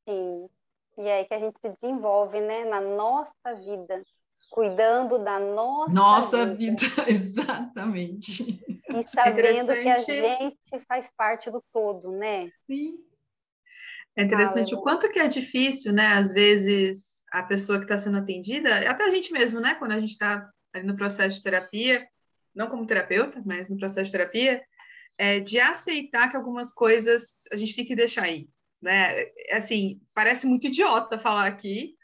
Sim. 0.10 0.50
E 0.98 1.10
aí 1.10 1.26
que 1.26 1.34
a 1.34 1.40
gente 1.40 1.60
se 1.60 1.70
desenvolve, 1.80 2.42
né, 2.42 2.66
na 2.66 2.82
nossa 2.82 3.54
vida 3.64 4.04
cuidando 4.54 5.18
da 5.18 5.40
nossa, 5.40 5.92
nossa 5.92 6.46
vida. 6.46 6.76
vida. 6.76 7.06
Exatamente. 7.10 8.64
E 8.70 9.08
sabendo 9.08 9.74
que 9.74 9.90
a 9.90 9.98
gente 9.98 10.58
faz 10.88 11.10
parte 11.18 11.50
do 11.50 11.64
todo, 11.74 12.12
né? 12.12 12.52
Sim. 12.68 13.00
É 14.16 14.22
interessante 14.22 14.76
o 14.76 14.82
quanto 14.82 15.10
que 15.10 15.18
é 15.18 15.28
difícil, 15.28 15.92
né? 15.92 16.14
Às 16.14 16.32
vezes 16.32 17.24
a 17.32 17.42
pessoa 17.42 17.80
que 17.80 17.86
está 17.86 17.98
sendo 17.98 18.20
atendida, 18.20 18.88
até 18.88 19.06
a 19.06 19.10
gente 19.10 19.34
mesmo, 19.34 19.60
né? 19.60 19.74
Quando 19.74 19.94
a 19.94 20.00
gente 20.00 20.12
está 20.12 20.48
no 20.84 20.96
processo 20.96 21.38
de 21.38 21.42
terapia, 21.42 22.08
não 22.54 22.70
como 22.70 22.86
terapeuta, 22.86 23.42
mas 23.44 23.68
no 23.68 23.78
processo 23.78 24.06
de 24.06 24.12
terapia, 24.12 24.62
é 25.18 25.40
de 25.40 25.60
aceitar 25.60 26.30
que 26.30 26.38
algumas 26.38 26.72
coisas 26.72 27.42
a 27.52 27.56
gente 27.56 27.76
tem 27.76 27.86
que 27.86 27.96
deixar 27.96 28.26
aí, 28.26 28.48
né? 28.80 29.16
Assim, 29.52 30.00
parece 30.14 30.46
muito 30.46 30.68
idiota 30.68 31.18
falar 31.18 31.48
aqui, 31.48 31.96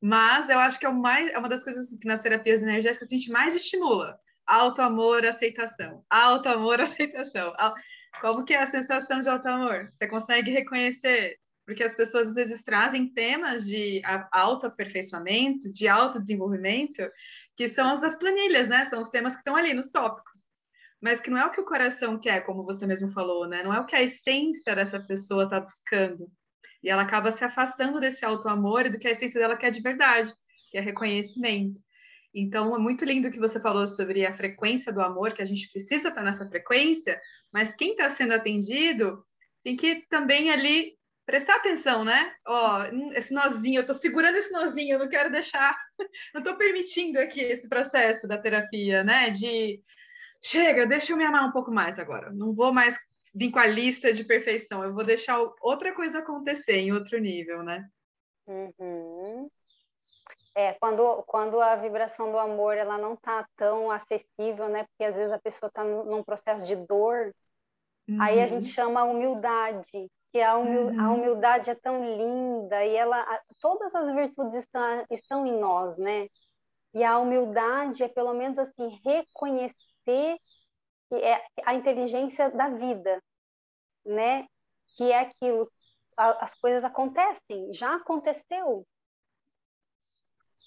mas 0.00 0.48
eu 0.48 0.58
acho 0.58 0.78
que 0.78 0.86
é, 0.86 0.90
mais, 0.90 1.30
é 1.30 1.38
uma 1.38 1.48
das 1.48 1.64
coisas 1.64 1.88
que 1.88 2.06
nas 2.06 2.22
terapias 2.22 2.62
energéticas 2.62 3.08
a 3.10 3.14
gente 3.14 3.30
mais 3.30 3.54
estimula. 3.54 4.18
Auto 4.46 4.80
amor, 4.80 5.26
aceitação. 5.26 6.04
Auto 6.08 6.48
amor, 6.48 6.80
aceitação. 6.80 7.52
Como 8.20 8.44
que 8.44 8.54
é 8.54 8.62
a 8.62 8.66
sensação 8.66 9.20
de 9.20 9.28
auto 9.28 9.46
amor? 9.48 9.90
Você 9.92 10.06
consegue 10.06 10.50
reconhecer? 10.50 11.36
Porque 11.66 11.82
as 11.82 11.96
pessoas 11.96 12.28
às 12.28 12.34
vezes 12.34 12.62
trazem 12.62 13.12
temas 13.12 13.66
de 13.66 14.00
autoaperfeiçoamento, 14.30 15.72
de 15.72 15.88
autodesenvolvimento, 15.88 17.02
que 17.56 17.68
são 17.68 17.90
as 17.90 18.00
das 18.00 18.16
planilhas, 18.16 18.68
né? 18.68 18.84
São 18.84 19.00
os 19.00 19.10
temas 19.10 19.32
que 19.32 19.40
estão 19.40 19.56
ali 19.56 19.74
nos 19.74 19.88
tópicos. 19.88 20.42
Mas 21.00 21.20
que 21.20 21.30
não 21.30 21.38
é 21.38 21.46
o 21.46 21.50
que 21.50 21.60
o 21.60 21.64
coração 21.64 22.18
quer, 22.18 22.42
como 22.42 22.64
você 22.64 22.86
mesmo 22.86 23.10
falou, 23.12 23.48
né? 23.48 23.64
Não 23.64 23.74
é 23.74 23.80
o 23.80 23.84
que 23.86 23.96
a 23.96 24.02
essência 24.02 24.74
dessa 24.76 25.00
pessoa 25.00 25.44
está 25.44 25.58
buscando. 25.58 26.30
E 26.86 26.88
ela 26.88 27.02
acaba 27.02 27.32
se 27.32 27.42
afastando 27.42 27.98
desse 27.98 28.24
auto-amor 28.24 28.86
e 28.86 28.90
do 28.90 28.96
que 28.96 29.08
a 29.08 29.10
essência 29.10 29.40
dela 29.40 29.56
quer 29.56 29.72
de 29.72 29.80
verdade, 29.80 30.32
que 30.70 30.78
é 30.78 30.80
reconhecimento. 30.80 31.82
Então, 32.32 32.76
é 32.76 32.78
muito 32.78 33.04
lindo 33.04 33.28
que 33.28 33.40
você 33.40 33.58
falou 33.58 33.88
sobre 33.88 34.24
a 34.24 34.36
frequência 34.36 34.92
do 34.92 35.00
amor, 35.00 35.32
que 35.32 35.42
a 35.42 35.44
gente 35.44 35.68
precisa 35.72 36.10
estar 36.10 36.22
nessa 36.22 36.48
frequência, 36.48 37.18
mas 37.52 37.74
quem 37.74 37.90
está 37.90 38.08
sendo 38.08 38.34
atendido 38.34 39.20
tem 39.64 39.74
que 39.74 40.06
também 40.08 40.52
ali 40.52 40.96
prestar 41.24 41.56
atenção, 41.56 42.04
né? 42.04 42.32
Ó, 42.46 42.84
esse 43.16 43.34
nozinho, 43.34 43.80
eu 43.80 43.86
tô 43.86 43.92
segurando 43.92 44.36
esse 44.36 44.52
nozinho, 44.52 44.94
eu 44.94 45.00
não 45.00 45.08
quero 45.08 45.32
deixar, 45.32 45.76
não 46.32 46.40
tô 46.40 46.56
permitindo 46.56 47.18
aqui 47.18 47.40
esse 47.40 47.68
processo 47.68 48.28
da 48.28 48.38
terapia, 48.38 49.02
né? 49.02 49.30
De 49.30 49.80
chega, 50.40 50.86
deixa 50.86 51.12
eu 51.12 51.16
me 51.16 51.24
amar 51.24 51.48
um 51.48 51.52
pouco 51.52 51.72
mais 51.72 51.98
agora. 51.98 52.30
Não 52.32 52.54
vou 52.54 52.72
mais 52.72 52.96
vir 53.36 53.50
com 53.50 53.58
a 53.58 53.66
lista 53.66 54.14
de 54.14 54.24
perfeição, 54.24 54.82
eu 54.82 54.94
vou 54.94 55.04
deixar 55.04 55.38
outra 55.60 55.94
coisa 55.94 56.20
acontecer 56.20 56.78
em 56.78 56.92
outro 56.92 57.18
nível, 57.18 57.62
né? 57.62 57.86
Uhum. 58.46 59.48
É, 60.54 60.72
quando, 60.72 61.22
quando 61.24 61.60
a 61.60 61.76
vibração 61.76 62.32
do 62.32 62.38
amor 62.38 62.78
ela 62.78 62.96
não 62.96 63.12
está 63.12 63.46
tão 63.54 63.90
acessível, 63.90 64.70
né? 64.70 64.84
Porque 64.84 65.04
às 65.04 65.14
vezes 65.14 65.30
a 65.30 65.38
pessoa 65.38 65.68
está 65.68 65.84
num 65.84 66.24
processo 66.24 66.64
de 66.64 66.74
dor, 66.76 67.34
uhum. 68.08 68.22
aí 68.22 68.40
a 68.40 68.46
gente 68.46 68.68
uhum. 68.68 68.72
chama 68.72 69.00
a 69.00 69.04
humildade, 69.04 70.10
que 70.32 70.40
a, 70.40 70.56
humil, 70.56 70.86
uhum. 70.86 71.00
a 71.00 71.12
humildade 71.12 71.68
é 71.68 71.74
tão 71.74 72.02
linda 72.02 72.86
e 72.86 72.96
ela, 72.96 73.22
todas 73.60 73.94
as 73.94 74.10
virtudes 74.14 74.54
estão, 74.54 75.04
estão 75.10 75.46
em 75.46 75.60
nós, 75.60 75.98
né? 75.98 76.26
E 76.94 77.04
a 77.04 77.18
humildade 77.18 78.02
é 78.02 78.08
pelo 78.08 78.32
menos 78.32 78.58
assim 78.58 78.98
reconhecer 79.04 80.38
é 81.12 81.40
a 81.64 81.74
inteligência 81.74 82.50
da 82.50 82.68
vida, 82.68 83.22
né? 84.06 84.46
Que 84.96 85.12
é 85.12 85.20
aquilo, 85.20 85.68
as 86.16 86.54
coisas 86.54 86.82
acontecem, 86.84 87.72
já 87.72 87.96
aconteceu, 87.96 88.86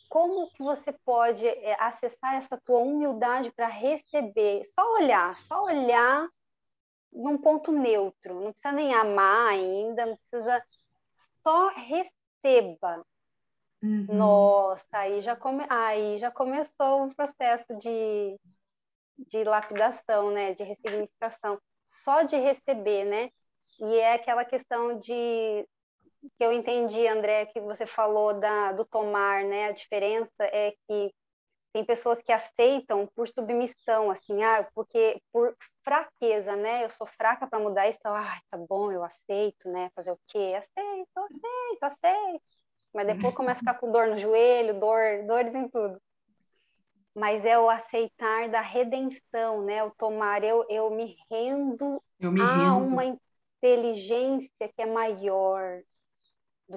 como 0.10 0.50
que 0.50 0.64
você 0.64 0.92
pode 0.92 1.48
é, 1.48 1.78
acessar 1.80 2.34
essa 2.34 2.58
tua 2.58 2.80
humildade 2.80 3.52
para 3.52 3.68
receber? 3.68 4.66
Só 4.66 4.94
olhar, 4.96 5.38
só 5.38 5.64
olhar 5.64 6.28
num 7.14 7.38
ponto 7.38 7.72
neutro, 7.72 8.42
não 8.42 8.52
precisa 8.52 8.72
nem 8.72 8.94
amar 8.94 9.50
ainda, 9.50 10.08
não 10.08 10.18
precisa, 10.18 10.62
só 11.44 11.70
receba. 11.70 13.06
Uhum. 13.82 14.08
Nossa, 14.10 14.88
aí 14.92 15.22
já, 15.22 15.36
come... 15.36 15.66
aí 15.70 16.18
já 16.18 16.30
começou 16.32 17.06
o 17.06 17.16
processo 17.16 17.78
de, 17.78 18.38
de 19.18 19.44
lapidação, 19.44 20.32
né? 20.32 20.54
De 20.54 20.64
ressignificação. 20.64 21.60
Só 21.90 22.22
de 22.22 22.38
receber, 22.38 23.04
né? 23.04 23.30
E 23.82 23.96
é 23.98 24.14
aquela 24.14 24.46
questão 24.46 24.98
de 25.00 25.68
que 26.38 26.44
eu 26.44 26.52
entendi, 26.52 27.08
André, 27.08 27.48
que 27.48 27.60
você 27.60 27.86
falou 27.86 28.34
da, 28.40 28.72
do 28.74 28.86
tomar, 28.86 29.44
né? 29.44 29.66
A 29.66 29.72
diferença 29.72 30.44
é 30.44 30.74
que 30.88 31.14
tem 31.74 31.86
pessoas 31.86 32.22
que 32.22 32.32
aceitam 32.32 33.08
por 33.16 33.28
submissão, 33.28 34.10
assim, 34.10 34.44
ah, 34.44 34.68
porque 34.74 35.22
por 35.32 35.56
fraqueza, 35.84 36.56
né? 36.56 36.84
Eu 36.84 36.90
sou 36.90 37.06
fraca 37.08 37.48
para 37.48 37.60
mudar 37.60 37.88
isso, 37.88 38.00
então, 38.00 38.16
ah, 38.16 38.40
tá 38.50 38.58
bom, 38.58 38.92
eu 38.92 39.04
aceito, 39.04 39.70
né? 39.70 39.90
Fazer 39.96 40.12
o 40.12 40.20
quê? 40.28 40.56
Aceito, 40.58 41.10
aceito, 41.16 41.84
aceito. 41.84 42.44
Mas 42.94 43.08
depois 43.08 43.36
começa 43.36 43.60
a 43.60 43.74
ficar 43.74 43.80
com 43.80 43.92
dor 43.92 44.08
no 44.08 44.16
joelho, 44.16 44.80
dor, 44.80 45.26
dores 45.26 45.54
em 45.54 45.68
tudo. 45.70 46.02
Mas 47.16 47.44
é 47.44 47.58
o 47.58 47.70
aceitar 47.70 48.50
da 48.50 48.62
redenção, 48.62 49.64
né? 49.64 49.84
O 49.84 49.92
tomar, 49.92 50.44
eu, 50.44 50.66
eu 50.70 50.90
me 50.92 51.18
rendo 51.30 52.02
eu 52.20 52.32
me 52.32 52.42
a 52.42 52.76
uma 52.76 53.04
inteligência 53.62 54.68
que 54.76 54.82
é 54.82 54.86
maior, 54.86 55.82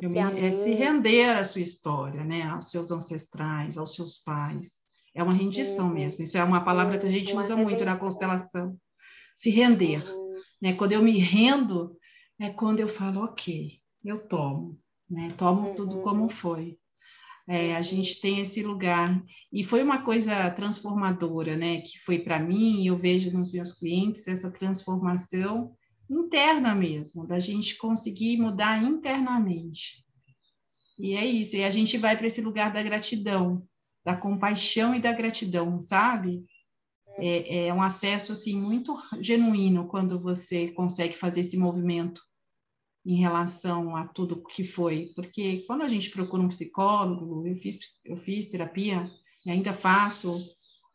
me, 0.00 0.18
é 0.18 0.50
se 0.52 0.70
render 0.70 1.28
à 1.30 1.44
sua 1.44 1.60
história, 1.60 2.24
né? 2.24 2.42
aos 2.44 2.70
seus 2.70 2.90
ancestrais, 2.90 3.76
aos 3.76 3.94
seus 3.94 4.16
pais. 4.18 4.80
É 5.14 5.22
uma 5.22 5.34
rendição 5.34 5.88
uhum. 5.88 5.94
mesmo. 5.94 6.24
Isso 6.24 6.38
é 6.38 6.44
uma 6.44 6.64
palavra 6.64 6.98
que 6.98 7.06
a 7.06 7.10
gente 7.10 7.36
usa 7.36 7.54
muito 7.56 7.84
na 7.84 7.96
constelação. 7.96 8.76
Se 9.36 9.50
render. 9.50 10.02
Uhum. 10.10 10.40
Né? 10.62 10.72
Quando 10.72 10.92
eu 10.92 11.02
me 11.02 11.18
rendo, 11.18 11.96
é 12.40 12.48
quando 12.48 12.80
eu 12.80 12.88
falo, 12.88 13.24
ok, 13.24 13.78
eu 14.02 14.26
tomo. 14.26 14.78
Né? 15.10 15.34
Tomo 15.36 15.68
uhum. 15.68 15.74
tudo 15.74 16.00
como 16.00 16.28
foi. 16.30 16.78
É, 17.48 17.74
a 17.74 17.82
gente 17.82 18.20
tem 18.20 18.40
esse 18.40 18.62
lugar. 18.62 19.22
E 19.52 19.64
foi 19.64 19.82
uma 19.82 20.02
coisa 20.02 20.50
transformadora, 20.50 21.56
né? 21.56 21.80
Que 21.80 21.98
foi 22.00 22.18
para 22.18 22.38
mim, 22.38 22.86
eu 22.86 22.96
vejo 22.96 23.32
nos 23.32 23.50
meus 23.50 23.72
clientes 23.72 24.28
essa 24.28 24.50
transformação 24.50 25.72
interna 26.08 26.74
mesmo, 26.74 27.26
da 27.26 27.38
gente 27.38 27.76
conseguir 27.76 28.36
mudar 28.36 28.82
internamente. 28.82 30.04
E 30.98 31.14
é 31.14 31.24
isso, 31.24 31.56
e 31.56 31.64
a 31.64 31.70
gente 31.70 31.96
vai 31.96 32.16
para 32.16 32.26
esse 32.26 32.40
lugar 32.40 32.72
da 32.72 32.82
gratidão, 32.82 33.66
da 34.04 34.16
compaixão 34.16 34.94
e 34.94 35.00
da 35.00 35.12
gratidão, 35.12 35.80
sabe? 35.80 36.44
É, 37.18 37.66
é, 37.66 37.74
um 37.74 37.82
acesso 37.82 38.32
assim 38.32 38.60
muito 38.60 38.94
genuíno 39.20 39.86
quando 39.88 40.20
você 40.20 40.70
consegue 40.72 41.14
fazer 41.14 41.40
esse 41.40 41.56
movimento 41.56 42.22
em 43.04 43.16
relação 43.16 43.96
a 43.96 44.06
tudo 44.06 44.42
que 44.42 44.62
foi, 44.62 45.12
porque 45.14 45.64
quando 45.66 45.82
a 45.82 45.88
gente 45.88 46.10
procura 46.10 46.42
um 46.42 46.48
psicólogo, 46.48 47.46
eu 47.46 47.56
fiz 47.56 47.78
eu 48.04 48.16
fiz 48.16 48.48
terapia 48.48 49.10
ainda 49.50 49.72
faço, 49.72 50.38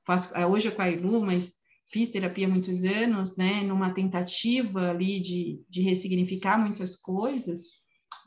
faço 0.05 0.33
hoje 0.49 0.69
é 0.69 0.71
com 0.71 0.81
a 0.81 0.89
Ilu, 0.89 1.21
mas 1.21 1.55
fiz 1.89 2.11
terapia 2.11 2.47
há 2.47 2.49
muitos 2.49 2.83
anos, 2.83 3.35
né, 3.37 3.61
numa 3.63 3.93
tentativa 3.93 4.91
ali 4.91 5.19
de, 5.19 5.61
de 5.69 5.81
ressignificar 5.81 6.57
muitas 6.57 6.95
coisas, 6.95 7.77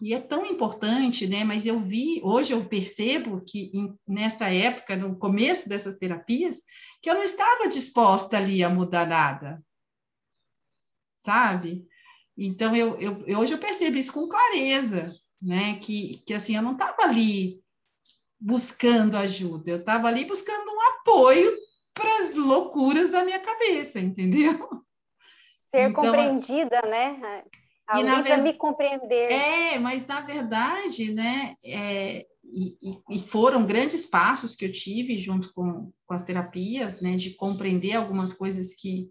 e 0.01 0.15
é 0.15 0.21
tão 0.21 0.47
importante, 0.47 1.27
né, 1.27 1.45
mas 1.45 1.67
eu 1.67 1.79
vi, 1.79 2.21
hoje 2.23 2.53
eu 2.53 2.65
percebo 2.65 3.45
que 3.45 3.71
em, 3.75 3.95
nessa 4.09 4.49
época, 4.49 4.97
no 4.97 5.19
começo 5.19 5.69
dessas 5.69 5.99
terapias, 5.99 6.63
que 7.03 7.11
eu 7.11 7.15
não 7.15 7.23
estava 7.23 7.69
disposta 7.69 8.39
ali 8.39 8.65
a 8.65 8.71
mudar 8.71 9.07
nada, 9.07 9.63
sabe? 11.19 11.87
Então, 12.43 12.75
eu, 12.75 12.99
eu, 12.99 13.39
hoje 13.39 13.53
eu 13.53 13.59
percebo 13.59 13.99
isso 13.99 14.15
com 14.15 14.27
clareza, 14.27 15.15
né, 15.43 15.79
que, 15.79 16.23
que 16.25 16.33
assim, 16.33 16.57
eu 16.57 16.63
não 16.63 16.73
estava 16.73 17.03
ali 17.03 17.61
buscando 18.41 19.15
ajuda, 19.15 19.71
eu 19.71 19.77
estava 19.77 20.09
ali 20.09 20.25
buscando 20.25 20.71
um 20.71 20.81
apoio 20.81 21.55
para 21.93 22.19
as 22.19 22.35
loucuras 22.37 23.11
da 23.11 23.27
minha 23.27 23.41
cabeça, 23.41 24.01
entendeu? 24.01 24.55
Ser 25.71 25.91
então, 25.91 26.03
compreendida, 26.03 26.81
né? 26.83 27.45
A 27.87 28.01
e 28.01 28.23
ver... 28.23 28.43
me 28.43 28.55
compreender. 28.55 29.33
É, 29.33 29.79
mas 29.79 30.07
na 30.07 30.23
verdade, 30.23 31.13
né? 31.13 31.55
É, 31.63 32.27
e, 32.43 32.77
e, 33.11 33.19
foram 33.19 33.67
grandes 33.67 34.07
passos 34.07 34.57
que 34.57 34.65
eu 34.65 34.73
tive 34.73 35.19
junto 35.19 35.53
com, 35.53 35.93
com 36.07 36.15
as 36.15 36.25
terapias, 36.25 37.03
né? 37.03 37.17
De 37.17 37.31
compreender 37.35 37.95
algumas 37.95 38.33
coisas 38.33 38.75
que 38.75 39.11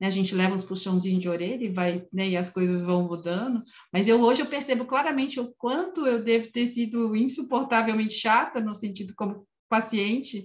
né, 0.00 0.06
a 0.06 0.10
gente 0.10 0.34
leva 0.34 0.54
uns 0.54 0.64
puxãozinhos 0.64 1.20
de 1.20 1.28
orelha 1.28 1.64
e 1.64 1.72
vai, 1.72 2.02
né? 2.12 2.28
E 2.28 2.36
as 2.36 2.50
coisas 2.50 2.84
vão 2.84 3.06
mudando. 3.06 3.62
Mas 3.92 4.06
eu 4.06 4.20
hoje 4.20 4.42
eu 4.42 4.46
percebo 4.46 4.84
claramente 4.84 5.40
o 5.40 5.54
quanto 5.56 6.06
eu 6.06 6.22
devo 6.22 6.50
ter 6.52 6.66
sido 6.66 7.16
insuportavelmente 7.16 8.14
chata 8.14 8.60
no 8.60 8.74
sentido 8.74 9.14
como 9.16 9.46
paciente 9.68 10.44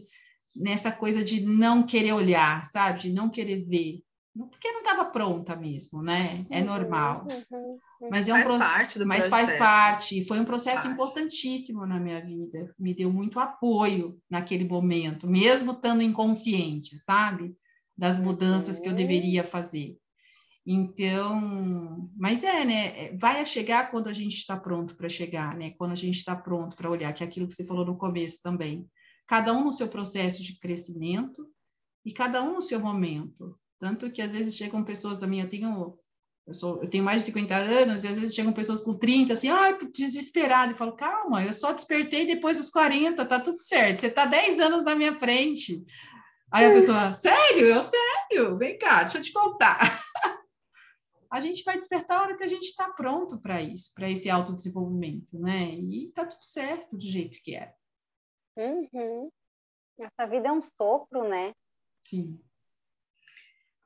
nessa 0.55 0.91
coisa 0.91 1.23
de 1.23 1.41
não 1.41 1.83
querer 1.83 2.13
olhar, 2.13 2.63
sabe? 2.65 3.01
De 3.01 3.13
não 3.13 3.29
querer 3.29 3.65
ver. 3.65 4.01
Porque 4.33 4.71
não 4.71 4.79
estava 4.79 5.05
pronta 5.05 5.57
mesmo, 5.57 6.01
né? 6.01 6.29
É 6.51 6.61
normal. 6.61 7.25
Uhum, 7.51 7.57
uhum. 7.59 8.09
Mas 8.09 8.29
é 8.29 8.33
um 8.33 8.43
faz 8.43 8.63
parte 8.63 8.99
do 8.99 9.05
mas 9.05 9.27
processo. 9.27 9.47
faz 9.47 9.59
parte. 9.59 10.25
Foi 10.25 10.39
um 10.39 10.45
processo 10.45 10.83
parte. 10.83 10.93
importantíssimo 10.93 11.85
na 11.85 11.99
minha 11.99 12.23
vida. 12.23 12.73
Me 12.79 12.93
deu 12.93 13.11
muito 13.11 13.39
apoio 13.39 14.17
naquele 14.29 14.63
momento, 14.63 15.27
mesmo 15.27 15.73
estando 15.73 16.01
inconsciente, 16.01 16.97
sabe? 16.99 17.53
Das 18.01 18.17
mudanças 18.17 18.79
que 18.79 18.87
eu 18.87 18.91
uhum. 18.91 18.97
deveria 18.97 19.43
fazer. 19.43 19.95
Então, 20.65 22.09
mas 22.17 22.43
é, 22.43 22.65
né? 22.65 22.87
É, 22.97 23.17
vai 23.17 23.45
chegar 23.45 23.91
quando 23.91 24.07
a 24.07 24.13
gente 24.13 24.37
está 24.37 24.57
pronto 24.57 24.95
para 24.95 25.09
chegar, 25.09 25.55
né? 25.55 25.71
Quando 25.77 25.91
a 25.91 25.95
gente 25.95 26.17
está 26.17 26.35
pronto 26.35 26.75
para 26.75 26.89
olhar, 26.89 27.13
que 27.13 27.23
é 27.23 27.27
aquilo 27.27 27.47
que 27.47 27.53
você 27.53 27.63
falou 27.63 27.85
no 27.85 27.97
começo 27.97 28.41
também 28.41 28.87
cada 29.31 29.53
um 29.53 29.63
no 29.63 29.71
seu 29.71 29.87
processo 29.87 30.43
de 30.43 30.59
crescimento 30.59 31.47
e 32.05 32.11
cada 32.11 32.43
um 32.43 32.55
no 32.55 32.61
seu 32.61 32.81
momento. 32.81 33.57
Tanto 33.79 34.11
que 34.11 34.21
às 34.21 34.33
vezes 34.33 34.57
chegam 34.57 34.83
pessoas 34.83 35.23
a 35.23 35.27
mim, 35.27 35.39
eu 35.39 35.49
tenho 35.49 35.93
eu, 36.45 36.53
sou, 36.53 36.81
eu 36.81 36.89
tenho 36.89 37.03
mais 37.03 37.21
de 37.21 37.27
50 37.27 37.55
anos, 37.55 38.03
e 38.03 38.09
às 38.09 38.17
vezes 38.17 38.35
chegam 38.35 38.51
pessoas 38.51 38.81
com 38.81 38.93
30, 38.93 39.31
assim, 39.31 39.47
ai, 39.47 39.71
ah, 39.71 39.87
desesperado. 39.93 40.71
Eu 40.71 40.75
falo, 40.75 40.97
calma, 40.97 41.45
eu 41.45 41.53
só 41.53 41.71
despertei 41.71 42.27
depois 42.27 42.57
dos 42.57 42.69
40, 42.69 43.23
tá 43.25 43.39
tudo 43.39 43.57
certo, 43.57 44.01
você 44.01 44.09
tá 44.09 44.25
10 44.25 44.59
anos 44.59 44.83
na 44.83 44.95
minha 44.95 45.17
frente. 45.17 45.81
Aí 46.51 46.65
a 46.65 46.73
pessoa, 46.73 47.13
sério? 47.13 47.65
Eu, 47.65 47.81
sério? 47.81 48.57
Vem 48.57 48.77
cá, 48.77 49.03
deixa 49.03 49.19
eu 49.19 49.21
te 49.21 49.31
contar. 49.31 49.79
a 51.31 51.39
gente 51.39 51.63
vai 51.63 51.77
despertar 51.77 52.19
a 52.19 52.21
hora 52.23 52.35
que 52.35 52.43
a 52.43 52.47
gente 52.47 52.65
está 52.65 52.89
pronto 52.89 53.39
para 53.39 53.61
isso, 53.61 53.93
para 53.95 54.09
esse 54.09 54.29
autodesenvolvimento, 54.29 55.39
né? 55.39 55.75
E 55.75 56.11
tá 56.13 56.25
tudo 56.25 56.43
certo 56.43 56.97
do 56.97 57.05
jeito 57.05 57.41
que 57.41 57.55
é. 57.55 57.73
Uhum. 58.57 59.29
Essa 59.97 60.27
vida 60.27 60.49
é 60.49 60.51
um 60.51 60.61
sopro, 60.61 61.27
né? 61.29 61.53
Sim. 62.05 62.37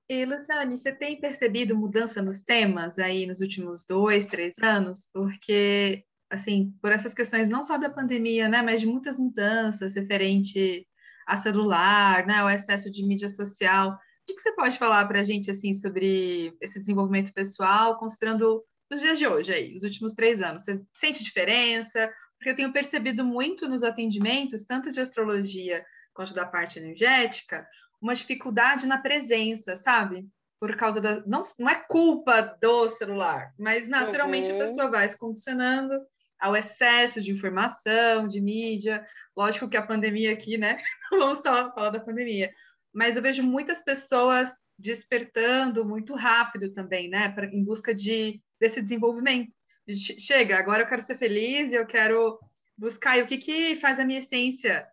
E, 0.09 0.25
Luciane, 0.25 0.75
você 0.75 0.91
tem 0.91 1.19
percebido 1.19 1.75
mudança 1.75 2.19
nos 2.21 2.41
temas 2.41 2.97
aí 2.97 3.27
nos 3.27 3.41
últimos 3.41 3.85
dois, 3.85 4.25
três 4.25 4.57
anos? 4.59 5.07
Porque, 5.13 6.03
assim, 6.31 6.75
por 6.81 6.91
essas 6.91 7.13
questões 7.13 7.47
não 7.47 7.61
só 7.61 7.77
da 7.77 7.91
pandemia, 7.91 8.49
né, 8.49 8.63
mas 8.63 8.81
de 8.81 8.87
muitas 8.87 9.19
mudanças 9.19 9.93
referente 9.93 10.87
a 11.25 11.35
celular, 11.35 12.25
né, 12.25 12.43
o 12.43 12.49
excesso 12.49 12.91
de 12.91 13.03
mídia 13.03 13.27
social. 13.27 13.91
O 13.91 13.97
que, 14.25 14.35
que 14.35 14.41
você 14.41 14.51
pode 14.53 14.77
falar 14.77 15.05
para 15.07 15.19
a 15.19 15.23
gente, 15.23 15.49
assim, 15.49 15.73
sobre 15.73 16.55
esse 16.61 16.79
desenvolvimento 16.79 17.33
pessoal, 17.33 17.97
considerando 17.97 18.63
nos 18.89 19.01
dias 19.01 19.17
de 19.17 19.27
hoje, 19.27 19.53
aí, 19.53 19.75
os 19.75 19.83
últimos 19.83 20.13
três 20.13 20.41
anos? 20.41 20.63
Você 20.63 20.81
sente 20.93 21.23
diferença? 21.23 22.11
Porque 22.37 22.49
eu 22.49 22.55
tenho 22.55 22.73
percebido 22.73 23.23
muito 23.23 23.67
nos 23.67 23.83
atendimentos, 23.83 24.63
tanto 24.63 24.91
de 24.91 25.01
astrologia 25.01 25.85
quanto 26.13 26.33
da 26.33 26.45
parte 26.45 26.79
energética, 26.79 27.67
uma 28.01 28.15
dificuldade 28.15 28.85
na 28.85 28.97
presença, 28.97 29.75
sabe? 29.75 30.27
Por 30.59 30.75
causa 30.75 31.01
da. 31.01 31.21
Não, 31.25 31.41
não 31.59 31.69
é 31.69 31.75
culpa 31.75 32.41
do 32.61 32.87
celular, 32.89 33.53
mas 33.59 33.87
naturalmente 33.87 34.49
uhum. 34.49 34.55
a 34.55 34.59
pessoa 34.59 34.89
vai 34.89 35.07
se 35.07 35.17
condicionando 35.17 35.93
ao 36.39 36.55
excesso 36.55 37.21
de 37.21 37.31
informação, 37.31 38.27
de 38.27 38.41
mídia. 38.41 39.05
Lógico 39.35 39.69
que 39.69 39.77
a 39.77 39.85
pandemia 39.85 40.33
aqui, 40.33 40.57
né? 40.57 40.81
Vamos 41.11 41.39
só 41.39 41.73
falar 41.73 41.89
da 41.89 41.99
pandemia, 41.99 42.53
mas 42.93 43.15
eu 43.15 43.21
vejo 43.21 43.43
muitas 43.43 43.81
pessoas 43.81 44.57
despertando 44.77 45.85
muito 45.85 46.15
rápido 46.15 46.71
também, 46.73 47.09
né? 47.09 47.29
Pra, 47.29 47.45
em 47.45 47.63
busca 47.63 47.93
de, 47.93 48.41
desse 48.59 48.81
desenvolvimento. 48.81 49.55
De, 49.87 50.19
chega, 50.19 50.57
agora 50.57 50.83
eu 50.83 50.87
quero 50.87 51.01
ser 51.01 51.17
feliz 51.17 51.71
e 51.71 51.75
eu 51.75 51.85
quero 51.85 52.39
buscar. 52.77 53.17
E 53.17 53.21
o 53.21 53.27
que, 53.27 53.37
que 53.37 53.75
faz 53.77 53.99
a 53.99 54.05
minha 54.05 54.19
essência 54.19 54.85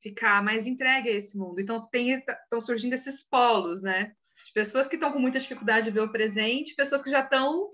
ficar 0.00 0.42
mais 0.42 0.66
entregue 0.66 1.08
a 1.08 1.12
esse 1.12 1.36
mundo? 1.36 1.60
Então, 1.60 1.88
estão 1.92 2.60
surgindo 2.60 2.94
esses 2.94 3.22
polos, 3.22 3.82
né? 3.82 4.12
De 4.44 4.52
pessoas 4.52 4.88
que 4.88 4.96
estão 4.96 5.12
com 5.12 5.18
muita 5.18 5.38
dificuldade 5.38 5.86
de 5.86 5.90
ver 5.90 6.00
o 6.00 6.12
presente, 6.12 6.74
pessoas 6.74 7.02
que 7.02 7.10
já 7.10 7.20
estão 7.20 7.70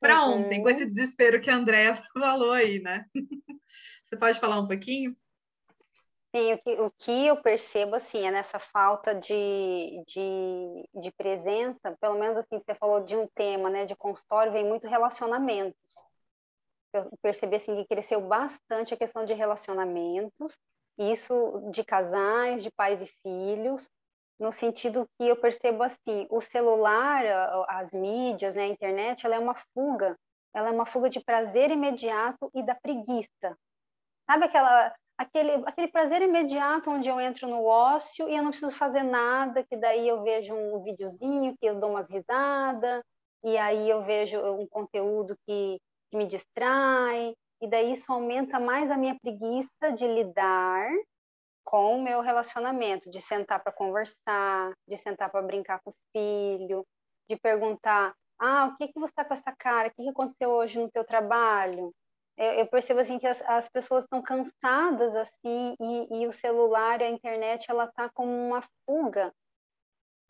para 0.00 0.24
uhum. 0.24 0.44
ontem, 0.44 0.62
com 0.62 0.68
esse 0.68 0.86
desespero 0.86 1.40
que 1.40 1.50
a 1.50 1.56
Andrea 1.56 1.94
falou 2.12 2.52
aí, 2.52 2.80
né? 2.80 3.04
Você 4.04 4.16
pode 4.16 4.40
falar 4.40 4.60
um 4.60 4.66
pouquinho? 4.66 5.16
Sim, 6.34 6.52
o 6.52 6.58
que, 6.58 6.70
o 6.80 6.90
que 6.90 7.26
eu 7.26 7.40
percebo, 7.40 7.96
assim, 7.96 8.26
é 8.26 8.30
nessa 8.30 8.58
falta 8.58 9.14
de, 9.14 10.04
de, 10.06 10.88
de 11.00 11.10
presença, 11.12 11.96
pelo 11.98 12.18
menos, 12.18 12.36
assim, 12.36 12.60
você 12.60 12.74
falou 12.74 13.02
de 13.02 13.16
um 13.16 13.26
tema, 13.28 13.70
né, 13.70 13.86
de 13.86 13.96
consultório, 13.96 14.52
vem 14.52 14.64
muito 14.64 14.86
relacionamentos. 14.86 15.74
Eu 16.92 17.10
percebi, 17.22 17.56
assim, 17.56 17.76
que 17.76 17.86
cresceu 17.86 18.20
bastante 18.20 18.92
a 18.92 18.96
questão 18.96 19.24
de 19.24 19.32
relacionamentos, 19.32 20.58
isso 20.98 21.70
de 21.70 21.82
casais, 21.82 22.62
de 22.62 22.70
pais 22.70 23.00
e 23.00 23.06
filhos, 23.06 23.90
no 24.38 24.52
sentido 24.52 25.08
que 25.18 25.26
eu 25.26 25.36
percebo, 25.36 25.82
assim, 25.82 26.26
o 26.30 26.40
celular, 26.40 27.24
as 27.68 27.92
mídias, 27.92 28.54
né, 28.54 28.64
a 28.64 28.68
internet, 28.68 29.26
ela 29.26 29.34
é 29.34 29.38
uma 29.38 29.54
fuga, 29.74 30.16
ela 30.54 30.68
é 30.68 30.70
uma 30.70 30.86
fuga 30.86 31.10
de 31.10 31.20
prazer 31.20 31.70
imediato 31.70 32.50
e 32.54 32.62
da 32.62 32.74
preguiça. 32.74 33.56
Sabe 34.26 34.44
aquela 34.44 34.94
aquele, 35.18 35.50
aquele 35.66 35.88
prazer 35.88 36.22
imediato 36.22 36.90
onde 36.90 37.08
eu 37.08 37.20
entro 37.20 37.48
no 37.48 37.64
ócio 37.64 38.28
e 38.28 38.36
eu 38.36 38.42
não 38.42 38.50
preciso 38.50 38.70
fazer 38.70 39.02
nada, 39.02 39.64
que 39.64 39.76
daí 39.76 40.06
eu 40.06 40.22
vejo 40.22 40.54
um 40.54 40.80
videozinho 40.82 41.56
que 41.60 41.66
eu 41.66 41.80
dou 41.80 41.90
umas 41.90 42.08
risadas, 42.08 43.02
e 43.44 43.58
aí 43.58 43.90
eu 43.90 44.04
vejo 44.04 44.38
um 44.38 44.66
conteúdo 44.68 45.36
que, 45.44 45.78
que 46.10 46.16
me 46.16 46.24
distrai, 46.24 47.34
e 47.60 47.68
daí 47.68 47.92
isso 47.92 48.10
aumenta 48.12 48.60
mais 48.60 48.90
a 48.90 48.96
minha 48.96 49.18
preguiça 49.20 49.92
de 49.92 50.06
lidar 50.06 50.88
com 51.68 51.98
o 51.98 52.02
meu 52.02 52.22
relacionamento, 52.22 53.10
de 53.10 53.20
sentar 53.20 53.62
para 53.62 53.70
conversar, 53.70 54.72
de 54.88 54.96
sentar 54.96 55.30
para 55.30 55.42
brincar 55.42 55.80
com 55.84 55.90
o 55.90 55.94
filho, 56.16 56.82
de 57.28 57.36
perguntar, 57.36 58.14
ah, 58.38 58.70
o 58.72 58.76
que 58.78 58.88
que 58.88 58.98
você 58.98 59.12
está 59.12 59.22
com 59.22 59.34
essa 59.34 59.54
cara? 59.54 59.88
O 59.88 59.90
que, 59.90 60.02
que 60.02 60.08
aconteceu 60.08 60.48
hoje 60.48 60.80
no 60.80 60.90
teu 60.90 61.04
trabalho? 61.04 61.92
eu, 62.38 62.52
eu 62.52 62.66
percebo 62.66 63.00
assim 63.00 63.18
que 63.18 63.26
as, 63.26 63.42
as 63.42 63.68
pessoas 63.68 64.04
estão 64.04 64.22
cansadas 64.22 65.14
assim 65.16 65.74
e, 65.80 66.22
e, 66.22 66.26
o 66.26 66.32
celular, 66.32 67.02
a 67.02 67.08
internet, 67.08 67.66
ela 67.68 67.88
tá 67.88 68.08
como 68.08 68.32
uma 68.32 68.62
fuga 68.86 69.34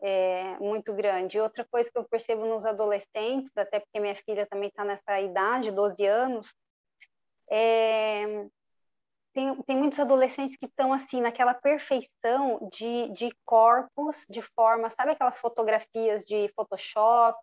é, 0.01 0.59
muito 0.59 0.93
grande. 0.95 1.39
Outra 1.39 1.64
coisa 1.70 1.91
que 1.91 1.99
eu 1.99 2.09
percebo 2.09 2.47
nos 2.47 2.64
adolescentes, 2.64 3.53
até 3.57 3.78
porque 3.78 4.01
minha 4.01 4.16
filha 4.16 4.47
também 4.47 4.70
está 4.70 4.84
nessa 4.84 5.20
idade, 5.20 5.70
12 5.70 6.05
anos, 6.07 6.55
é, 7.51 8.47
tem, 9.39 9.55
tem 9.62 9.76
muitos 9.76 10.01
adolescentes 10.01 10.57
que 10.57 10.66
estão 10.66 10.93
assim 10.93 11.20
naquela 11.20 11.55
perfeição 11.55 12.68
de, 12.72 13.09
de 13.12 13.30
corpos, 13.45 14.26
de 14.28 14.43
formas, 14.43 14.95
sabe 14.95 15.12
aquelas 15.12 15.39
fotografias 15.39 16.24
de 16.24 16.49
Photoshop, 16.57 17.39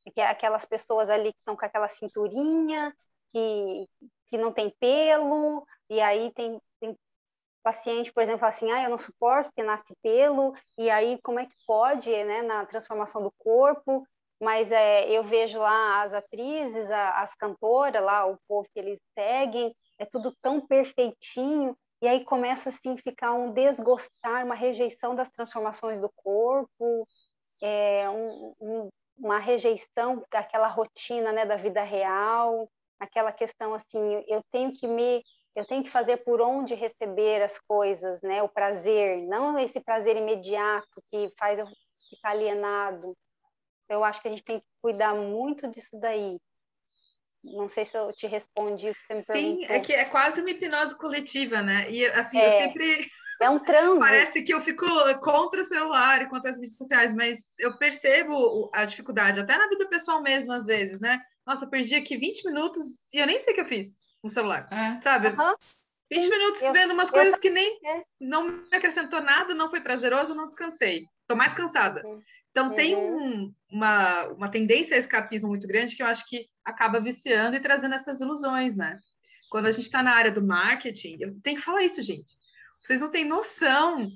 que 0.00 0.20
é 0.20 0.26
aquelas 0.28 0.64
pessoas 0.64 1.10
ali 1.10 1.32
que 1.32 1.38
estão 1.40 1.56
com 1.56 1.64
aquela 1.66 1.88
cinturinha 1.88 2.94
que, 3.32 3.88
que 4.28 4.38
não 4.38 4.52
tem 4.52 4.70
pelo, 4.78 5.66
e 5.90 6.00
aí 6.00 6.32
tem, 6.34 6.60
tem 6.78 6.96
paciente, 7.64 8.12
por 8.12 8.22
exemplo, 8.22 8.46
assim, 8.46 8.70
ah, 8.70 8.84
eu 8.84 8.90
não 8.90 8.98
suporto 8.98 9.46
porque 9.46 9.64
nasce 9.64 9.92
pelo, 10.00 10.54
e 10.78 10.88
aí 10.88 11.18
como 11.20 11.40
é 11.40 11.46
que 11.46 11.54
pode, 11.66 12.10
né, 12.10 12.42
na 12.42 12.64
transformação 12.64 13.20
do 13.20 13.32
corpo, 13.38 14.06
mas 14.40 14.70
é, 14.70 15.10
eu 15.10 15.24
vejo 15.24 15.58
lá 15.58 16.02
as 16.02 16.12
atrizes, 16.12 16.88
a, 16.92 17.22
as 17.22 17.34
cantoras 17.34 18.00
lá, 18.00 18.24
o 18.24 18.38
povo 18.46 18.68
que 18.72 18.78
eles 18.78 19.00
seguem, 19.18 19.74
é 19.98 20.04
tudo 20.04 20.34
tão 20.42 20.60
perfeitinho, 20.60 21.76
e 22.02 22.08
aí 22.08 22.24
começa 22.24 22.68
assim 22.68 22.96
ficar 22.96 23.32
um 23.32 23.52
desgostar, 23.52 24.44
uma 24.44 24.54
rejeição 24.54 25.14
das 25.14 25.30
transformações 25.30 26.00
do 26.00 26.10
corpo, 26.16 27.06
é, 27.62 28.08
um, 28.10 28.54
um, 28.60 28.88
uma 29.16 29.38
rejeição 29.38 30.22
daquela 30.30 30.66
rotina 30.68 31.32
né, 31.32 31.46
da 31.46 31.56
vida 31.56 31.82
real 31.82 32.68
aquela 32.98 33.32
questão 33.32 33.74
assim, 33.74 34.24
eu 34.26 34.42
tenho 34.50 34.72
que 34.72 34.86
me 34.86 35.22
eu 35.56 35.64
tenho 35.64 35.84
que 35.84 35.90
fazer 35.90 36.16
por 36.24 36.40
onde 36.40 36.74
receber 36.74 37.40
as 37.40 37.56
coisas, 37.60 38.20
né? 38.22 38.42
O 38.42 38.48
prazer, 38.48 39.22
não 39.22 39.56
esse 39.56 39.78
prazer 39.78 40.16
imediato 40.16 41.00
que 41.08 41.28
faz 41.38 41.60
eu 41.60 41.66
ficar 42.10 42.30
alienado. 42.30 43.16
Eu 43.88 44.02
acho 44.02 44.20
que 44.20 44.26
a 44.26 44.32
gente 44.32 44.42
tem 44.42 44.58
que 44.58 44.66
cuidar 44.82 45.14
muito 45.14 45.68
disso 45.68 45.96
daí. 46.00 46.40
Não 47.44 47.68
sei 47.68 47.84
se 47.84 47.96
eu 47.96 48.12
te 48.12 48.26
respondi 48.26 48.90
o 48.90 48.94
que 48.94 49.06
você 49.06 49.14
me 49.14 49.20
Sim, 49.20 49.56
perguntou. 49.56 49.76
é 49.76 49.80
que 49.80 49.92
é 49.92 50.04
quase 50.04 50.40
uma 50.40 50.50
hipnose 50.50 50.96
coletiva, 50.96 51.62
né? 51.62 51.90
E 51.90 52.06
assim, 52.06 52.38
é, 52.38 52.46
eu 52.46 52.62
sempre 52.62 53.06
é 53.40 53.50
um 53.50 53.58
transe. 53.58 53.98
Parece 53.98 54.42
que 54.42 54.54
eu 54.54 54.60
fico 54.60 54.86
contra 55.20 55.60
o 55.60 55.64
celular 55.64 56.22
e 56.22 56.28
contra 56.28 56.50
as 56.50 56.58
mídias 56.58 56.76
sociais, 56.76 57.14
mas 57.14 57.50
eu 57.58 57.76
percebo 57.76 58.70
a 58.72 58.84
dificuldade, 58.84 59.40
até 59.40 59.56
na 59.58 59.68
vida 59.68 59.88
pessoal 59.88 60.22
mesmo, 60.22 60.52
às 60.52 60.66
vezes, 60.66 61.00
né? 61.00 61.20
Nossa, 61.46 61.66
perdi 61.66 61.94
aqui 61.94 62.16
20 62.16 62.46
minutos 62.46 62.82
e 63.12 63.18
eu 63.18 63.26
nem 63.26 63.40
sei 63.40 63.52
o 63.52 63.56
que 63.56 63.60
eu 63.60 63.66
fiz 63.66 63.98
no 64.22 64.30
celular, 64.30 64.66
é. 64.72 64.96
sabe? 64.98 65.28
Uhum. 65.28 65.54
20 66.10 66.30
minutos 66.30 66.62
eu, 66.62 66.72
vendo 66.72 66.94
umas 66.94 67.10
coisas 67.10 67.34
eu, 67.34 67.40
que 67.40 67.50
nem 67.50 67.78
é. 67.84 68.02
não 68.20 68.44
me 68.44 68.64
acrescentou 68.72 69.20
nada, 69.20 69.52
não 69.54 69.68
foi 69.68 69.80
prazeroso, 69.80 70.34
não 70.34 70.46
descansei. 70.46 71.06
Estou 71.22 71.36
mais 71.36 71.54
cansada. 71.54 72.02
Então 72.54 72.68
uhum. 72.68 72.74
tem 72.76 72.94
um, 72.94 73.52
uma, 73.68 74.26
uma 74.28 74.48
tendência 74.48 74.94
a 74.94 75.00
escapismo 75.00 75.48
muito 75.48 75.66
grande 75.66 75.96
que 75.96 76.02
eu 76.04 76.06
acho 76.06 76.24
que 76.28 76.46
acaba 76.64 77.00
viciando 77.00 77.56
e 77.56 77.60
trazendo 77.60 77.96
essas 77.96 78.20
ilusões, 78.20 78.76
né? 78.76 79.00
Quando 79.50 79.66
a 79.66 79.72
gente 79.72 79.86
está 79.86 80.04
na 80.04 80.14
área 80.14 80.30
do 80.30 80.40
marketing, 80.40 81.16
eu 81.18 81.40
tenho 81.42 81.56
que 81.56 81.64
falar 81.64 81.82
isso, 81.82 82.00
gente. 82.00 82.32
Vocês 82.80 83.00
não 83.00 83.10
têm 83.10 83.24
noção 83.24 84.08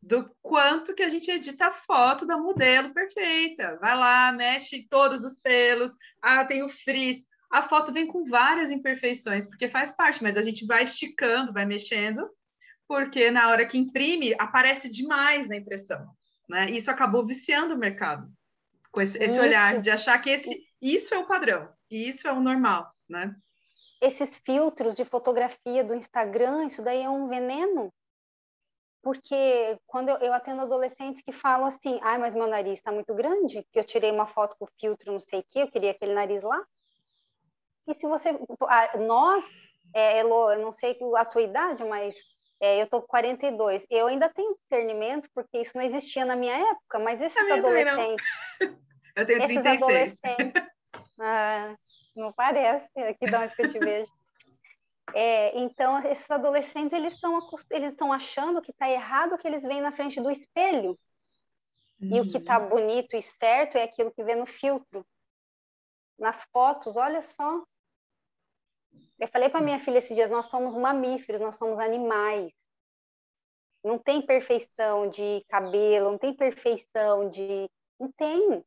do 0.00 0.30
quanto 0.40 0.94
que 0.94 1.02
a 1.02 1.08
gente 1.08 1.28
edita 1.28 1.66
a 1.66 1.70
foto 1.72 2.24
da 2.24 2.36
modelo 2.36 2.94
perfeita. 2.94 3.76
Vai 3.80 3.96
lá, 3.96 4.30
mexe 4.30 4.86
todos 4.88 5.24
os 5.24 5.36
pelos, 5.36 5.92
ah, 6.20 6.44
tem 6.44 6.62
o 6.62 6.68
frizz. 6.68 7.24
A 7.50 7.62
foto 7.62 7.92
vem 7.92 8.06
com 8.06 8.24
várias 8.24 8.70
imperfeições, 8.70 9.46
porque 9.48 9.68
faz 9.68 9.90
parte, 9.90 10.22
mas 10.22 10.36
a 10.36 10.42
gente 10.42 10.64
vai 10.66 10.84
esticando, 10.84 11.52
vai 11.52 11.66
mexendo, 11.66 12.30
porque 12.86 13.28
na 13.30 13.48
hora 13.48 13.66
que 13.66 13.76
imprime, 13.76 14.36
aparece 14.38 14.88
demais 14.88 15.48
na 15.48 15.56
impressão. 15.56 16.06
Né? 16.48 16.70
Isso 16.70 16.90
acabou 16.90 17.26
viciando 17.26 17.74
o 17.74 17.78
mercado, 17.78 18.30
com 18.90 19.00
esse, 19.00 19.22
esse 19.22 19.38
olhar 19.38 19.80
de 19.80 19.90
achar 19.90 20.18
que 20.18 20.30
esse, 20.30 20.66
isso 20.80 21.14
é 21.14 21.18
o 21.18 21.26
padrão, 21.26 21.72
e 21.90 22.08
isso 22.08 22.26
é 22.26 22.32
o 22.32 22.40
normal. 22.40 22.92
Né? 23.08 23.34
Esses 24.00 24.36
filtros 24.38 24.96
de 24.96 25.04
fotografia 25.04 25.82
do 25.84 25.94
Instagram, 25.94 26.66
isso 26.66 26.82
daí 26.82 27.02
é 27.02 27.08
um 27.08 27.28
veneno 27.28 27.92
porque 29.02 29.78
quando 29.84 30.10
eu, 30.10 30.16
eu, 30.18 30.32
atendo 30.32 30.62
adolescentes 30.62 31.22
que 31.22 31.32
falam 31.32 31.66
assim, 31.66 31.98
ai, 32.02 32.18
mas 32.18 32.34
meu 32.34 32.46
nariz 32.46 32.78
está 32.78 32.92
muito 32.92 33.12
grande, 33.12 33.62
porque 33.62 33.80
eu 33.80 33.84
tirei 33.84 34.12
uma 34.12 34.28
foto 34.28 34.56
com 34.56 34.66
filtro, 34.78 35.10
não 35.10 35.18
sei 35.18 35.40
o 35.40 35.44
quê, 35.50 35.62
eu 35.62 35.70
queria 35.70 35.90
aquele 35.90 36.14
nariz 36.14 36.42
lá. 36.42 36.64
E 37.88 37.92
se 37.92 38.06
você, 38.06 38.30
nós, 39.00 39.50
é, 39.92 40.20
Elo, 40.20 40.52
eu 40.52 40.60
não 40.60 40.70
sei 40.70 40.96
a 41.16 41.24
tua 41.24 41.42
idade, 41.42 41.82
mas 41.84 42.14
é, 42.62 42.80
eu 42.80 42.86
tô 42.86 43.00
com 43.00 43.08
42, 43.08 43.84
eu 43.90 44.06
ainda 44.06 44.28
tenho 44.28 44.54
discernimento, 44.54 45.28
porque 45.34 45.58
isso 45.58 45.76
não 45.76 45.82
existia 45.82 46.24
na 46.24 46.36
minha 46.36 46.56
época, 46.56 47.00
mas 47.00 47.20
esses 47.20 47.50
adolescentes... 47.50 48.26
Eu 49.14 49.26
tenho 49.26 49.40
36. 49.40 49.66
Esses 49.66 49.82
adolescentes... 49.82 50.72
Ah, 51.20 51.76
não 52.16 52.32
parece, 52.32 52.88
aqui 52.98 53.26
de 53.26 53.34
onde 53.34 53.54
que 53.54 53.62
eu 53.62 53.70
te 53.70 53.78
vejo. 53.78 54.10
É, 55.14 55.58
então, 55.58 55.98
esses 56.06 56.30
adolescentes, 56.30 56.92
eles 56.92 57.12
estão 57.12 57.38
eles 57.70 57.94
achando 58.00 58.62
que 58.62 58.70
está 58.70 58.88
errado 58.88 59.34
o 59.34 59.38
que 59.38 59.46
eles 59.46 59.62
veem 59.62 59.82
na 59.82 59.92
frente 59.92 60.20
do 60.20 60.30
espelho. 60.30 60.98
Uhum. 62.00 62.16
E 62.16 62.20
o 62.20 62.26
que 62.26 62.38
está 62.38 62.58
uhum. 62.58 62.68
bonito 62.70 63.14
e 63.14 63.22
certo 63.22 63.76
é 63.76 63.82
aquilo 63.82 64.12
que 64.12 64.24
vê 64.24 64.34
no 64.34 64.46
filtro. 64.46 65.06
Nas 66.18 66.44
fotos, 66.44 66.96
olha 66.96 67.20
só. 67.22 67.62
Eu 69.22 69.28
falei 69.28 69.48
para 69.48 69.60
minha 69.60 69.78
filha 69.78 69.98
esses 69.98 70.16
dias, 70.16 70.28
nós 70.28 70.46
somos 70.46 70.74
mamíferos, 70.74 71.40
nós 71.40 71.54
somos 71.54 71.78
animais. 71.78 72.52
Não 73.84 73.96
tem 73.96 74.20
perfeição 74.20 75.08
de 75.08 75.44
cabelo, 75.48 76.10
não 76.10 76.18
tem 76.18 76.34
perfeição 76.34 77.30
de... 77.30 77.70
Não 78.00 78.10
tem. 78.10 78.64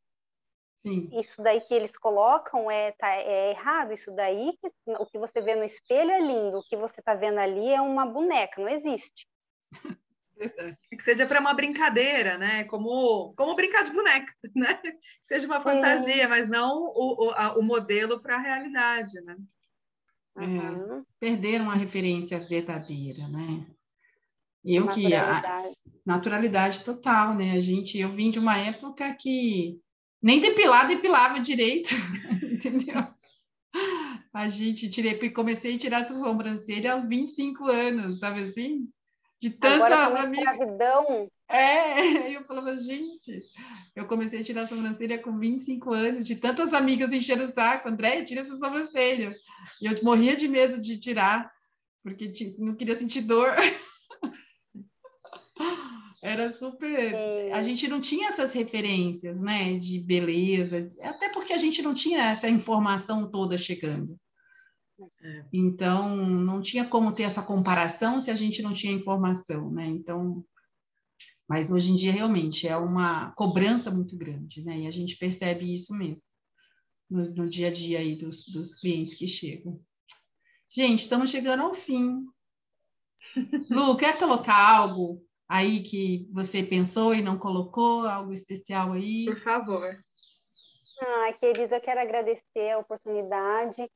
Sim. 0.88 1.10
isso 1.12 1.42
daí 1.42 1.60
que 1.60 1.74
eles 1.74 1.98
colocam 1.98 2.72
é, 2.72 2.92
tá, 2.92 3.10
é 3.16 3.50
errado, 3.50 3.92
isso 3.92 4.12
daí, 4.12 4.56
que, 4.62 4.72
o 4.98 5.06
que 5.06 5.18
você 5.18 5.42
vê 5.42 5.56
no 5.56 5.64
espelho 5.64 6.12
é 6.12 6.22
lindo, 6.22 6.60
o 6.60 6.64
que 6.64 6.78
você 6.78 7.02
está 7.02 7.16
vendo 7.16 7.40
ali 7.40 7.74
é 7.74 7.82
uma 7.82 8.06
boneca, 8.06 8.62
não 8.62 8.70
existe. 8.70 9.28
Que 10.92 11.02
seja 11.02 11.26
para 11.26 11.40
uma 11.40 11.54
brincadeira, 11.54 12.38
né? 12.38 12.66
Como, 12.66 13.34
como 13.38 13.56
brincar 13.56 13.86
de 13.86 13.94
boneca, 13.94 14.34
né? 14.54 14.76
Que 14.76 14.98
seja 15.24 15.48
uma 15.48 15.62
fantasia, 15.62 16.24
Sim. 16.24 16.28
mas 16.28 16.50
não 16.50 16.76
o, 16.76 17.28
o, 17.28 17.32
a, 17.32 17.58
o 17.58 17.64
modelo 17.64 18.22
para 18.22 18.36
a 18.36 18.42
realidade, 18.42 19.14
né? 19.22 19.38
É, 20.38 21.02
perderam 21.20 21.70
a 21.70 21.76
referência 21.76 22.40
verdadeira, 22.40 23.28
né? 23.28 23.66
Eu 24.64 24.88
que 24.88 25.14
a 25.14 25.64
naturalidade 26.06 26.84
total, 26.84 27.36
né? 27.36 27.52
A 27.52 27.62
gente, 27.62 27.98
eu 27.98 28.12
vim 28.12 28.32
de 28.32 28.40
uma 28.40 28.58
época 28.58 29.14
que 29.14 29.80
nem 30.22 30.40
depilar 30.40 30.88
depilava 30.88 31.40
direito, 31.40 31.92
entendeu? 32.44 33.06
A 34.34 34.50
gente 34.50 34.90
tirei, 34.90 35.18
fui, 35.18 35.30
comecei 35.30 35.76
a 35.76 35.80
tirar 35.80 36.04
a 36.04 36.10
sobrancelha 36.10 36.94
aos 36.94 37.08
25 37.08 37.66
anos, 37.68 38.20
sabe 38.20 38.44
assim? 38.44 38.90
De 39.42 39.50
tanta 39.50 39.96
Agora, 39.96 40.32
escravidão. 40.32 41.30
É, 41.50 42.32
eu 42.36 42.44
falava, 42.44 42.76
gente, 42.78 43.32
eu 43.96 44.06
comecei 44.08 44.40
a 44.40 44.44
tirar 44.44 44.64
a 44.64 44.66
sobrancelha 44.66 45.20
com 45.20 45.38
25 45.38 45.94
anos, 45.94 46.26
de 46.26 46.36
tantas 46.36 46.74
amigas 46.74 47.14
enchendo 47.14 47.44
o 47.44 47.48
saco, 47.48 47.88
André, 47.88 48.24
tira 48.24 48.42
essa 48.42 48.58
sobrancelha. 48.58 49.36
E 49.82 49.86
eu 49.86 49.96
morria 50.04 50.36
de 50.36 50.48
medo 50.48 50.82
de 50.82 50.98
tirar, 50.98 51.52
porque 52.04 52.32
não 52.58 52.76
queria 52.76 52.96
sentir 52.96 53.22
dor. 53.22 53.54
Era 56.24 56.50
super. 56.50 57.12
Sim. 57.12 57.52
A 57.52 57.62
gente 57.62 57.88
não 57.88 58.02
tinha 58.02 58.30
essas 58.30 58.52
referências, 58.54 59.40
né, 59.40 59.78
de 59.78 60.00
beleza, 60.00 60.90
até 61.04 61.30
porque 61.30 61.54
a 61.54 61.58
gente 61.58 61.84
não 61.84 61.94
tinha 61.94 62.32
essa 62.32 62.50
informação 62.50 63.30
toda 63.30 63.56
chegando. 63.58 64.20
Então, 65.52 66.16
não 66.16 66.62
tinha 66.62 66.86
como 66.88 67.14
ter 67.14 67.24
essa 67.24 67.44
comparação 67.44 68.20
se 68.20 68.32
a 68.32 68.36
gente 68.36 68.62
não 68.62 68.74
tinha 68.74 68.94
informação, 68.94 69.72
né? 69.72 69.88
Então, 69.88 70.46
mas 71.48 71.70
hoje 71.70 71.92
em 71.92 71.96
dia 71.96 72.12
realmente 72.12 72.68
é 72.68 72.78
uma 72.78 73.32
cobrança 73.36 73.92
muito 73.92 74.18
grande, 74.18 74.64
né? 74.64 74.80
E 74.80 74.88
a 74.88 74.92
gente 74.92 75.18
percebe 75.18 75.72
isso 75.74 75.94
mesmo 75.94 76.28
no, 77.10 77.24
no 77.24 77.50
dia 77.50 77.68
a 77.68 77.72
dia 77.72 78.00
aí 78.00 78.16
dos, 78.16 78.46
dos 78.48 78.80
clientes 78.80 79.14
que 79.14 79.28
chegam. 79.28 79.80
Gente, 80.68 81.04
estamos 81.04 81.30
chegando 81.30 81.64
ao 81.64 81.74
fim. 81.74 82.26
Lu, 83.70 83.96
quer 83.96 84.18
colocar 84.18 84.78
algo 84.78 85.24
aí 85.48 85.84
que 85.84 86.28
você 86.32 86.64
pensou 86.64 87.14
e 87.14 87.22
não 87.22 87.38
colocou, 87.38 88.08
algo 88.08 88.34
especial 88.34 88.94
aí? 88.94 89.26
Por 89.26 89.42
favor. 89.42 89.96
Ah, 91.02 91.34
queridos, 91.34 91.72
eu 91.72 91.82
quero 91.82 92.00
agradecer 92.00 92.72
a 92.72 92.80
oportunidade 92.80 93.90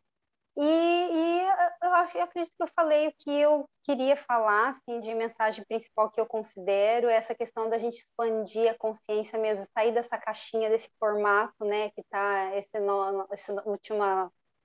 e, 0.57 0.61
e 0.61 1.41
eu, 1.81 1.93
acho, 1.93 2.17
eu 2.17 2.23
acredito 2.23 2.53
que 2.55 2.63
eu 2.63 2.67
falei 2.75 3.07
o 3.07 3.13
que 3.17 3.31
eu 3.31 3.69
queria 3.83 4.15
falar, 4.15 4.69
assim, 4.69 4.99
de 4.99 5.13
mensagem 5.15 5.63
principal 5.65 6.11
que 6.11 6.19
eu 6.19 6.25
considero, 6.25 7.09
essa 7.09 7.33
questão 7.33 7.69
da 7.69 7.77
gente 7.77 7.97
expandir 7.97 8.69
a 8.69 8.77
consciência 8.77 9.39
mesmo, 9.39 9.65
sair 9.73 9.93
dessa 9.93 10.17
caixinha, 10.17 10.69
desse 10.69 10.89
formato, 10.99 11.65
né, 11.65 11.89
que 11.91 12.01
está 12.01 12.55
esse, 12.55 12.79
no, 12.79 13.27
esse 13.31 13.51
último, 13.51 14.03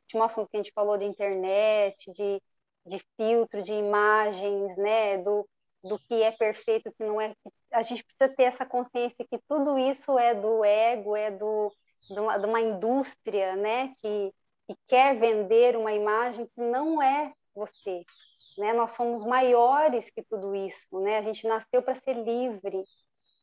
último 0.03 0.25
assunto 0.25 0.49
que 0.51 0.57
a 0.57 0.63
gente 0.63 0.73
falou 0.75 0.99
de 0.99 1.05
internet, 1.05 2.11
de, 2.13 2.43
de 2.87 2.99
filtro, 3.17 3.63
de 3.63 3.73
imagens, 3.73 4.77
né, 4.77 5.19
do, 5.19 5.49
do 5.85 5.99
que 5.99 6.23
é 6.23 6.33
perfeito, 6.33 6.93
que 6.93 7.05
não 7.05 7.21
é. 7.21 7.35
A 7.73 7.83
gente 7.83 8.05
precisa 8.05 8.37
ter 8.37 8.45
essa 8.45 8.67
consciência 8.67 9.27
que 9.29 9.39
tudo 9.49 9.79
isso 9.79 10.19
é 10.19 10.35
do 10.35 10.65
ego, 10.65 11.17
é 11.17 11.31
do, 11.31 11.73
de, 12.11 12.19
uma, 12.19 12.39
de 12.39 12.47
uma 12.47 12.61
indústria, 12.61 13.57
né, 13.57 13.95
que 14.03 14.33
e 14.69 14.75
quer 14.87 15.19
vender 15.19 15.77
uma 15.77 15.93
imagem 15.93 16.47
que 16.47 16.61
não 16.61 17.03
é 17.03 17.33
você. 17.55 18.01
Né? 18.59 18.73
Nós 18.73 18.93
somos 18.93 19.25
maiores 19.25 20.11
que 20.11 20.23
tudo 20.23 20.55
isso. 20.55 21.01
Né? 21.01 21.19
A 21.19 21.23
gente 21.23 21.47
nasceu 21.47 21.83
para 21.83 21.95
ser 21.95 22.15
livre. 22.15 22.85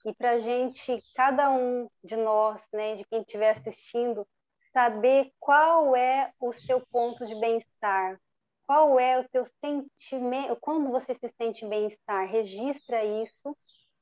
E 0.06 0.14
para 0.16 0.32
a 0.32 0.38
gente, 0.38 1.00
cada 1.16 1.52
um 1.52 1.88
de 2.04 2.16
nós, 2.16 2.68
né, 2.74 2.96
de 2.96 3.06
quem 3.06 3.22
estiver 3.22 3.52
assistindo, 3.52 4.28
saber 4.74 5.32
qual 5.40 5.96
é 5.96 6.34
o 6.40 6.52
seu 6.52 6.82
ponto 6.92 7.24
de 7.28 7.36
bem-estar, 7.36 8.20
qual 8.66 9.00
é 9.00 9.20
o 9.20 9.30
teu 9.30 9.44
sentimento, 9.64 10.58
quando 10.60 10.90
você 10.90 11.14
se 11.14 11.30
sente 11.30 11.68
bem-estar, 11.68 12.28
registra 12.28 13.06
isso 13.06 13.56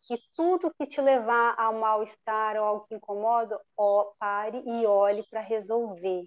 e 0.10 0.18
tudo 0.38 0.74
que 0.74 0.88
te 0.88 1.02
levar 1.02 1.54
ao 1.60 1.74
mal-estar 1.74 2.56
ou 2.56 2.64
algo 2.64 2.86
que 2.88 2.96
incomoda, 2.96 3.60
ó, 3.76 4.10
pare 4.18 4.64
e 4.66 4.86
olhe 4.86 5.28
para 5.30 5.42
resolver 5.42 6.24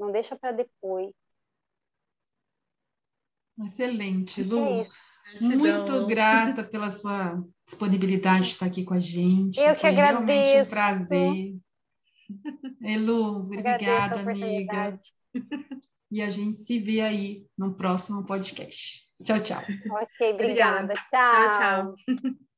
não 0.00 0.10
deixa 0.10 0.34
para 0.36 0.52
depois. 0.52 1.12
Excelente, 3.62 4.42
Lu. 4.42 4.82
É 5.36 5.40
Muito 5.40 6.06
grata 6.06 6.64
pela 6.64 6.90
sua 6.90 7.40
disponibilidade 7.66 8.44
de 8.44 8.48
estar 8.48 8.66
aqui 8.66 8.84
com 8.84 8.94
a 8.94 8.98
gente. 8.98 9.60
Eu 9.60 9.74
Foi 9.74 9.92
que 9.92 10.00
agradeço. 10.00 10.24
realmente 10.26 10.66
um 10.66 10.70
prazer. 10.70 11.56
Elu, 12.82 13.36
obrigada, 13.40 14.20
amiga. 14.20 14.98
E 16.10 16.22
a 16.22 16.30
gente 16.30 16.56
se 16.58 16.80
vê 16.80 17.00
aí 17.02 17.46
no 17.56 17.74
próximo 17.74 18.24
podcast. 18.26 19.06
Tchau, 19.22 19.40
tchau. 19.40 19.60
Ok, 19.60 20.32
obrigada. 20.32 20.94
obrigada. 20.94 20.94
Tchau, 20.94 21.50
tchau. 21.50 21.94
tchau. 21.94 22.49